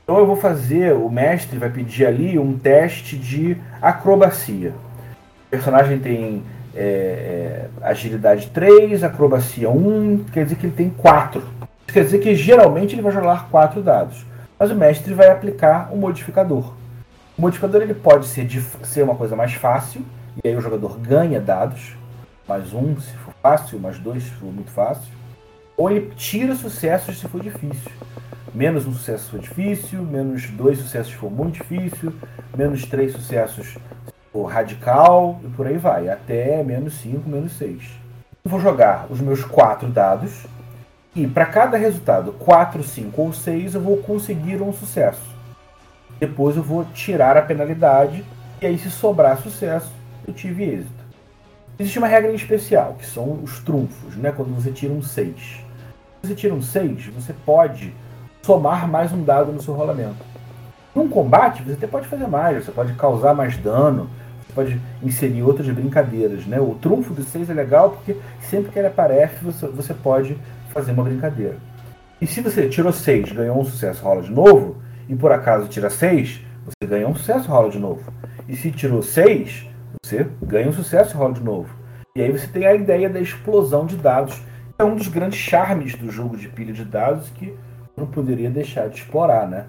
Então 0.03 0.17
eu 0.17 0.26
vou 0.26 0.36
fazer, 0.36 0.93
o 0.93 1.09
mestre 1.09 1.57
vai 1.57 1.70
pedir 1.70 2.05
ali 2.05 2.38
um 2.38 2.57
teste 2.57 3.17
de 3.17 3.57
acrobacia. 3.82 4.74
O 5.47 5.49
personagem 5.49 5.99
tem 5.99 6.43
é, 6.76 6.82
é, 6.82 7.70
agilidade 7.82 8.47
3, 8.47 9.03
acrobacia 9.03 9.70
1, 9.70 10.26
quer 10.32 10.43
dizer 10.43 10.55
que 10.55 10.65
ele 10.65 10.76
tem 10.76 10.89
4. 10.89 11.39
Isso 11.39 11.93
quer 11.93 12.03
dizer 12.03 12.20
que 12.20 12.36
geralmente 12.36 12.95
ele 12.95 13.01
vai 13.01 13.11
jogar 13.11 13.49
4 13.49 13.82
dados. 13.82 14.26
Mas 14.57 14.72
o 14.72 14.76
mestre 14.76 15.13
vai 15.13 15.30
aplicar 15.30 15.89
um 15.91 15.97
modificador. 15.97 16.74
O 17.38 17.41
modificador 17.41 17.82
ele 17.82 17.93
pode 17.93 18.28
ser, 18.28 18.45
de, 18.45 18.61
ser 18.84 19.03
uma 19.03 19.15
coisa 19.15 19.36
mais 19.36 19.53
fácil, 19.53 20.01
e 20.43 20.47
aí 20.47 20.55
o 20.55 20.61
jogador 20.61 20.97
ganha 20.99 21.39
dados, 21.39 21.95
mais 22.47 22.74
um 22.74 22.99
se 22.99 23.13
for 23.13 23.34
fácil, 23.41 23.80
mais 23.80 23.97
dois 23.97 24.24
se 24.24 24.32
for 24.32 24.51
muito 24.51 24.72
fácil, 24.72 25.11
ou 25.78 25.89
ele 25.89 26.11
tira 26.17 26.55
sucessos 26.55 27.20
se 27.20 27.28
for 27.28 27.41
difícil. 27.41 27.91
Menos 28.53 28.86
um 28.86 28.93
sucesso 28.93 29.26
se 29.26 29.32
for 29.32 29.39
difícil, 29.39 30.01
menos 30.03 30.49
dois 30.49 30.80
sucessos 30.80 31.13
se 31.13 31.17
for 31.17 31.32
muito 31.32 31.63
difícil, 31.63 32.11
menos 32.57 32.84
três 32.86 33.13
sucessos 33.13 33.78
for 34.32 34.45
radical, 34.45 35.39
e 35.43 35.47
por 35.47 35.67
aí 35.67 35.77
vai, 35.77 36.09
até 36.09 36.63
menos 36.63 36.95
cinco, 36.95 37.30
menos 37.30 37.53
seis. 37.53 37.84
Eu 38.43 38.51
vou 38.51 38.59
jogar 38.59 39.07
os 39.09 39.19
meus 39.19 39.43
quatro 39.43 39.88
dados, 39.88 40.45
e 41.15 41.27
para 41.27 41.45
cada 41.45 41.75
resultado, 41.75 42.32
4, 42.34 42.84
5 42.84 43.21
ou 43.21 43.34
6, 43.34 43.73
eu 43.73 43.82
vou 43.82 43.97
conseguir 43.97 44.61
um 44.61 44.71
sucesso. 44.71 45.36
Depois 46.19 46.55
eu 46.55 46.63
vou 46.63 46.86
tirar 46.93 47.36
a 47.36 47.41
penalidade, 47.41 48.23
e 48.61 48.65
aí 48.65 48.77
se 48.77 48.91
sobrar 48.91 49.41
sucesso, 49.41 49.91
eu 50.27 50.34
tive 50.34 50.63
êxito. 50.63 50.99
Existe 51.80 51.97
uma 51.97 52.07
regra 52.07 52.32
especial, 52.32 52.95
que 52.99 53.05
são 53.05 53.41
os 53.41 53.59
trunfos, 53.59 54.15
né? 54.17 54.32
quando 54.32 54.53
você 54.53 54.71
tira 54.71 54.93
um 54.93 55.01
6. 55.01 55.36
Se 55.36 55.63
você 56.21 56.36
tira 56.36 56.53
um 56.53 56.61
6, 56.61 57.07
você 57.07 57.34
pode 57.45 57.93
somar 58.43 58.88
mais 58.88 59.11
um 59.11 59.23
dado 59.23 59.51
no 59.51 59.61
seu 59.61 59.73
rolamento. 59.73 60.23
Num 60.95 61.07
combate, 61.07 61.63
você 61.63 61.73
até 61.73 61.87
pode 61.87 62.07
fazer 62.07 62.27
mais, 62.27 62.65
você 62.65 62.71
pode 62.71 62.93
causar 62.93 63.33
mais 63.33 63.57
dano, 63.57 64.09
você 64.41 64.53
pode 64.53 64.81
inserir 65.03 65.43
outras 65.43 65.69
brincadeiras. 65.69 66.45
Né? 66.45 66.59
O 66.59 66.75
trunfo 66.75 67.13
do 67.13 67.23
6 67.23 67.49
é 67.49 67.53
legal 67.53 67.91
porque 67.91 68.17
sempre 68.41 68.71
que 68.71 68.79
ele 68.79 68.87
aparece, 68.87 69.35
você, 69.43 69.67
você 69.67 69.93
pode 69.93 70.37
fazer 70.73 70.91
uma 70.91 71.03
brincadeira. 71.03 71.57
E 72.21 72.27
se 72.27 72.41
você 72.41 72.67
tirou 72.67 72.91
6, 72.91 73.31
ganhou 73.31 73.59
um 73.59 73.63
sucesso, 73.63 74.03
rola 74.03 74.21
de 74.21 74.31
novo, 74.31 74.77
e 75.07 75.15
por 75.15 75.31
acaso 75.31 75.67
tira 75.67 75.89
6, 75.89 76.41
você 76.65 76.87
ganha 76.87 77.07
um 77.07 77.15
sucesso, 77.15 77.49
rola 77.49 77.69
de 77.69 77.79
novo. 77.79 78.11
E 78.47 78.55
se 78.55 78.71
tirou 78.71 79.01
6, 79.01 79.67
você 80.03 80.27
ganha 80.41 80.67
um 80.67 80.73
sucesso 80.73 81.17
rola 81.17 81.33
de 81.33 81.41
novo. 81.41 81.69
E 82.15 82.21
aí 82.21 82.31
você 82.31 82.47
tem 82.47 82.65
a 82.65 82.73
ideia 82.73 83.09
da 83.09 83.19
explosão 83.19 83.85
de 83.85 83.95
dados. 83.95 84.41
É 84.77 84.83
um 84.83 84.95
dos 84.95 85.07
grandes 85.07 85.39
charmes 85.39 85.95
do 85.95 86.11
jogo 86.11 86.35
de 86.35 86.47
pilha 86.49 86.73
de 86.73 86.83
dados 86.83 87.29
que 87.29 87.55
não 87.95 88.07
poderia 88.07 88.49
deixar 88.49 88.89
de 88.89 88.97
explorar, 88.97 89.47
né? 89.47 89.65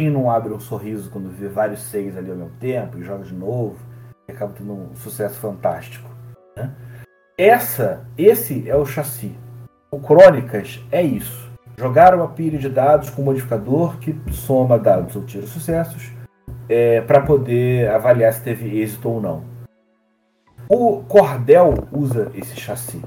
Quem 0.00 0.08
não 0.08 0.30
abre 0.30 0.50
um 0.50 0.58
sorriso 0.58 1.10
quando 1.10 1.28
vê 1.28 1.46
vários 1.46 1.82
6 1.82 2.16
ali 2.16 2.30
ao 2.30 2.36
mesmo 2.38 2.52
tempo 2.58 2.96
e 2.96 3.04
joga 3.04 3.22
de 3.22 3.34
novo 3.34 3.76
e 4.26 4.32
acaba 4.32 4.54
tendo 4.56 4.72
um 4.72 4.96
sucesso 4.96 5.38
fantástico. 5.38 6.08
Né? 6.56 6.70
Essa, 7.36 8.06
esse 8.16 8.66
é 8.66 8.74
o 8.74 8.86
chassi. 8.86 9.36
O 9.90 10.00
Crônicas 10.00 10.82
é 10.90 11.02
isso. 11.02 11.52
Jogar 11.76 12.14
uma 12.14 12.28
pilha 12.28 12.58
de 12.58 12.70
dados 12.70 13.10
com 13.10 13.20
um 13.20 13.26
modificador 13.26 13.98
que 13.98 14.18
soma 14.32 14.78
dados 14.78 15.16
ou 15.16 15.24
tira 15.26 15.46
sucessos 15.46 16.10
é, 16.66 17.02
para 17.02 17.20
poder 17.20 17.90
avaliar 17.90 18.32
se 18.32 18.42
teve 18.42 18.80
êxito 18.80 19.06
ou 19.06 19.20
não. 19.20 19.44
O 20.66 21.02
Cordel 21.02 21.74
usa 21.92 22.32
esse 22.34 22.58
chassi. 22.58 23.02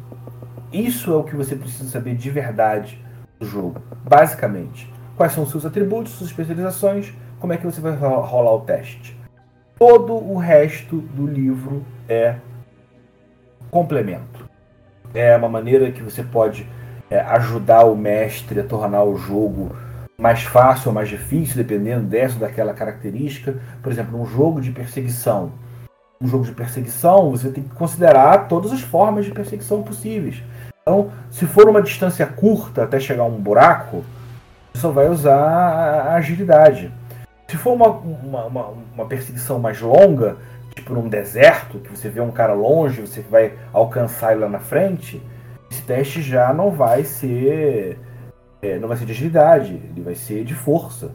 Isso 0.72 1.12
é 1.12 1.16
o 1.16 1.24
que 1.24 1.36
você 1.36 1.56
precisa 1.56 1.90
saber 1.90 2.14
de 2.14 2.30
verdade 2.30 3.04
do 3.40 3.48
jogo, 3.48 3.82
basicamente. 4.08 4.93
Quais 5.16 5.34
são 5.34 5.44
os 5.44 5.52
seus 5.52 5.66
atributos, 5.66 6.14
suas 6.14 6.30
especializações, 6.30 7.14
como 7.40 7.52
é 7.52 7.58
que 7.58 7.66
você 7.66 7.82
vai 7.82 7.94
rolar 7.94 8.54
o 8.54 8.62
teste. 8.62 9.18
Todo 9.78 10.14
o 10.14 10.38
resto 10.38 10.98
do 10.98 11.28
livro 11.28 11.86
é 12.08 12.38
complemento. 13.70 14.50
É 15.14 15.36
uma 15.36 15.50
maneira 15.50 15.92
que 15.92 16.02
você 16.02 16.24
pode 16.24 16.66
é, 17.10 17.20
ajudar 17.20 17.84
o 17.84 17.96
mestre 17.96 18.60
a 18.60 18.64
tornar 18.64 19.04
o 19.04 19.18
jogo 19.18 19.76
mais 20.18 20.44
fácil 20.44 20.88
ou 20.88 20.96
mais 20.96 21.10
difícil, 21.10 21.58
dependendo 21.58 22.08
dessa 22.08 22.36
ou 22.36 22.40
daquela 22.40 22.74
característica. 22.74 23.60
Por 23.82 23.92
exemplo, 23.92 24.20
um 24.22 24.26
jogo 24.26 24.62
de 24.62 24.72
perseguição. 24.72 25.52
Um 26.22 26.28
jogo 26.28 26.46
de 26.46 26.54
perseguição, 26.54 27.30
você 27.30 27.50
tem 27.50 27.64
que 27.64 27.76
considerar 27.76 28.48
todas 28.48 28.72
as 28.72 28.80
formas 28.82 29.26
de 29.26 29.32
perseguição 29.32 29.84
possíveis. 29.84 30.42
Então, 30.82 31.12
se 31.30 31.46
for 31.46 31.68
uma 31.68 31.82
distância 31.82 32.26
curta 32.26 32.84
até 32.84 33.00
chegar 33.00 33.24
a 33.24 33.28
um 33.28 33.42
buraco, 33.42 34.04
só 34.76 34.92
vai 34.92 35.10
usar 35.10 35.38
a 35.38 36.16
agilidade. 36.16 36.92
Se 37.48 37.58
for 37.58 37.74
uma, 37.74 37.90
uma, 37.90 38.46
uma, 38.46 38.68
uma 38.96 39.06
perseguição 39.06 39.60
mais 39.60 39.80
longa, 39.80 40.38
tipo 40.74 40.94
num 40.94 41.08
deserto, 41.08 41.80
que 41.80 41.90
você 41.90 42.10
vê 42.10 42.20
um 42.20 42.32
cara 42.32 42.54
longe, 42.54 43.02
você 43.02 43.22
vai 43.22 43.54
alcançar 43.72 44.32
ele 44.32 44.42
lá 44.42 44.50
na 44.50 44.60
frente, 44.60 45.22
esse 45.70 45.82
teste 45.84 46.22
já 46.22 46.54
não 46.54 46.72
vai 46.72 47.04
ser 47.04 48.00
é, 48.62 48.80
não 48.80 48.88
vai 48.88 48.98
ser 48.98 49.06
de 49.06 49.12
agilidade, 49.12 49.74
ele 49.74 50.02
vai 50.02 50.16
ser 50.16 50.44
de 50.44 50.56
força. 50.56 51.12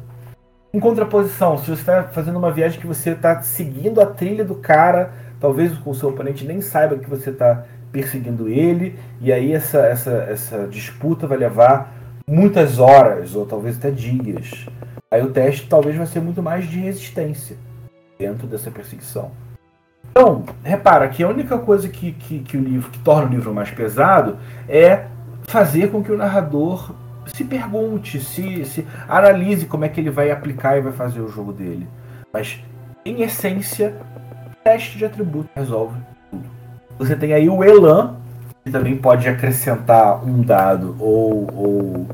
Em 0.72 0.78
contraposição, 0.78 1.56
se 1.56 1.64
você 1.64 1.80
está 1.80 2.04
fazendo 2.04 2.38
uma 2.38 2.52
viagem 2.52 2.78
que 2.78 2.86
você 2.86 3.10
está 3.10 3.40
seguindo 3.40 4.00
a 4.02 4.06
trilha 4.06 4.44
do 4.44 4.56
cara, 4.56 5.12
talvez 5.40 5.72
o 5.84 5.94
seu 5.94 6.10
oponente 6.10 6.44
nem 6.44 6.60
saiba 6.60 6.98
que 6.98 7.08
você 7.08 7.30
está 7.30 7.64
perseguindo 7.90 8.48
ele, 8.48 8.98
e 9.18 9.32
aí 9.32 9.52
essa, 9.52 9.78
essa, 9.78 10.10
essa 10.28 10.68
disputa 10.68 11.26
vai 11.26 11.38
levar 11.38 11.97
muitas 12.28 12.78
horas, 12.78 13.34
ou 13.34 13.46
talvez 13.46 13.78
até 13.78 13.90
dias. 13.90 14.66
Aí 15.10 15.22
o 15.22 15.30
teste 15.30 15.66
talvez 15.66 15.96
vai 15.96 16.06
ser 16.06 16.20
muito 16.20 16.42
mais 16.42 16.68
de 16.68 16.78
resistência 16.78 17.56
dentro 18.18 18.46
dessa 18.46 18.70
perseguição. 18.70 19.30
Então, 20.10 20.44
repara 20.62 21.08
que 21.08 21.22
a 21.22 21.28
única 21.28 21.58
coisa 21.58 21.88
que, 21.88 22.12
que, 22.12 22.40
que 22.40 22.56
o 22.56 22.60
livro 22.60 22.90
que 22.90 22.98
torna 22.98 23.26
o 23.26 23.30
livro 23.30 23.54
mais 23.54 23.70
pesado 23.70 24.38
é 24.68 25.06
fazer 25.44 25.90
com 25.90 26.02
que 26.02 26.12
o 26.12 26.16
narrador 26.16 26.92
se 27.26 27.44
pergunte, 27.44 28.20
se, 28.20 28.64
se 28.64 28.86
analise 29.08 29.66
como 29.66 29.84
é 29.84 29.88
que 29.88 30.00
ele 30.00 30.10
vai 30.10 30.30
aplicar 30.30 30.76
e 30.76 30.82
vai 30.82 30.92
fazer 30.92 31.20
o 31.20 31.28
jogo 31.28 31.52
dele. 31.52 31.88
Mas, 32.32 32.60
em 33.04 33.22
essência, 33.22 33.94
teste 34.62 34.98
de 34.98 35.04
atributo 35.04 35.48
resolve 35.54 35.98
tudo. 36.30 36.44
Você 36.98 37.16
tem 37.16 37.32
aí 37.32 37.48
o 37.48 37.62
Elan, 37.64 38.16
também 38.68 38.96
pode 38.96 39.28
acrescentar 39.28 40.24
um 40.24 40.42
dado 40.42 40.96
ou, 40.98 41.48
ou, 41.54 42.06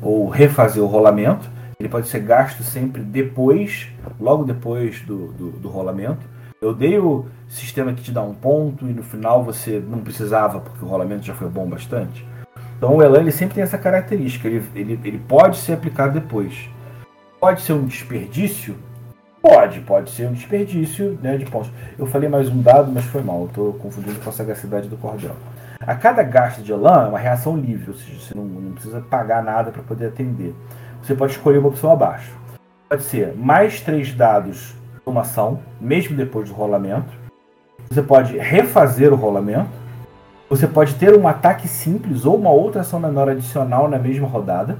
ou 0.00 0.28
refazer 0.28 0.82
o 0.82 0.86
rolamento. 0.86 1.48
Ele 1.78 1.88
pode 1.88 2.08
ser 2.08 2.20
gasto 2.20 2.62
sempre 2.62 3.02
depois, 3.02 3.88
logo 4.20 4.44
depois 4.44 5.00
do, 5.02 5.28
do, 5.32 5.50
do 5.52 5.68
rolamento. 5.68 6.28
Eu 6.60 6.74
dei 6.74 6.98
o 6.98 7.24
sistema 7.48 7.92
que 7.92 8.02
te 8.02 8.12
dá 8.12 8.22
um 8.22 8.34
ponto 8.34 8.86
e 8.86 8.92
no 8.92 9.02
final 9.02 9.42
você 9.42 9.82
não 9.84 10.00
precisava 10.00 10.60
porque 10.60 10.84
o 10.84 10.88
rolamento 10.88 11.24
já 11.24 11.34
foi 11.34 11.48
bom 11.48 11.66
bastante. 11.66 12.26
Então 12.76 12.96
o 12.96 13.02
Elan 13.02 13.20
ele 13.20 13.32
sempre 13.32 13.54
tem 13.54 13.62
essa 13.62 13.78
característica, 13.78 14.46
ele, 14.46 14.62
ele, 14.74 15.00
ele 15.04 15.18
pode 15.18 15.56
ser 15.56 15.72
aplicado 15.72 16.18
depois. 16.20 16.68
Pode 17.40 17.62
ser 17.62 17.72
um 17.72 17.86
desperdício? 17.86 18.76
Pode, 19.40 19.80
pode 19.80 20.10
ser 20.10 20.28
um 20.28 20.32
desperdício 20.32 21.18
né, 21.22 21.38
de 21.38 21.46
pontos. 21.46 21.70
Eu 21.98 22.06
falei 22.06 22.28
mais 22.28 22.50
um 22.50 22.60
dado, 22.60 22.92
mas 22.92 23.06
foi 23.06 23.22
mal, 23.22 23.46
estou 23.46 23.72
confundindo 23.74 24.20
com 24.20 24.28
a 24.28 24.32
sagacidade 24.32 24.86
do 24.88 24.98
cordel. 24.98 25.34
A 25.86 25.94
cada 25.94 26.22
gasto 26.22 26.62
de 26.62 26.72
Elan 26.72 27.06
é 27.06 27.08
uma 27.08 27.18
reação 27.18 27.56
livre, 27.56 27.90
ou 27.90 27.96
seja, 27.96 28.20
você 28.20 28.34
não, 28.34 28.44
não 28.44 28.72
precisa 28.72 29.00
pagar 29.00 29.42
nada 29.42 29.70
para 29.70 29.82
poder 29.82 30.08
atender. 30.08 30.54
Você 31.02 31.14
pode 31.14 31.32
escolher 31.32 31.56
uma 31.56 31.68
opção 31.68 31.90
abaixo. 31.90 32.30
Pode 32.86 33.02
ser 33.04 33.34
mais 33.34 33.80
três 33.80 34.12
dados 34.12 34.74
uma 35.06 35.22
ação, 35.22 35.60
mesmo 35.80 36.14
depois 36.14 36.50
do 36.50 36.54
rolamento. 36.54 37.10
Você 37.88 38.02
pode 38.02 38.36
refazer 38.36 39.10
o 39.10 39.16
rolamento. 39.16 39.70
Você 40.50 40.66
pode 40.66 40.96
ter 40.96 41.16
um 41.16 41.26
ataque 41.26 41.66
simples 41.66 42.26
ou 42.26 42.36
uma 42.36 42.50
outra 42.50 42.82
ação 42.82 43.00
menor 43.00 43.30
adicional 43.30 43.88
na 43.88 43.98
mesma 43.98 44.28
rodada. 44.28 44.76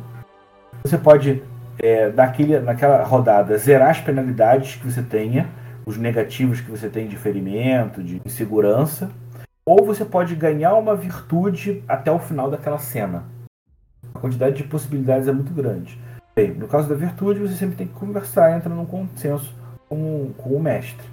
Você 0.84 0.98
pode, 0.98 1.42
é, 1.78 2.10
naquele, 2.12 2.60
naquela 2.60 3.02
rodada, 3.04 3.56
zerar 3.56 3.90
as 3.90 4.00
penalidades 4.00 4.76
que 4.76 4.90
você 4.90 5.02
tenha, 5.02 5.48
os 5.86 5.96
negativos 5.96 6.60
que 6.60 6.70
você 6.70 6.90
tem 6.90 7.08
de 7.08 7.16
ferimento, 7.16 8.02
de 8.02 8.20
insegurança. 8.22 9.10
Ou 9.64 9.84
você 9.84 10.04
pode 10.04 10.34
ganhar 10.34 10.74
uma 10.74 10.94
virtude 10.94 11.82
até 11.86 12.10
o 12.10 12.18
final 12.18 12.50
daquela 12.50 12.78
cena. 12.78 13.24
A 14.14 14.18
quantidade 14.18 14.56
de 14.56 14.64
possibilidades 14.64 15.28
é 15.28 15.32
muito 15.32 15.52
grande. 15.52 15.98
Bem, 16.34 16.52
no 16.52 16.66
caso 16.66 16.88
da 16.88 16.94
virtude, 16.94 17.40
você 17.40 17.54
sempre 17.54 17.76
tem 17.76 17.86
que 17.86 17.92
conversar, 17.92 18.56
entra 18.56 18.74
num 18.74 18.86
consenso 18.86 19.54
com, 19.88 20.32
com 20.38 20.50
o 20.50 20.62
mestre. 20.62 21.06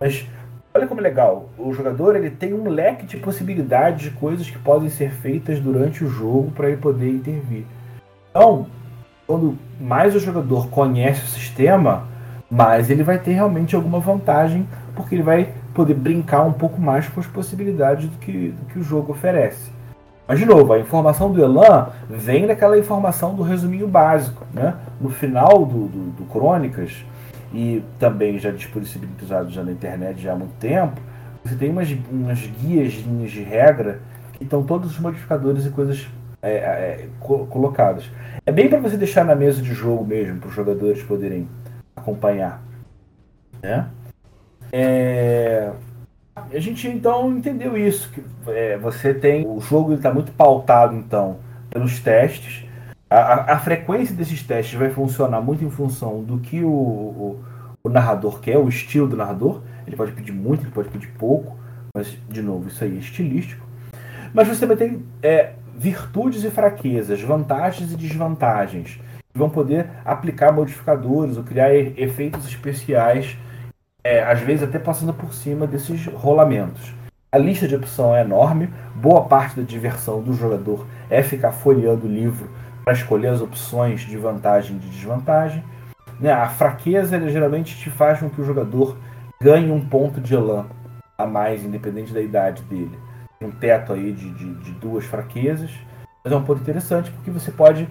Mas 0.00 0.26
olha 0.74 0.86
como 0.86 1.00
é 1.00 1.02
legal, 1.02 1.48
o 1.58 1.72
jogador 1.72 2.16
ele 2.16 2.30
tem 2.30 2.54
um 2.54 2.68
leque 2.68 3.06
de 3.06 3.16
possibilidades 3.16 4.02
de 4.02 4.10
coisas 4.10 4.48
que 4.48 4.58
podem 4.58 4.88
ser 4.88 5.10
feitas 5.10 5.60
durante 5.60 6.04
o 6.04 6.08
jogo 6.08 6.50
para 6.52 6.68
ele 6.68 6.76
poder 6.76 7.10
intervir. 7.10 7.64
Então, 8.30 8.66
quando 9.26 9.58
mais 9.80 10.14
o 10.14 10.20
jogador 10.20 10.68
conhece 10.68 11.24
o 11.24 11.28
sistema, 11.28 12.06
mais 12.50 12.90
ele 12.90 13.02
vai 13.02 13.18
ter 13.18 13.32
realmente 13.32 13.74
alguma 13.74 13.98
vantagem, 13.98 14.68
porque 14.94 15.14
ele 15.14 15.22
vai 15.22 15.54
poder 15.74 15.94
brincar 15.94 16.42
um 16.42 16.52
pouco 16.52 16.80
mais 16.80 17.08
com 17.08 17.20
as 17.20 17.26
possibilidades 17.26 18.08
do 18.08 18.16
que, 18.18 18.48
do 18.48 18.66
que 18.66 18.78
o 18.78 18.82
jogo 18.82 19.12
oferece. 19.12 19.70
Mas, 20.26 20.38
de 20.38 20.46
novo, 20.46 20.72
a 20.72 20.78
informação 20.78 21.32
do 21.32 21.42
Elan 21.42 21.88
vem 22.08 22.46
daquela 22.46 22.78
informação 22.78 23.34
do 23.34 23.42
resuminho 23.42 23.88
básico. 23.88 24.46
Né? 24.52 24.74
No 25.00 25.10
final 25.10 25.66
do, 25.66 25.88
do, 25.88 26.10
do 26.12 26.24
Crônicas, 26.24 27.04
e 27.52 27.82
também 27.98 28.38
já 28.38 28.50
disponibilizado 28.50 29.50
já 29.50 29.62
na 29.62 29.72
internet 29.72 30.20
já 30.20 30.32
há 30.32 30.36
muito 30.36 30.54
tempo, 30.58 31.00
você 31.44 31.54
tem 31.54 31.70
umas, 31.70 31.90
umas 32.10 32.38
guias, 32.38 32.94
linhas 32.94 33.30
de 33.30 33.42
regra, 33.42 34.00
que 34.32 34.44
estão 34.44 34.62
todos 34.62 34.92
os 34.92 34.98
modificadores 34.98 35.66
e 35.66 35.70
coisas 35.70 36.08
é, 36.40 36.54
é, 36.54 37.08
colocadas. 37.20 38.10
É 38.46 38.52
bem 38.52 38.68
para 38.68 38.78
você 38.78 38.96
deixar 38.96 39.24
na 39.24 39.34
mesa 39.34 39.60
de 39.60 39.74
jogo 39.74 40.04
mesmo, 40.04 40.38
para 40.38 40.48
os 40.48 40.54
jogadores 40.54 41.02
poderem 41.02 41.48
acompanhar. 41.94 42.62
Né? 43.62 43.86
É... 44.72 45.70
A 46.34 46.58
gente 46.58 46.88
então 46.88 47.30
entendeu 47.36 47.76
isso, 47.76 48.10
que 48.10 48.24
é, 48.48 48.78
você 48.78 49.12
tem. 49.12 49.46
O 49.46 49.60
jogo 49.60 49.92
está 49.92 50.12
muito 50.12 50.32
pautado 50.32 50.96
então 50.96 51.38
pelos 51.68 52.00
testes. 52.00 52.64
A, 53.10 53.16
a, 53.16 53.52
a, 53.54 53.58
frequência 53.58 54.16
desses 54.16 54.42
testes 54.42 54.78
vai 54.78 54.88
funcionar 54.88 55.42
muito 55.42 55.62
em 55.62 55.70
função 55.70 56.22
do 56.22 56.38
que 56.38 56.64
o, 56.64 56.70
o, 56.70 57.44
o, 57.84 57.88
narrador 57.90 58.40
quer, 58.40 58.56
o 58.56 58.68
estilo 58.68 59.06
do 59.06 59.16
narrador. 59.16 59.60
Ele 59.86 59.94
pode 59.94 60.12
pedir 60.12 60.32
muito, 60.32 60.64
ele 60.64 60.70
pode 60.70 60.88
pedir 60.88 61.08
pouco, 61.18 61.58
mas 61.94 62.16
de 62.30 62.40
novo, 62.40 62.68
isso 62.68 62.82
aí 62.82 62.96
é 62.96 63.00
estilístico. 63.00 63.66
Mas 64.32 64.48
você 64.48 64.60
também 64.60 64.76
tem 64.76 65.04
é, 65.22 65.52
virtudes 65.76 66.44
e 66.44 66.50
fraquezas, 66.50 67.20
vantagens 67.20 67.92
e 67.92 67.96
desvantagens. 67.96 68.98
Vão 69.34 69.50
poder 69.50 69.90
aplicar 70.02 70.52
modificadores 70.52 71.36
ou 71.36 71.44
criar 71.44 71.74
efeitos 71.74 72.46
especiais 72.46 73.36
é, 74.04 74.22
às 74.22 74.40
vezes 74.40 74.62
até 74.62 74.78
passando 74.78 75.12
por 75.12 75.32
cima 75.32 75.66
desses 75.66 76.06
rolamentos. 76.06 76.92
A 77.30 77.38
lista 77.38 77.66
de 77.66 77.74
opção 77.74 78.14
é 78.14 78.20
enorme, 78.20 78.68
boa 78.94 79.24
parte 79.24 79.56
da 79.56 79.62
diversão 79.62 80.20
do 80.20 80.34
jogador 80.34 80.86
é 81.08 81.22
ficar 81.22 81.52
folheando 81.52 82.06
o 82.06 82.10
livro 82.10 82.50
para 82.84 82.92
escolher 82.92 83.28
as 83.28 83.40
opções 83.40 84.00
de 84.00 84.16
vantagem 84.16 84.76
e 84.76 84.78
de 84.78 84.90
desvantagem. 84.90 85.64
Né? 86.20 86.30
A 86.30 86.48
fraqueza 86.48 87.18
geralmente 87.30 87.76
te 87.76 87.88
faz 87.88 88.20
com 88.20 88.28
que 88.28 88.40
o 88.40 88.44
jogador 88.44 88.96
ganhe 89.40 89.70
um 89.70 89.80
ponto 89.80 90.20
de 90.20 90.34
elan 90.34 90.66
a 91.16 91.26
mais, 91.26 91.64
independente 91.64 92.12
da 92.12 92.20
idade 92.20 92.62
dele. 92.64 92.98
Tem 93.38 93.48
um 93.48 93.52
teto 93.52 93.92
aí 93.92 94.12
de, 94.12 94.30
de, 94.30 94.54
de 94.54 94.72
duas 94.72 95.04
fraquezas, 95.04 95.70
mas 96.22 96.32
é 96.32 96.36
um 96.36 96.44
ponto 96.44 96.60
interessante 96.60 97.10
porque 97.10 97.30
você 97.30 97.50
pode 97.50 97.88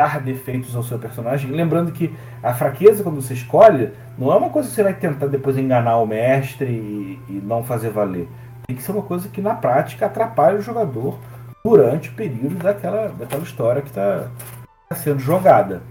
dar 0.00 0.20
defeitos 0.20 0.74
ao 0.74 0.82
seu 0.82 0.98
personagem. 0.98 1.50
Lembrando 1.50 1.92
que 1.92 2.14
a 2.42 2.54
fraqueza, 2.54 3.02
quando 3.02 3.20
você 3.20 3.34
escolhe, 3.34 3.90
não 4.16 4.32
é 4.32 4.36
uma 4.36 4.48
coisa 4.48 4.68
que 4.68 4.74
você 4.74 4.82
vai 4.82 4.94
tentar 4.94 5.26
depois 5.26 5.58
enganar 5.58 5.98
o 5.98 6.06
mestre 6.06 6.66
e, 6.66 7.20
e 7.28 7.32
não 7.44 7.62
fazer 7.62 7.90
valer. 7.90 8.26
Tem 8.66 8.74
que 8.74 8.82
ser 8.82 8.92
uma 8.92 9.02
coisa 9.02 9.28
que 9.28 9.42
na 9.42 9.54
prática 9.54 10.06
atrapalha 10.06 10.58
o 10.58 10.62
jogador 10.62 11.18
durante 11.62 12.08
o 12.08 12.12
período 12.12 12.56
daquela, 12.56 13.08
daquela 13.08 13.42
história 13.42 13.82
que 13.82 13.88
está 13.88 14.28
tá 14.88 14.96
sendo 14.96 15.18
jogada. 15.20 15.82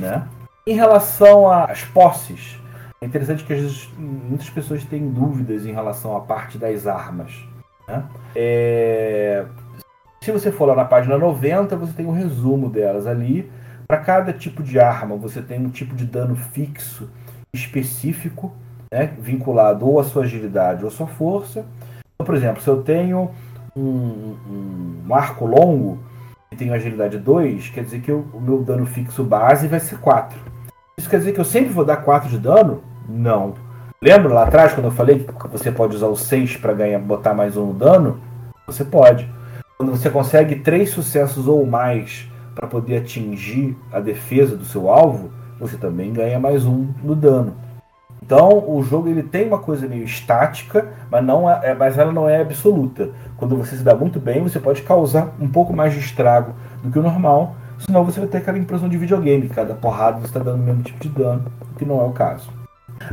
Né? 0.00 0.24
Em 0.64 0.74
relação 0.74 1.50
às 1.50 1.82
posses, 1.82 2.60
é 3.00 3.06
interessante 3.06 3.42
que 3.42 3.52
às 3.52 3.60
vezes 3.60 3.90
muitas 3.98 4.50
pessoas 4.50 4.84
têm 4.84 5.10
dúvidas 5.10 5.66
em 5.66 5.72
relação 5.72 6.16
à 6.16 6.20
parte 6.20 6.58
das 6.58 6.86
armas. 6.86 7.32
Né? 7.88 8.04
É, 8.36 9.44
se 10.28 10.32
você 10.32 10.52
for 10.52 10.66
lá 10.66 10.74
na 10.74 10.84
página 10.84 11.16
90, 11.16 11.74
você 11.74 11.94
tem 11.94 12.04
o 12.04 12.10
um 12.10 12.12
resumo 12.12 12.68
delas 12.68 13.06
ali. 13.06 13.50
Para 13.86 13.96
cada 13.96 14.30
tipo 14.30 14.62
de 14.62 14.78
arma, 14.78 15.16
você 15.16 15.40
tem 15.40 15.58
um 15.58 15.70
tipo 15.70 15.94
de 15.94 16.04
dano 16.04 16.36
fixo 16.36 17.08
específico, 17.50 18.52
né, 18.92 19.14
vinculado 19.18 19.88
ou 19.88 19.98
à 19.98 20.04
sua 20.04 20.24
agilidade 20.24 20.82
ou 20.82 20.88
à 20.88 20.90
sua 20.90 21.06
força. 21.06 21.64
Então, 22.14 22.26
por 22.26 22.34
exemplo, 22.34 22.60
se 22.60 22.68
eu 22.68 22.82
tenho 22.82 23.30
um, 23.74 24.36
um 25.08 25.14
arco 25.14 25.46
longo 25.46 25.98
e 26.52 26.56
tenho 26.56 26.74
agilidade 26.74 27.16
2, 27.16 27.70
quer 27.70 27.84
dizer 27.84 28.02
que 28.02 28.10
eu, 28.10 28.26
o 28.34 28.40
meu 28.40 28.62
dano 28.62 28.84
fixo 28.84 29.24
base 29.24 29.66
vai 29.66 29.80
ser 29.80 29.96
4. 29.98 30.38
Isso 30.98 31.08
quer 31.08 31.20
dizer 31.20 31.32
que 31.32 31.40
eu 31.40 31.44
sempre 31.44 31.72
vou 31.72 31.86
dar 31.86 31.96
4 31.96 32.28
de 32.28 32.38
dano? 32.38 32.82
Não. 33.08 33.54
Lembra 34.02 34.34
lá 34.34 34.42
atrás 34.42 34.74
quando 34.74 34.86
eu 34.86 34.92
falei 34.92 35.20
que 35.20 35.48
você 35.48 35.72
pode 35.72 35.96
usar 35.96 36.08
o 36.08 36.16
6 36.16 36.58
para 36.58 36.74
ganhar 36.74 36.98
botar 36.98 37.32
mais 37.32 37.56
um 37.56 37.68
no 37.68 37.72
dano? 37.72 38.20
Você 38.66 38.84
pode. 38.84 39.37
Quando 39.78 39.92
você 39.92 40.10
consegue 40.10 40.56
três 40.56 40.90
sucessos 40.90 41.46
ou 41.46 41.64
mais 41.64 42.28
para 42.52 42.66
poder 42.66 42.96
atingir 42.96 43.76
a 43.92 44.00
defesa 44.00 44.56
do 44.56 44.64
seu 44.64 44.90
alvo, 44.90 45.30
você 45.56 45.76
também 45.76 46.12
ganha 46.12 46.36
mais 46.40 46.66
um 46.66 46.88
no 47.00 47.14
dano. 47.14 47.54
Então 48.20 48.68
o 48.68 48.82
jogo 48.82 49.08
ele 49.08 49.22
tem 49.22 49.46
uma 49.46 49.60
coisa 49.60 49.86
meio 49.86 50.02
estática, 50.02 50.88
mas, 51.08 51.24
não 51.24 51.48
é, 51.48 51.70
é, 51.70 51.74
mas 51.74 51.96
ela 51.96 52.10
não 52.10 52.28
é 52.28 52.40
absoluta. 52.40 53.10
Quando 53.36 53.56
você 53.56 53.76
se 53.76 53.84
dá 53.84 53.94
muito 53.94 54.18
bem, 54.18 54.42
você 54.42 54.58
pode 54.58 54.82
causar 54.82 55.32
um 55.38 55.48
pouco 55.48 55.72
mais 55.72 55.92
de 55.92 56.00
estrago 56.00 56.54
do 56.82 56.90
que 56.90 56.98
o 56.98 57.02
normal, 57.02 57.54
senão 57.78 58.04
você 58.04 58.18
vai 58.18 58.28
ter 58.28 58.38
aquela 58.38 58.58
impressão 58.58 58.88
de 58.88 58.98
videogame, 58.98 59.48
cada 59.48 59.74
porrada 59.74 60.18
você 60.18 60.26
está 60.26 60.40
dando 60.40 60.60
o 60.60 60.64
mesmo 60.64 60.82
tipo 60.82 60.98
de 60.98 61.08
dano, 61.08 61.44
o 61.72 61.78
que 61.78 61.84
não 61.84 62.00
é 62.00 62.04
o 62.04 62.10
caso. 62.10 62.50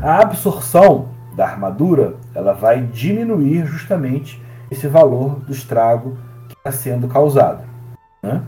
A 0.01 0.19
absorção 0.19 1.09
da 1.35 1.45
armadura 1.45 2.15
ela 2.33 2.53
vai 2.53 2.81
diminuir 2.81 3.67
justamente 3.67 4.43
esse 4.71 4.87
valor 4.87 5.41
do 5.41 5.51
estrago 5.51 6.17
sendo 6.71 7.07
causada. 7.07 7.63
Né? 8.21 8.41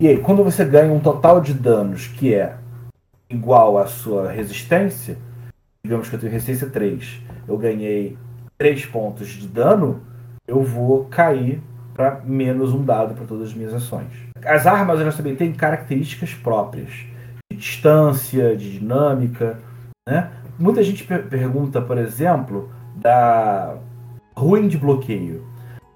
E 0.00 0.08
aí, 0.08 0.18
quando 0.18 0.42
você 0.42 0.64
ganha 0.64 0.92
um 0.92 1.00
total 1.00 1.40
de 1.40 1.54
danos 1.54 2.08
que 2.08 2.34
é 2.34 2.56
igual 3.30 3.78
à 3.78 3.86
sua 3.86 4.30
resistência, 4.30 5.16
digamos 5.84 6.08
que 6.08 6.16
eu 6.16 6.20
tenho 6.20 6.32
resistência 6.32 6.68
3, 6.68 7.20
eu 7.48 7.56
ganhei 7.56 8.16
3 8.58 8.86
pontos 8.86 9.28
de 9.28 9.46
dano, 9.46 10.00
eu 10.46 10.62
vou 10.62 11.04
cair 11.06 11.62
para 11.94 12.20
menos 12.24 12.72
um 12.72 12.84
dado 12.84 13.14
para 13.14 13.26
todas 13.26 13.48
as 13.48 13.54
minhas 13.54 13.74
ações. 13.74 14.08
As 14.44 14.66
armas 14.66 15.00
elas 15.00 15.16
também 15.16 15.36
têm 15.36 15.52
características 15.52 16.34
próprias, 16.34 16.90
de 17.50 17.56
distância, 17.56 18.56
de 18.56 18.78
dinâmica. 18.78 19.58
Né? 20.08 20.30
Muita 20.58 20.82
gente 20.82 21.04
per 21.04 21.28
pergunta, 21.28 21.80
por 21.80 21.98
exemplo, 21.98 22.70
da 22.96 23.76
ruim 24.36 24.68
de 24.68 24.78
bloqueio. 24.78 25.44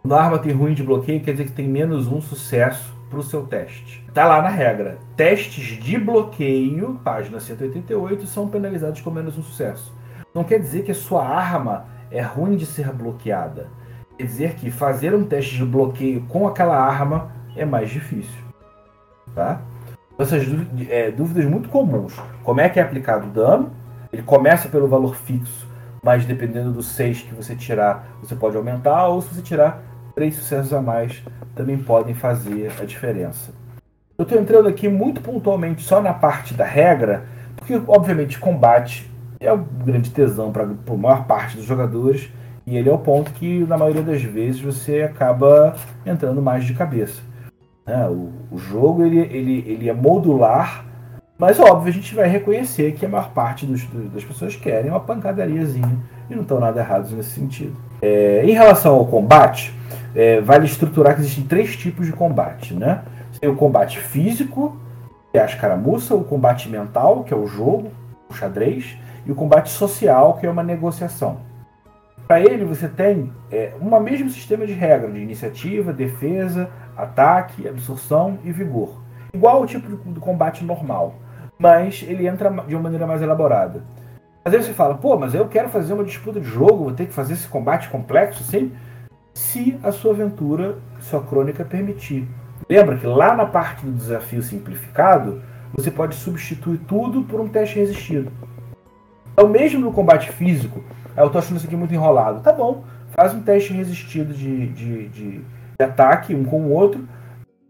Quando 0.07 0.21
a 0.21 0.23
arma 0.23 0.39
tem 0.39 0.53
ruim 0.53 0.73
de 0.73 0.85
bloqueio, 0.85 1.21
quer 1.21 1.33
dizer 1.33 1.47
que 1.47 1.53
tem 1.53 1.67
menos 1.67 2.07
um 2.07 2.21
sucesso 2.21 2.95
para 3.11 3.19
o 3.19 3.25
seu 3.25 3.45
teste. 3.45 4.05
Está 4.07 4.25
lá 4.25 4.41
na 4.41 4.49
regra. 4.49 4.99
Testes 5.17 5.83
de 5.83 5.99
bloqueio, 5.99 7.01
página 7.03 7.41
188, 7.41 8.25
são 8.29 8.47
penalizados 8.47 9.01
com 9.01 9.11
menos 9.11 9.37
um 9.37 9.43
sucesso. 9.43 9.93
Não 10.33 10.45
quer 10.45 10.61
dizer 10.61 10.85
que 10.85 10.93
a 10.93 10.95
sua 10.95 11.27
arma 11.27 11.87
é 12.09 12.23
ruim 12.23 12.55
de 12.55 12.65
ser 12.65 12.93
bloqueada. 12.93 13.67
Quer 14.17 14.23
dizer 14.23 14.55
que 14.55 14.71
fazer 14.71 15.13
um 15.13 15.25
teste 15.25 15.57
de 15.57 15.65
bloqueio 15.65 16.23
com 16.29 16.47
aquela 16.47 16.79
arma 16.79 17.33
é 17.57 17.65
mais 17.65 17.91
difícil. 17.91 18.45
Tá? 19.35 19.61
Essas 20.17 20.47
é, 20.89 21.11
dúvidas 21.11 21.47
muito 21.47 21.69
comuns. 21.69 22.15
Como 22.45 22.61
é 22.61 22.69
que 22.69 22.79
é 22.79 22.83
aplicado 22.85 23.27
o 23.27 23.31
dano? 23.31 23.73
Ele 24.13 24.23
começa 24.23 24.69
pelo 24.69 24.87
valor 24.87 25.17
fixo, 25.17 25.67
mas 26.01 26.25
dependendo 26.25 26.71
do 26.71 26.81
6 26.81 27.23
que 27.23 27.35
você 27.35 27.57
tirar, 27.57 28.17
você 28.23 28.37
pode 28.37 28.57
aumentar, 28.57 29.09
ou 29.09 29.21
se 29.21 29.35
você 29.35 29.43
tirar 29.43 29.83
três 30.17 30.35
sucessos 30.35 30.73
a 30.73 30.81
mais 30.81 31.23
também 31.55 31.77
podem 31.77 32.15
fazer 32.15 32.73
a 32.81 32.85
diferença. 32.87 33.53
Eu 34.17 34.23
estou 34.23 34.41
entrando 34.41 34.67
aqui 34.67 34.89
muito 34.89 35.21
pontualmente 35.21 35.83
só 35.83 36.01
na 36.01 36.15
parte 36.15 36.55
da 36.55 36.65
regra, 36.65 37.27
porque 37.55 37.79
obviamente 37.87 38.39
combate 38.39 39.11
é 39.39 39.53
o 39.53 39.59
grande 39.59 40.11
tesão 40.11 40.51
para 40.51 40.63
a 40.65 40.97
maior 40.97 41.27
parte 41.27 41.59
dos 41.59 41.67
jogadores 41.67 42.31
e 42.67 42.79
ele 42.79 42.89
é 42.89 42.93
o 42.93 42.99
ponto 42.99 43.31
que 43.33 43.59
na 43.67 43.77
maioria 43.77 44.03
das 44.03 44.23
vezes 44.23 44.59
você 44.59 45.03
acaba 45.03 45.77
entrando 46.07 46.41
mais 46.41 46.65
de 46.65 46.73
cabeça. 46.73 47.21
Né? 47.87 48.09
O, 48.09 48.33
o, 48.51 48.57
jogo 48.57 49.05
ele, 49.05 49.19
ele, 49.19 49.65
ele 49.67 49.89
é 49.91 49.93
modular, 49.93 50.87
mas 51.37 51.61
óbvio 51.61 51.91
a 51.91 51.95
gente 51.95 52.15
vai 52.15 52.27
reconhecer 52.27 52.93
que 52.93 53.05
a 53.05 53.09
maior 53.09 53.33
parte 53.33 53.67
dos, 53.67 53.85
das 54.15 54.25
pessoas 54.25 54.57
querem 54.57 54.91
uma 54.91 55.01
pancadariazinha 55.01 55.99
e 56.31 56.35
não 56.35 56.41
estão 56.41 56.59
nada 56.59 56.81
errados 56.81 57.13
nesse 57.13 57.33
sentido. 57.33 57.77
É, 58.01 58.43
em 58.45 58.53
relação 58.53 58.95
ao 58.95 59.07
combate, 59.07 59.75
é, 60.15 60.41
vale 60.41 60.67
estruturar 60.67 61.15
que 61.15 61.21
existem 61.21 61.45
três 61.45 61.77
tipos 61.77 62.07
de 62.07 62.13
combate, 62.13 62.75
né? 62.75 63.03
Tem 63.41 63.49
o 63.49 63.57
combate 63.57 63.99
físico, 63.99 64.77
que 65.33 65.39
é 65.39 65.43
a 65.43 65.47
escaramuça, 65.47 66.15
o 66.15 66.25
combate 66.25 66.69
mental, 66.69 67.25
que 67.25 67.35
é 67.35 67.37
o 67.37 67.47
jogo, 67.47 67.91
o 68.29 68.35
xadrez, 68.35 68.97
e 69.27 69.33
o 69.33 69.35
combate 69.35 69.71
social, 69.71 70.39
que 70.39 70.47
é 70.47 70.51
uma 70.51 70.63
negociação. 70.63 71.39
Para 72.27 72.41
ele, 72.41 72.65
você 72.65 72.89
tem 72.89 73.33
é, 73.53 73.73
um 73.81 74.01
mesmo 74.01 74.31
sistema 74.31 74.67
de 74.67 74.73
regra 74.73 75.11
de 75.11 75.21
iniciativa, 75.21 75.93
defesa, 75.93 76.71
ataque, 76.97 77.69
absorção 77.69 78.39
e 78.43 78.51
vigor. 78.51 79.01
Igual 79.33 79.59
ao 79.59 79.67
tipo 79.67 79.89
do 79.89 80.21
combate 80.21 80.65
normal, 80.65 81.15
mas 81.59 82.05
ele 82.07 82.27
entra 82.27 82.51
de 82.67 82.75
uma 82.75 82.83
maneira 82.83 83.07
mais 83.07 83.23
elaborada. 83.23 83.85
Às 84.47 84.53
vezes 84.53 84.69
você 84.69 84.75
fala, 84.75 84.95
pô, 84.95 85.19
mas 85.19 85.35
eu 85.35 85.49
quero 85.49 85.69
fazer 85.69 85.93
uma 85.93 86.05
disputa 86.05 86.41
de 86.41 86.47
jogo, 86.47 86.85
vou 86.85 86.93
ter 86.93 87.07
que 87.07 87.13
fazer 87.13 87.33
esse 87.35 87.49
combate 87.49 87.89
complexo 87.89 88.45
assim? 88.45 88.73
se 89.37 89.79
a 89.83 89.93
sua 89.93 90.13
aventura, 90.13 90.79
sua 90.99 91.23
crônica 91.23 91.63
permitir. 91.63 92.27
Lembra 92.71 92.97
que 92.97 93.07
lá 93.07 93.37
na 93.37 93.45
parte 93.45 93.85
do 93.85 93.93
desafio 93.93 94.43
simplificado, 94.43 95.43
você 95.75 95.91
pode 95.91 96.15
substituir 96.15 96.79
tudo 96.79 97.23
por 97.23 97.39
um 97.39 97.49
teste 97.49 97.79
resistido. 97.79 98.33
Então, 99.35 99.47
mesmo 99.47 99.81
no 99.81 99.93
combate 99.93 100.33
físico, 100.33 100.83
eu 101.15 101.27
estou 101.27 101.39
achando 101.39 101.59
isso 101.59 101.67
aqui 101.67 101.77
muito 101.77 101.93
enrolado. 101.93 102.41
Tá 102.41 102.51
bom, 102.51 102.85
faz 103.15 103.35
um 103.35 103.43
teste 103.43 103.75
resistido 103.75 104.33
de, 104.33 104.69
de, 104.69 105.09
de, 105.09 105.39
de 105.41 105.85
ataque 105.85 106.35
um 106.35 106.43
com 106.43 106.63
o 106.63 106.71
outro, 106.71 107.07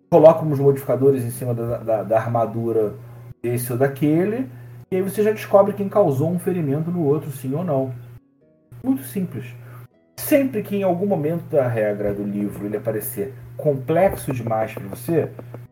coloca 0.09 0.45
uns 0.45 0.61
modificadores 0.61 1.25
em 1.25 1.31
cima 1.31 1.53
da, 1.53 1.79
da, 1.79 2.03
da 2.05 2.17
armadura 2.17 2.95
desse 3.43 3.73
ou 3.73 3.79
daquele, 3.79 4.49
e 4.91 4.97
aí 4.97 5.03
você 5.03 5.23
já 5.23 5.33
descobre 5.33 5.73
quem 5.73 5.89
causou 5.89 6.31
um 6.31 6.39
ferimento 6.39 6.91
no 6.91 7.05
outro, 7.05 7.31
sim 7.31 7.55
ou 7.55 7.65
não. 7.65 7.93
Muito 8.85 9.03
simples. 9.03 9.47
Sempre 10.17 10.63
que 10.63 10.77
em 10.77 10.85
algum 10.85 11.07
momento 11.07 11.43
da 11.51 11.67
regra 11.67 12.15
do 12.15 12.23
livro 12.23 12.67
ele 12.67 12.77
aparecer 12.77 13.35
complexo 13.57 14.33
demais 14.33 14.73
para 14.73 14.87
você, 14.87 15.31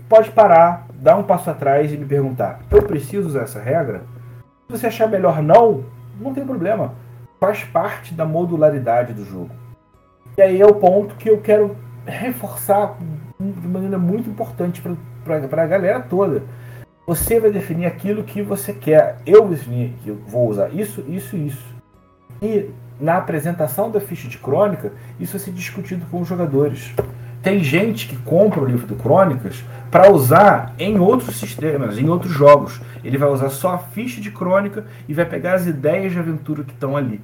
pode 0.08 0.30
parar, 0.32 0.88
dar 0.94 1.16
um 1.16 1.22
passo 1.22 1.48
atrás 1.48 1.92
e 1.92 1.96
me 1.96 2.04
perguntar: 2.04 2.60
eu 2.70 2.82
preciso 2.82 3.28
usar 3.28 3.42
essa 3.42 3.60
regra? 3.60 4.02
Se 4.66 4.78
você 4.78 4.86
achar 4.88 5.08
melhor 5.08 5.42
não, 5.42 5.84
não 6.20 6.34
tem 6.34 6.44
problema. 6.44 6.94
Faz 7.38 7.62
parte 7.62 8.14
da 8.14 8.24
modularidade 8.24 9.12
do 9.12 9.24
jogo. 9.24 9.50
E 10.36 10.42
aí 10.42 10.60
é 10.60 10.66
o 10.66 10.74
ponto 10.74 11.14
que 11.14 11.30
eu 11.30 11.40
quero 11.40 11.76
reforçar 12.04 12.96
de 13.38 13.68
maneira 13.68 13.98
muito 13.98 14.28
importante 14.28 14.82
para 15.24 15.62
a 15.62 15.66
galera 15.66 16.00
toda. 16.00 16.42
Você 17.06 17.38
vai 17.38 17.50
definir 17.50 17.84
aquilo 17.84 18.24
que 18.24 18.40
você 18.40 18.72
quer. 18.72 19.18
Eu 19.26 19.48
que 20.02 20.10
vou 20.26 20.48
usar 20.48 20.70
isso, 20.70 21.04
isso 21.06 21.36
e 21.36 21.48
isso. 21.48 21.74
E 22.40 22.70
na 22.98 23.18
apresentação 23.18 23.90
da 23.90 24.00
ficha 24.00 24.28
de 24.28 24.38
crônica, 24.38 24.92
isso 25.20 25.32
vai 25.32 25.40
ser 25.40 25.52
discutido 25.52 26.06
com 26.10 26.20
os 26.20 26.28
jogadores. 26.28 26.94
Tem 27.42 27.62
gente 27.62 28.08
que 28.08 28.16
compra 28.16 28.62
o 28.62 28.64
livro 28.64 28.86
do 28.86 28.96
Crônicas 28.96 29.62
para 29.90 30.10
usar 30.10 30.74
em 30.78 30.98
outros 30.98 31.36
sistemas, 31.36 31.98
em 31.98 32.08
outros 32.08 32.32
jogos. 32.32 32.80
Ele 33.04 33.18
vai 33.18 33.28
usar 33.28 33.50
só 33.50 33.74
a 33.74 33.78
ficha 33.78 34.18
de 34.18 34.30
crônica 34.30 34.86
e 35.06 35.12
vai 35.12 35.26
pegar 35.26 35.52
as 35.52 35.66
ideias 35.66 36.12
de 36.12 36.18
aventura 36.18 36.64
que 36.64 36.72
estão 36.72 36.96
ali. 36.96 37.20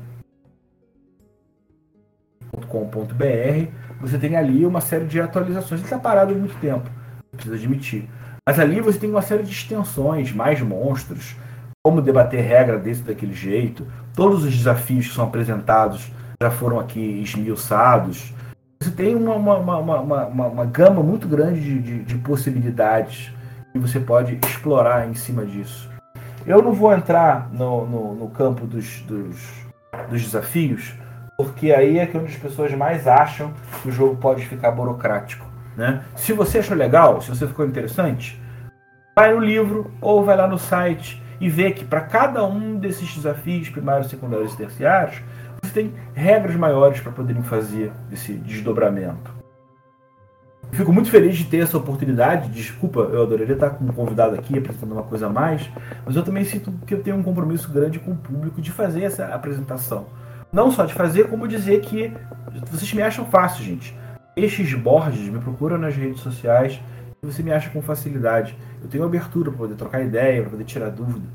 .com.br, 2.69 3.71
você 4.01 4.19
tem 4.19 4.37
ali 4.37 4.67
uma 4.67 4.83
série 4.83 5.07
de 5.07 5.21
atualizações. 5.21 5.81
Ele 5.81 5.85
está 5.85 5.99
parado 5.99 6.35
há 6.35 6.37
muito 6.37 6.55
tempo, 6.61 6.89
precisa 7.33 7.57
admitir. 7.57 8.07
Mas 8.51 8.59
ali 8.59 8.81
você 8.81 8.99
tem 8.99 9.09
uma 9.09 9.23
série 9.23 9.45
de 9.45 9.53
extensões, 9.53 10.33
mais 10.33 10.61
monstros, 10.61 11.37
como 11.85 12.03
debater 12.03 12.45
regra 12.45 12.79
desse 12.79 13.03
daquele 13.03 13.33
jeito. 13.33 13.87
Todos 14.13 14.43
os 14.43 14.53
desafios 14.53 15.07
que 15.07 15.15
são 15.15 15.25
apresentados 15.25 16.11
já 16.43 16.51
foram 16.51 16.81
aqui 16.81 17.01
esmiuçados 17.23 18.35
você 18.83 18.93
tem 18.93 19.15
uma, 19.15 19.35
uma, 19.35 19.77
uma, 19.77 20.01
uma, 20.01 20.47
uma 20.47 20.65
gama 20.65 21.03
muito 21.03 21.29
grande 21.29 21.61
de, 21.61 21.79
de, 21.81 22.03
de 22.03 22.15
possibilidades 22.17 23.31
que 23.73 23.79
você 23.79 24.01
pode 24.01 24.39
explorar 24.47 25.07
em 25.07 25.13
cima 25.13 25.45
disso. 25.45 25.87
Eu 26.47 26.63
não 26.63 26.73
vou 26.73 26.91
entrar 26.91 27.51
no, 27.53 27.87
no, 27.87 28.15
no 28.15 28.29
campo 28.31 28.67
dos, 28.67 29.01
dos, 29.03 29.37
dos, 30.09 30.23
desafios, 30.23 30.95
porque 31.37 31.71
aí 31.73 31.99
é 31.99 32.07
que 32.07 32.17
onde 32.17 32.33
as 32.33 32.39
pessoas 32.39 32.73
mais 32.73 33.07
acham 33.07 33.53
que 33.83 33.91
o 33.91 33.93
jogo 33.93 34.17
pode 34.17 34.47
ficar 34.47 34.71
burocrático. 34.71 35.50
Né? 35.77 36.03
Se 36.17 36.33
você 36.33 36.59
achou 36.59 36.77
legal, 36.77 37.21
se 37.21 37.29
você 37.29 37.47
ficou 37.47 37.67
interessante, 37.67 38.41
vai 39.17 39.33
no 39.33 39.41
livro 39.41 39.91
ou 40.01 40.25
vai 40.25 40.37
lá 40.37 40.47
no 40.47 40.59
site 40.59 41.23
e 41.41 41.49
vê 41.49 41.71
que 41.71 41.85
para 41.85 42.03
cada 42.03 42.45
um 42.45 42.77
desses 42.77 43.15
desafios 43.15 43.69
primários, 43.69 44.09
secundários 44.09 44.53
e 44.53 44.57
terciários, 44.57 45.23
você 45.63 45.73
tem 45.73 45.95
regras 46.15 46.57
maiores 46.57 47.01
para 47.01 47.13
poderem 47.13 47.43
fazer 47.43 47.93
esse 48.13 48.35
desdobramento. 48.35 49.41
Fico 50.73 50.93
muito 50.93 51.11
feliz 51.11 51.37
de 51.37 51.45
ter 51.45 51.59
essa 51.59 51.77
oportunidade. 51.77 52.49
Desculpa, 52.51 53.01
eu 53.01 53.23
adoraria 53.23 53.55
estar 53.55 53.71
com 53.71 53.85
um 53.85 53.89
convidado 53.89 54.37
aqui 54.37 54.57
apresentando 54.57 54.93
uma 54.93 55.03
coisa 55.03 55.27
a 55.27 55.31
mais, 55.31 55.69
mas 56.07 56.15
eu 56.15 56.23
também 56.23 56.45
sinto 56.45 56.73
que 56.87 56.95
eu 56.95 57.03
tenho 57.03 57.17
um 57.17 57.23
compromisso 57.23 57.71
grande 57.73 57.99
com 57.99 58.13
o 58.13 58.17
público 58.17 58.61
de 58.61 58.71
fazer 58.71 59.03
essa 59.03 59.27
apresentação. 59.27 60.07
Não 60.53 60.71
só 60.71 60.85
de 60.85 60.95
fazer, 60.95 61.29
como 61.29 61.49
dizer 61.49 61.81
que 61.81 62.13
vocês 62.71 62.93
me 62.93 63.03
acham 63.03 63.25
fácil, 63.27 63.65
gente. 63.65 63.97
Estes 64.41 64.73
Borges 64.73 65.29
me 65.29 65.39
procuram 65.39 65.77
nas 65.77 65.95
redes 65.95 66.21
sociais 66.21 66.81
e 67.23 67.27
você 67.27 67.43
me 67.43 67.53
acha 67.53 67.69
com 67.69 67.83
facilidade. 67.83 68.57
Eu 68.83 68.89
tenho 68.89 69.05
abertura 69.05 69.51
para 69.51 69.59
poder 69.59 69.75
trocar 69.75 70.03
ideia, 70.03 70.41
para 70.41 70.53
poder 70.53 70.65
tirar 70.65 70.89
dúvida. 70.89 71.27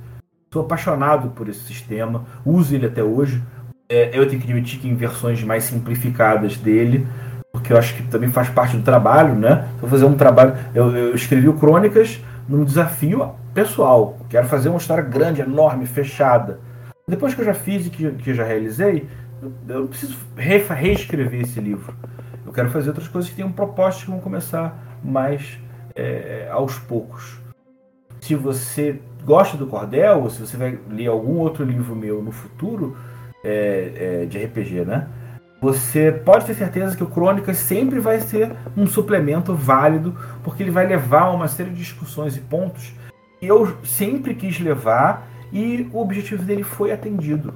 Sou 0.52 0.64
apaixonado 0.64 1.30
por 1.30 1.48
esse 1.48 1.60
sistema, 1.60 2.26
uso 2.44 2.74
ele 2.74 2.88
até 2.88 3.04
hoje 3.04 3.44
é, 3.88 4.18
eu 4.18 4.28
tenho 4.28 4.42
que 4.42 4.48
admitir 4.48 4.80
que 4.80 4.88
em 4.88 4.96
versões 4.96 5.44
mais 5.44 5.66
simplificadas 5.66 6.58
dele, 6.58 7.06
porque 7.52 7.72
eu 7.72 7.78
acho 7.78 7.96
que 7.96 8.02
também 8.08 8.30
faz 8.30 8.50
parte 8.50 8.76
do 8.76 8.82
trabalho, 8.82 9.36
né? 9.36 9.68
Vou 9.80 9.88
fazer 9.88 10.06
um 10.06 10.16
trabalho. 10.16 10.56
Eu, 10.74 10.90
eu 10.96 11.14
escrevi 11.14 11.48
o 11.48 11.54
Crônicas 11.54 12.20
num 12.50 12.64
desafio 12.64 13.36
pessoal. 13.54 14.18
Quero 14.28 14.48
fazer 14.48 14.70
uma 14.70 14.80
história 14.80 15.04
grande, 15.04 15.42
enorme, 15.42 15.86
fechada. 15.86 16.60
Depois 17.08 17.36
que 17.36 17.42
eu 17.42 17.46
já 17.46 17.54
fiz 17.54 17.86
e 17.86 17.92
que, 17.92 18.10
que 18.14 18.34
já 18.34 18.44
realizei, 18.44 19.08
eu, 19.44 19.52
eu 19.70 19.88
preciso 19.88 20.18
re, 20.36 20.58
reescrever 20.58 21.42
esse 21.42 21.60
livro. 21.60 21.94
Quero 22.56 22.70
fazer 22.70 22.88
outras 22.90 23.10
coisas 23.10 23.30
que 23.30 23.36
tenham 23.36 23.52
propostas 23.52 24.06
que 24.06 24.10
vão 24.10 24.22
começar 24.22 24.82
mais 25.04 25.60
é, 25.94 26.48
aos 26.50 26.80
poucos. 26.80 27.38
Se 28.22 28.34
você 28.34 29.02
gosta 29.26 29.58
do 29.58 29.68
Cordel, 29.68 30.22
ou 30.22 30.30
se 30.30 30.40
você 30.40 30.56
vai 30.56 30.80
ler 30.90 31.08
algum 31.08 31.38
outro 31.38 31.66
livro 31.66 31.94
meu 31.94 32.24
no 32.24 32.32
futuro, 32.32 32.96
é, 33.44 34.22
é, 34.24 34.26
de 34.26 34.42
RPG, 34.42 34.86
né? 34.86 35.10
Você 35.62 36.14
pode 36.14 36.46
ter 36.46 36.54
certeza 36.54 36.96
que 36.96 37.04
o 37.04 37.08
Crônicas 37.08 37.58
sempre 37.58 38.00
vai 38.00 38.22
ser 38.22 38.56
um 38.78 38.88
suplemento 38.88 39.54
válido, 39.54 40.16
porque 40.42 40.64
ele 40.64 40.72
vai 40.72 40.88
levar 40.88 41.24
a 41.24 41.32
uma 41.32 41.50
série 41.50 41.72
de 41.72 41.78
discussões 41.78 42.38
e 42.38 42.40
pontos 42.40 42.94
que 43.40 43.48
eu 43.48 43.76
sempre 43.84 44.34
quis 44.34 44.60
levar 44.62 45.28
e 45.52 45.90
o 45.92 46.00
objetivo 46.00 46.44
dele 46.44 46.64
foi 46.64 46.92
atendido. 46.92 47.54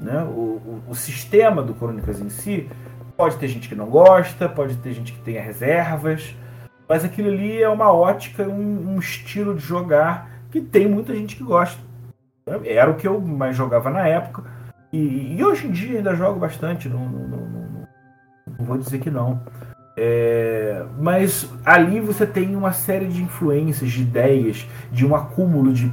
Né? 0.00 0.22
O, 0.24 0.40
o, 0.40 0.82
o 0.88 0.94
sistema 0.94 1.62
do 1.62 1.74
Crônicas 1.74 2.20
em 2.20 2.28
si 2.28 2.68
pode 3.16 3.36
ter 3.36 3.48
gente 3.48 3.68
que 3.68 3.74
não 3.74 3.86
gosta, 3.86 4.48
pode 4.48 4.76
ter 4.76 4.92
gente 4.92 5.12
que 5.12 5.20
tenha 5.20 5.42
reservas, 5.42 6.34
mas 6.88 7.04
aquilo 7.04 7.28
ali 7.28 7.62
é 7.62 7.68
uma 7.68 7.92
ótica, 7.92 8.44
um, 8.44 8.94
um 8.94 8.98
estilo 8.98 9.54
de 9.54 9.62
jogar 9.62 10.30
que 10.50 10.60
tem 10.60 10.88
muita 10.88 11.14
gente 11.14 11.36
que 11.36 11.42
gosta. 11.42 11.80
Era 12.64 12.90
o 12.90 12.94
que 12.94 13.08
eu 13.08 13.20
mais 13.20 13.56
jogava 13.56 13.90
na 13.90 14.06
época 14.06 14.44
e, 14.92 15.36
e, 15.36 15.44
hoje 15.44 15.66
em 15.66 15.72
dia 15.72 15.98
ainda 15.98 16.14
jogo 16.14 16.38
bastante, 16.38 16.88
não, 16.88 17.08
não, 17.08 17.28
não, 17.28 17.86
não 18.58 18.64
vou 18.64 18.78
dizer 18.78 19.00
que 19.00 19.10
não. 19.10 19.42
É, 19.96 20.84
mas 20.98 21.50
ali 21.64 22.00
você 22.00 22.26
tem 22.26 22.54
uma 22.54 22.72
série 22.72 23.06
de 23.06 23.22
influências, 23.22 23.90
de 23.90 24.02
ideias, 24.02 24.66
de 24.92 25.04
um 25.04 25.14
acúmulo 25.14 25.72
de 25.72 25.92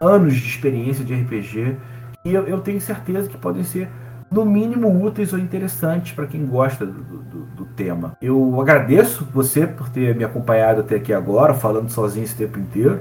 anos 0.00 0.34
de 0.34 0.48
experiência 0.48 1.04
de 1.04 1.14
RPG 1.14 1.76
e 2.24 2.32
eu, 2.32 2.46
eu 2.46 2.60
tenho 2.60 2.80
certeza 2.80 3.28
que 3.28 3.36
podem 3.36 3.64
ser 3.64 3.88
no 4.32 4.44
mínimo 4.44 5.04
úteis 5.04 5.32
ou 5.32 5.38
interessantes 5.38 6.12
para 6.12 6.26
quem 6.26 6.46
gosta 6.46 6.86
do, 6.86 6.92
do, 6.92 7.38
do, 7.44 7.64
tema. 7.66 8.16
Eu 8.20 8.60
agradeço 8.60 9.26
você 9.32 9.66
por 9.66 9.88
ter 9.88 10.14
me 10.14 10.24
acompanhado 10.24 10.80
até 10.80 10.96
aqui 10.96 11.12
agora, 11.12 11.54
falando 11.54 11.90
sozinho 11.90 12.24
esse 12.24 12.34
tempo 12.34 12.58
inteiro. 12.58 13.00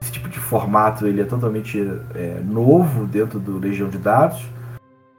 Esse 0.00 0.12
tipo 0.12 0.28
de 0.28 0.38
formato 0.38 1.06
ele 1.06 1.22
é 1.22 1.24
totalmente 1.24 1.80
é, 2.14 2.40
novo 2.44 3.06
dentro 3.06 3.40
do 3.40 3.58
Legião 3.58 3.88
de 3.88 3.98
Dados. 3.98 4.46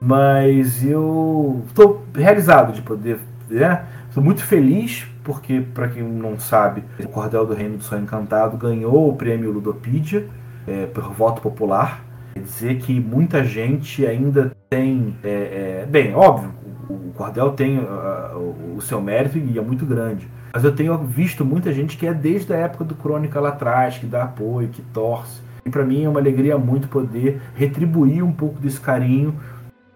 Mas 0.00 0.84
eu 0.84 1.64
estou 1.66 2.04
realizado 2.14 2.72
de 2.72 2.82
poder. 2.82 3.18
Né? 3.50 3.84
Estou 4.08 4.22
muito 4.22 4.44
feliz 4.44 5.06
porque, 5.24 5.60
para 5.74 5.88
quem 5.88 6.02
não 6.02 6.38
sabe, 6.38 6.84
o 7.00 7.08
Cordel 7.08 7.44
do 7.44 7.54
Reino 7.54 7.78
do 7.78 7.84
Sonho 7.84 8.02
Encantado 8.02 8.56
ganhou 8.56 9.10
o 9.10 9.16
prêmio 9.16 9.50
Ludopedia 9.50 10.26
é, 10.66 10.86
por 10.86 11.12
voto 11.12 11.42
popular. 11.42 12.04
Quer 12.34 12.40
dizer 12.40 12.78
que 12.78 12.98
muita 13.00 13.42
gente 13.42 14.06
ainda 14.06 14.52
tem. 14.68 15.16
É, 15.22 15.82
é, 15.82 15.86
bem, 15.86 16.14
óbvio, 16.14 16.52
o 16.88 17.12
Cordel 17.12 17.52
tem 17.52 17.78
uh, 17.78 18.74
o 18.76 18.80
seu 18.80 19.00
mérito 19.00 19.38
e 19.38 19.58
é 19.58 19.62
muito 19.62 19.84
grande. 19.84 20.28
Mas 20.52 20.64
eu 20.64 20.74
tenho 20.74 20.96
visto 20.98 21.44
muita 21.44 21.72
gente 21.72 21.96
que 21.96 22.06
é 22.06 22.14
desde 22.14 22.52
a 22.52 22.56
época 22.56 22.84
do 22.84 22.94
Crônica 22.94 23.38
lá 23.40 23.50
atrás, 23.50 23.98
que 23.98 24.06
dá 24.06 24.24
apoio, 24.24 24.68
que 24.68 24.82
torce. 24.82 25.40
E 25.64 25.70
para 25.70 25.84
mim 25.84 26.04
é 26.04 26.08
uma 26.08 26.20
alegria 26.20 26.56
muito 26.56 26.88
poder 26.88 27.40
retribuir 27.54 28.24
um 28.24 28.32
pouco 28.32 28.58
desse 28.58 28.80
carinho 28.80 29.34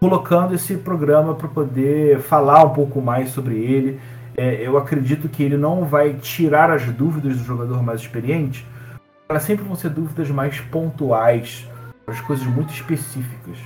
colocando 0.03 0.53
esse 0.53 0.77
programa 0.79 1.33
para 1.33 1.47
poder 1.47 2.18
falar 2.18 2.64
um 2.64 2.70
pouco 2.70 3.01
mais 3.01 3.31
sobre 3.31 3.55
ele. 3.55 4.01
É, 4.37 4.66
eu 4.66 4.77
acredito 4.77 5.29
que 5.29 5.45
ele 5.45 5.57
não 5.57 5.85
vai 5.85 6.14
tirar 6.14 6.73
as 6.73 6.85
dúvidas 6.87 7.37
do 7.37 7.45
jogador 7.45 7.85
mais 7.85 8.01
experiente, 8.01 8.66
elas 9.29 9.45
sempre 9.45 9.64
vão 9.64 9.77
ser 9.77 9.91
dúvidas 9.91 10.29
mais 10.29 10.59
pontuais, 10.59 11.68
as 12.05 12.20
coisas 12.20 12.45
muito 12.45 12.75
específicas. 12.75 13.57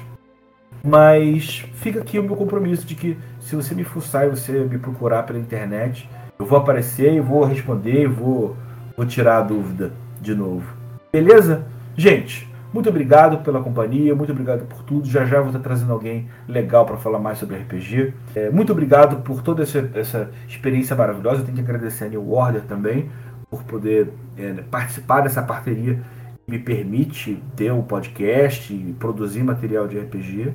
Mas 0.84 1.64
fica 1.74 2.00
aqui 2.00 2.18
o 2.18 2.22
meu 2.22 2.36
compromisso 2.36 2.86
de 2.86 2.94
que 2.94 3.18
se 3.40 3.56
você 3.56 3.74
me 3.74 3.84
fuçar 3.84 4.26
e 4.26 4.30
você 4.30 4.52
me 4.52 4.78
procurar 4.78 5.22
pela 5.24 5.38
internet, 5.38 6.08
eu 6.38 6.46
vou 6.46 6.58
aparecer 6.58 7.14
e 7.14 7.20
vou 7.20 7.44
responder 7.44 8.02
e 8.02 8.06
vou, 8.06 8.56
vou 8.96 9.06
tirar 9.06 9.38
a 9.38 9.42
dúvida 9.42 9.92
de 10.20 10.34
novo. 10.34 10.64
Beleza? 11.12 11.64
Gente, 11.96 12.48
muito 12.72 12.90
obrigado 12.90 13.38
pela 13.38 13.62
companhia, 13.62 14.14
muito 14.14 14.32
obrigado 14.32 14.66
por 14.66 14.82
tudo. 14.82 15.08
Já 15.08 15.24
já 15.24 15.38
vou 15.38 15.48
estar 15.48 15.60
trazendo 15.60 15.92
alguém 15.92 16.28
legal 16.46 16.84
para 16.84 16.96
falar 16.98 17.18
mais 17.18 17.38
sobre 17.38 17.56
RPG. 17.56 18.12
É, 18.34 18.50
muito 18.50 18.70
obrigado 18.70 19.22
por 19.22 19.42
toda 19.42 19.62
essa, 19.62 19.88
essa, 19.94 20.30
experiência 20.46 20.94
maravilhosa. 20.94 21.40
Eu 21.40 21.44
tenho 21.44 21.56
que 21.56 21.62
agradecer 21.62 22.04
a 22.04 22.08
New 22.08 22.30
Order 22.32 22.62
também 22.62 23.08
por 23.50 23.62
poder 23.64 24.12
é, 24.36 24.52
participar 24.70 25.22
dessa 25.22 25.42
parceria 25.42 26.00
me 26.46 26.58
permite 26.58 27.42
ter 27.56 27.72
um 27.72 27.82
podcast 27.82 28.72
e 28.72 28.94
produzir 28.98 29.42
material 29.42 29.88
de 29.88 29.98
RPG. 29.98 30.54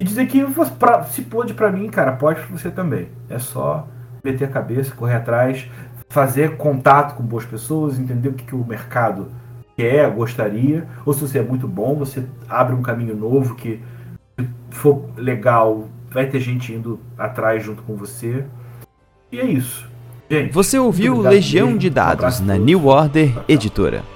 E 0.00 0.04
dizer 0.04 0.26
que 0.26 0.44
pra, 0.78 1.04
se 1.04 1.22
pode 1.22 1.54
para 1.54 1.70
mim, 1.70 1.88
cara, 1.88 2.12
pode 2.12 2.40
para 2.40 2.56
você 2.56 2.70
também. 2.70 3.08
É 3.28 3.38
só 3.38 3.86
meter 4.24 4.46
a 4.46 4.48
cabeça, 4.48 4.94
correr 4.94 5.16
atrás, 5.16 5.68
fazer 6.08 6.56
contato 6.56 7.16
com 7.16 7.22
boas 7.22 7.44
pessoas, 7.44 7.98
entender 7.98 8.28
o 8.28 8.32
que, 8.32 8.44
que 8.44 8.54
o 8.54 8.64
mercado 8.64 9.28
quer, 9.76 10.10
gostaria, 10.10 10.86
ou 11.04 11.12
se 11.12 11.20
você 11.20 11.38
é 11.38 11.42
muito 11.42 11.68
bom, 11.68 11.94
você 11.94 12.24
abre 12.48 12.74
um 12.74 12.82
caminho 12.82 13.14
novo 13.14 13.54
que, 13.54 13.80
se 14.38 14.48
for 14.70 15.04
legal, 15.16 15.88
vai 16.10 16.26
ter 16.26 16.40
gente 16.40 16.72
indo 16.72 16.98
atrás 17.18 17.62
junto 17.62 17.82
com 17.82 17.94
você. 17.94 18.44
E 19.30 19.38
é 19.38 19.44
isso. 19.44 19.86
Gente, 20.30 20.52
você 20.52 20.78
ouviu 20.78 21.20
Legião 21.20 21.66
mesmo. 21.66 21.78
de 21.78 21.90
Dados 21.90 22.40
um 22.40 22.44
na 22.46 22.56
New 22.56 22.86
Order 22.86 23.32
Editora. 23.48 24.15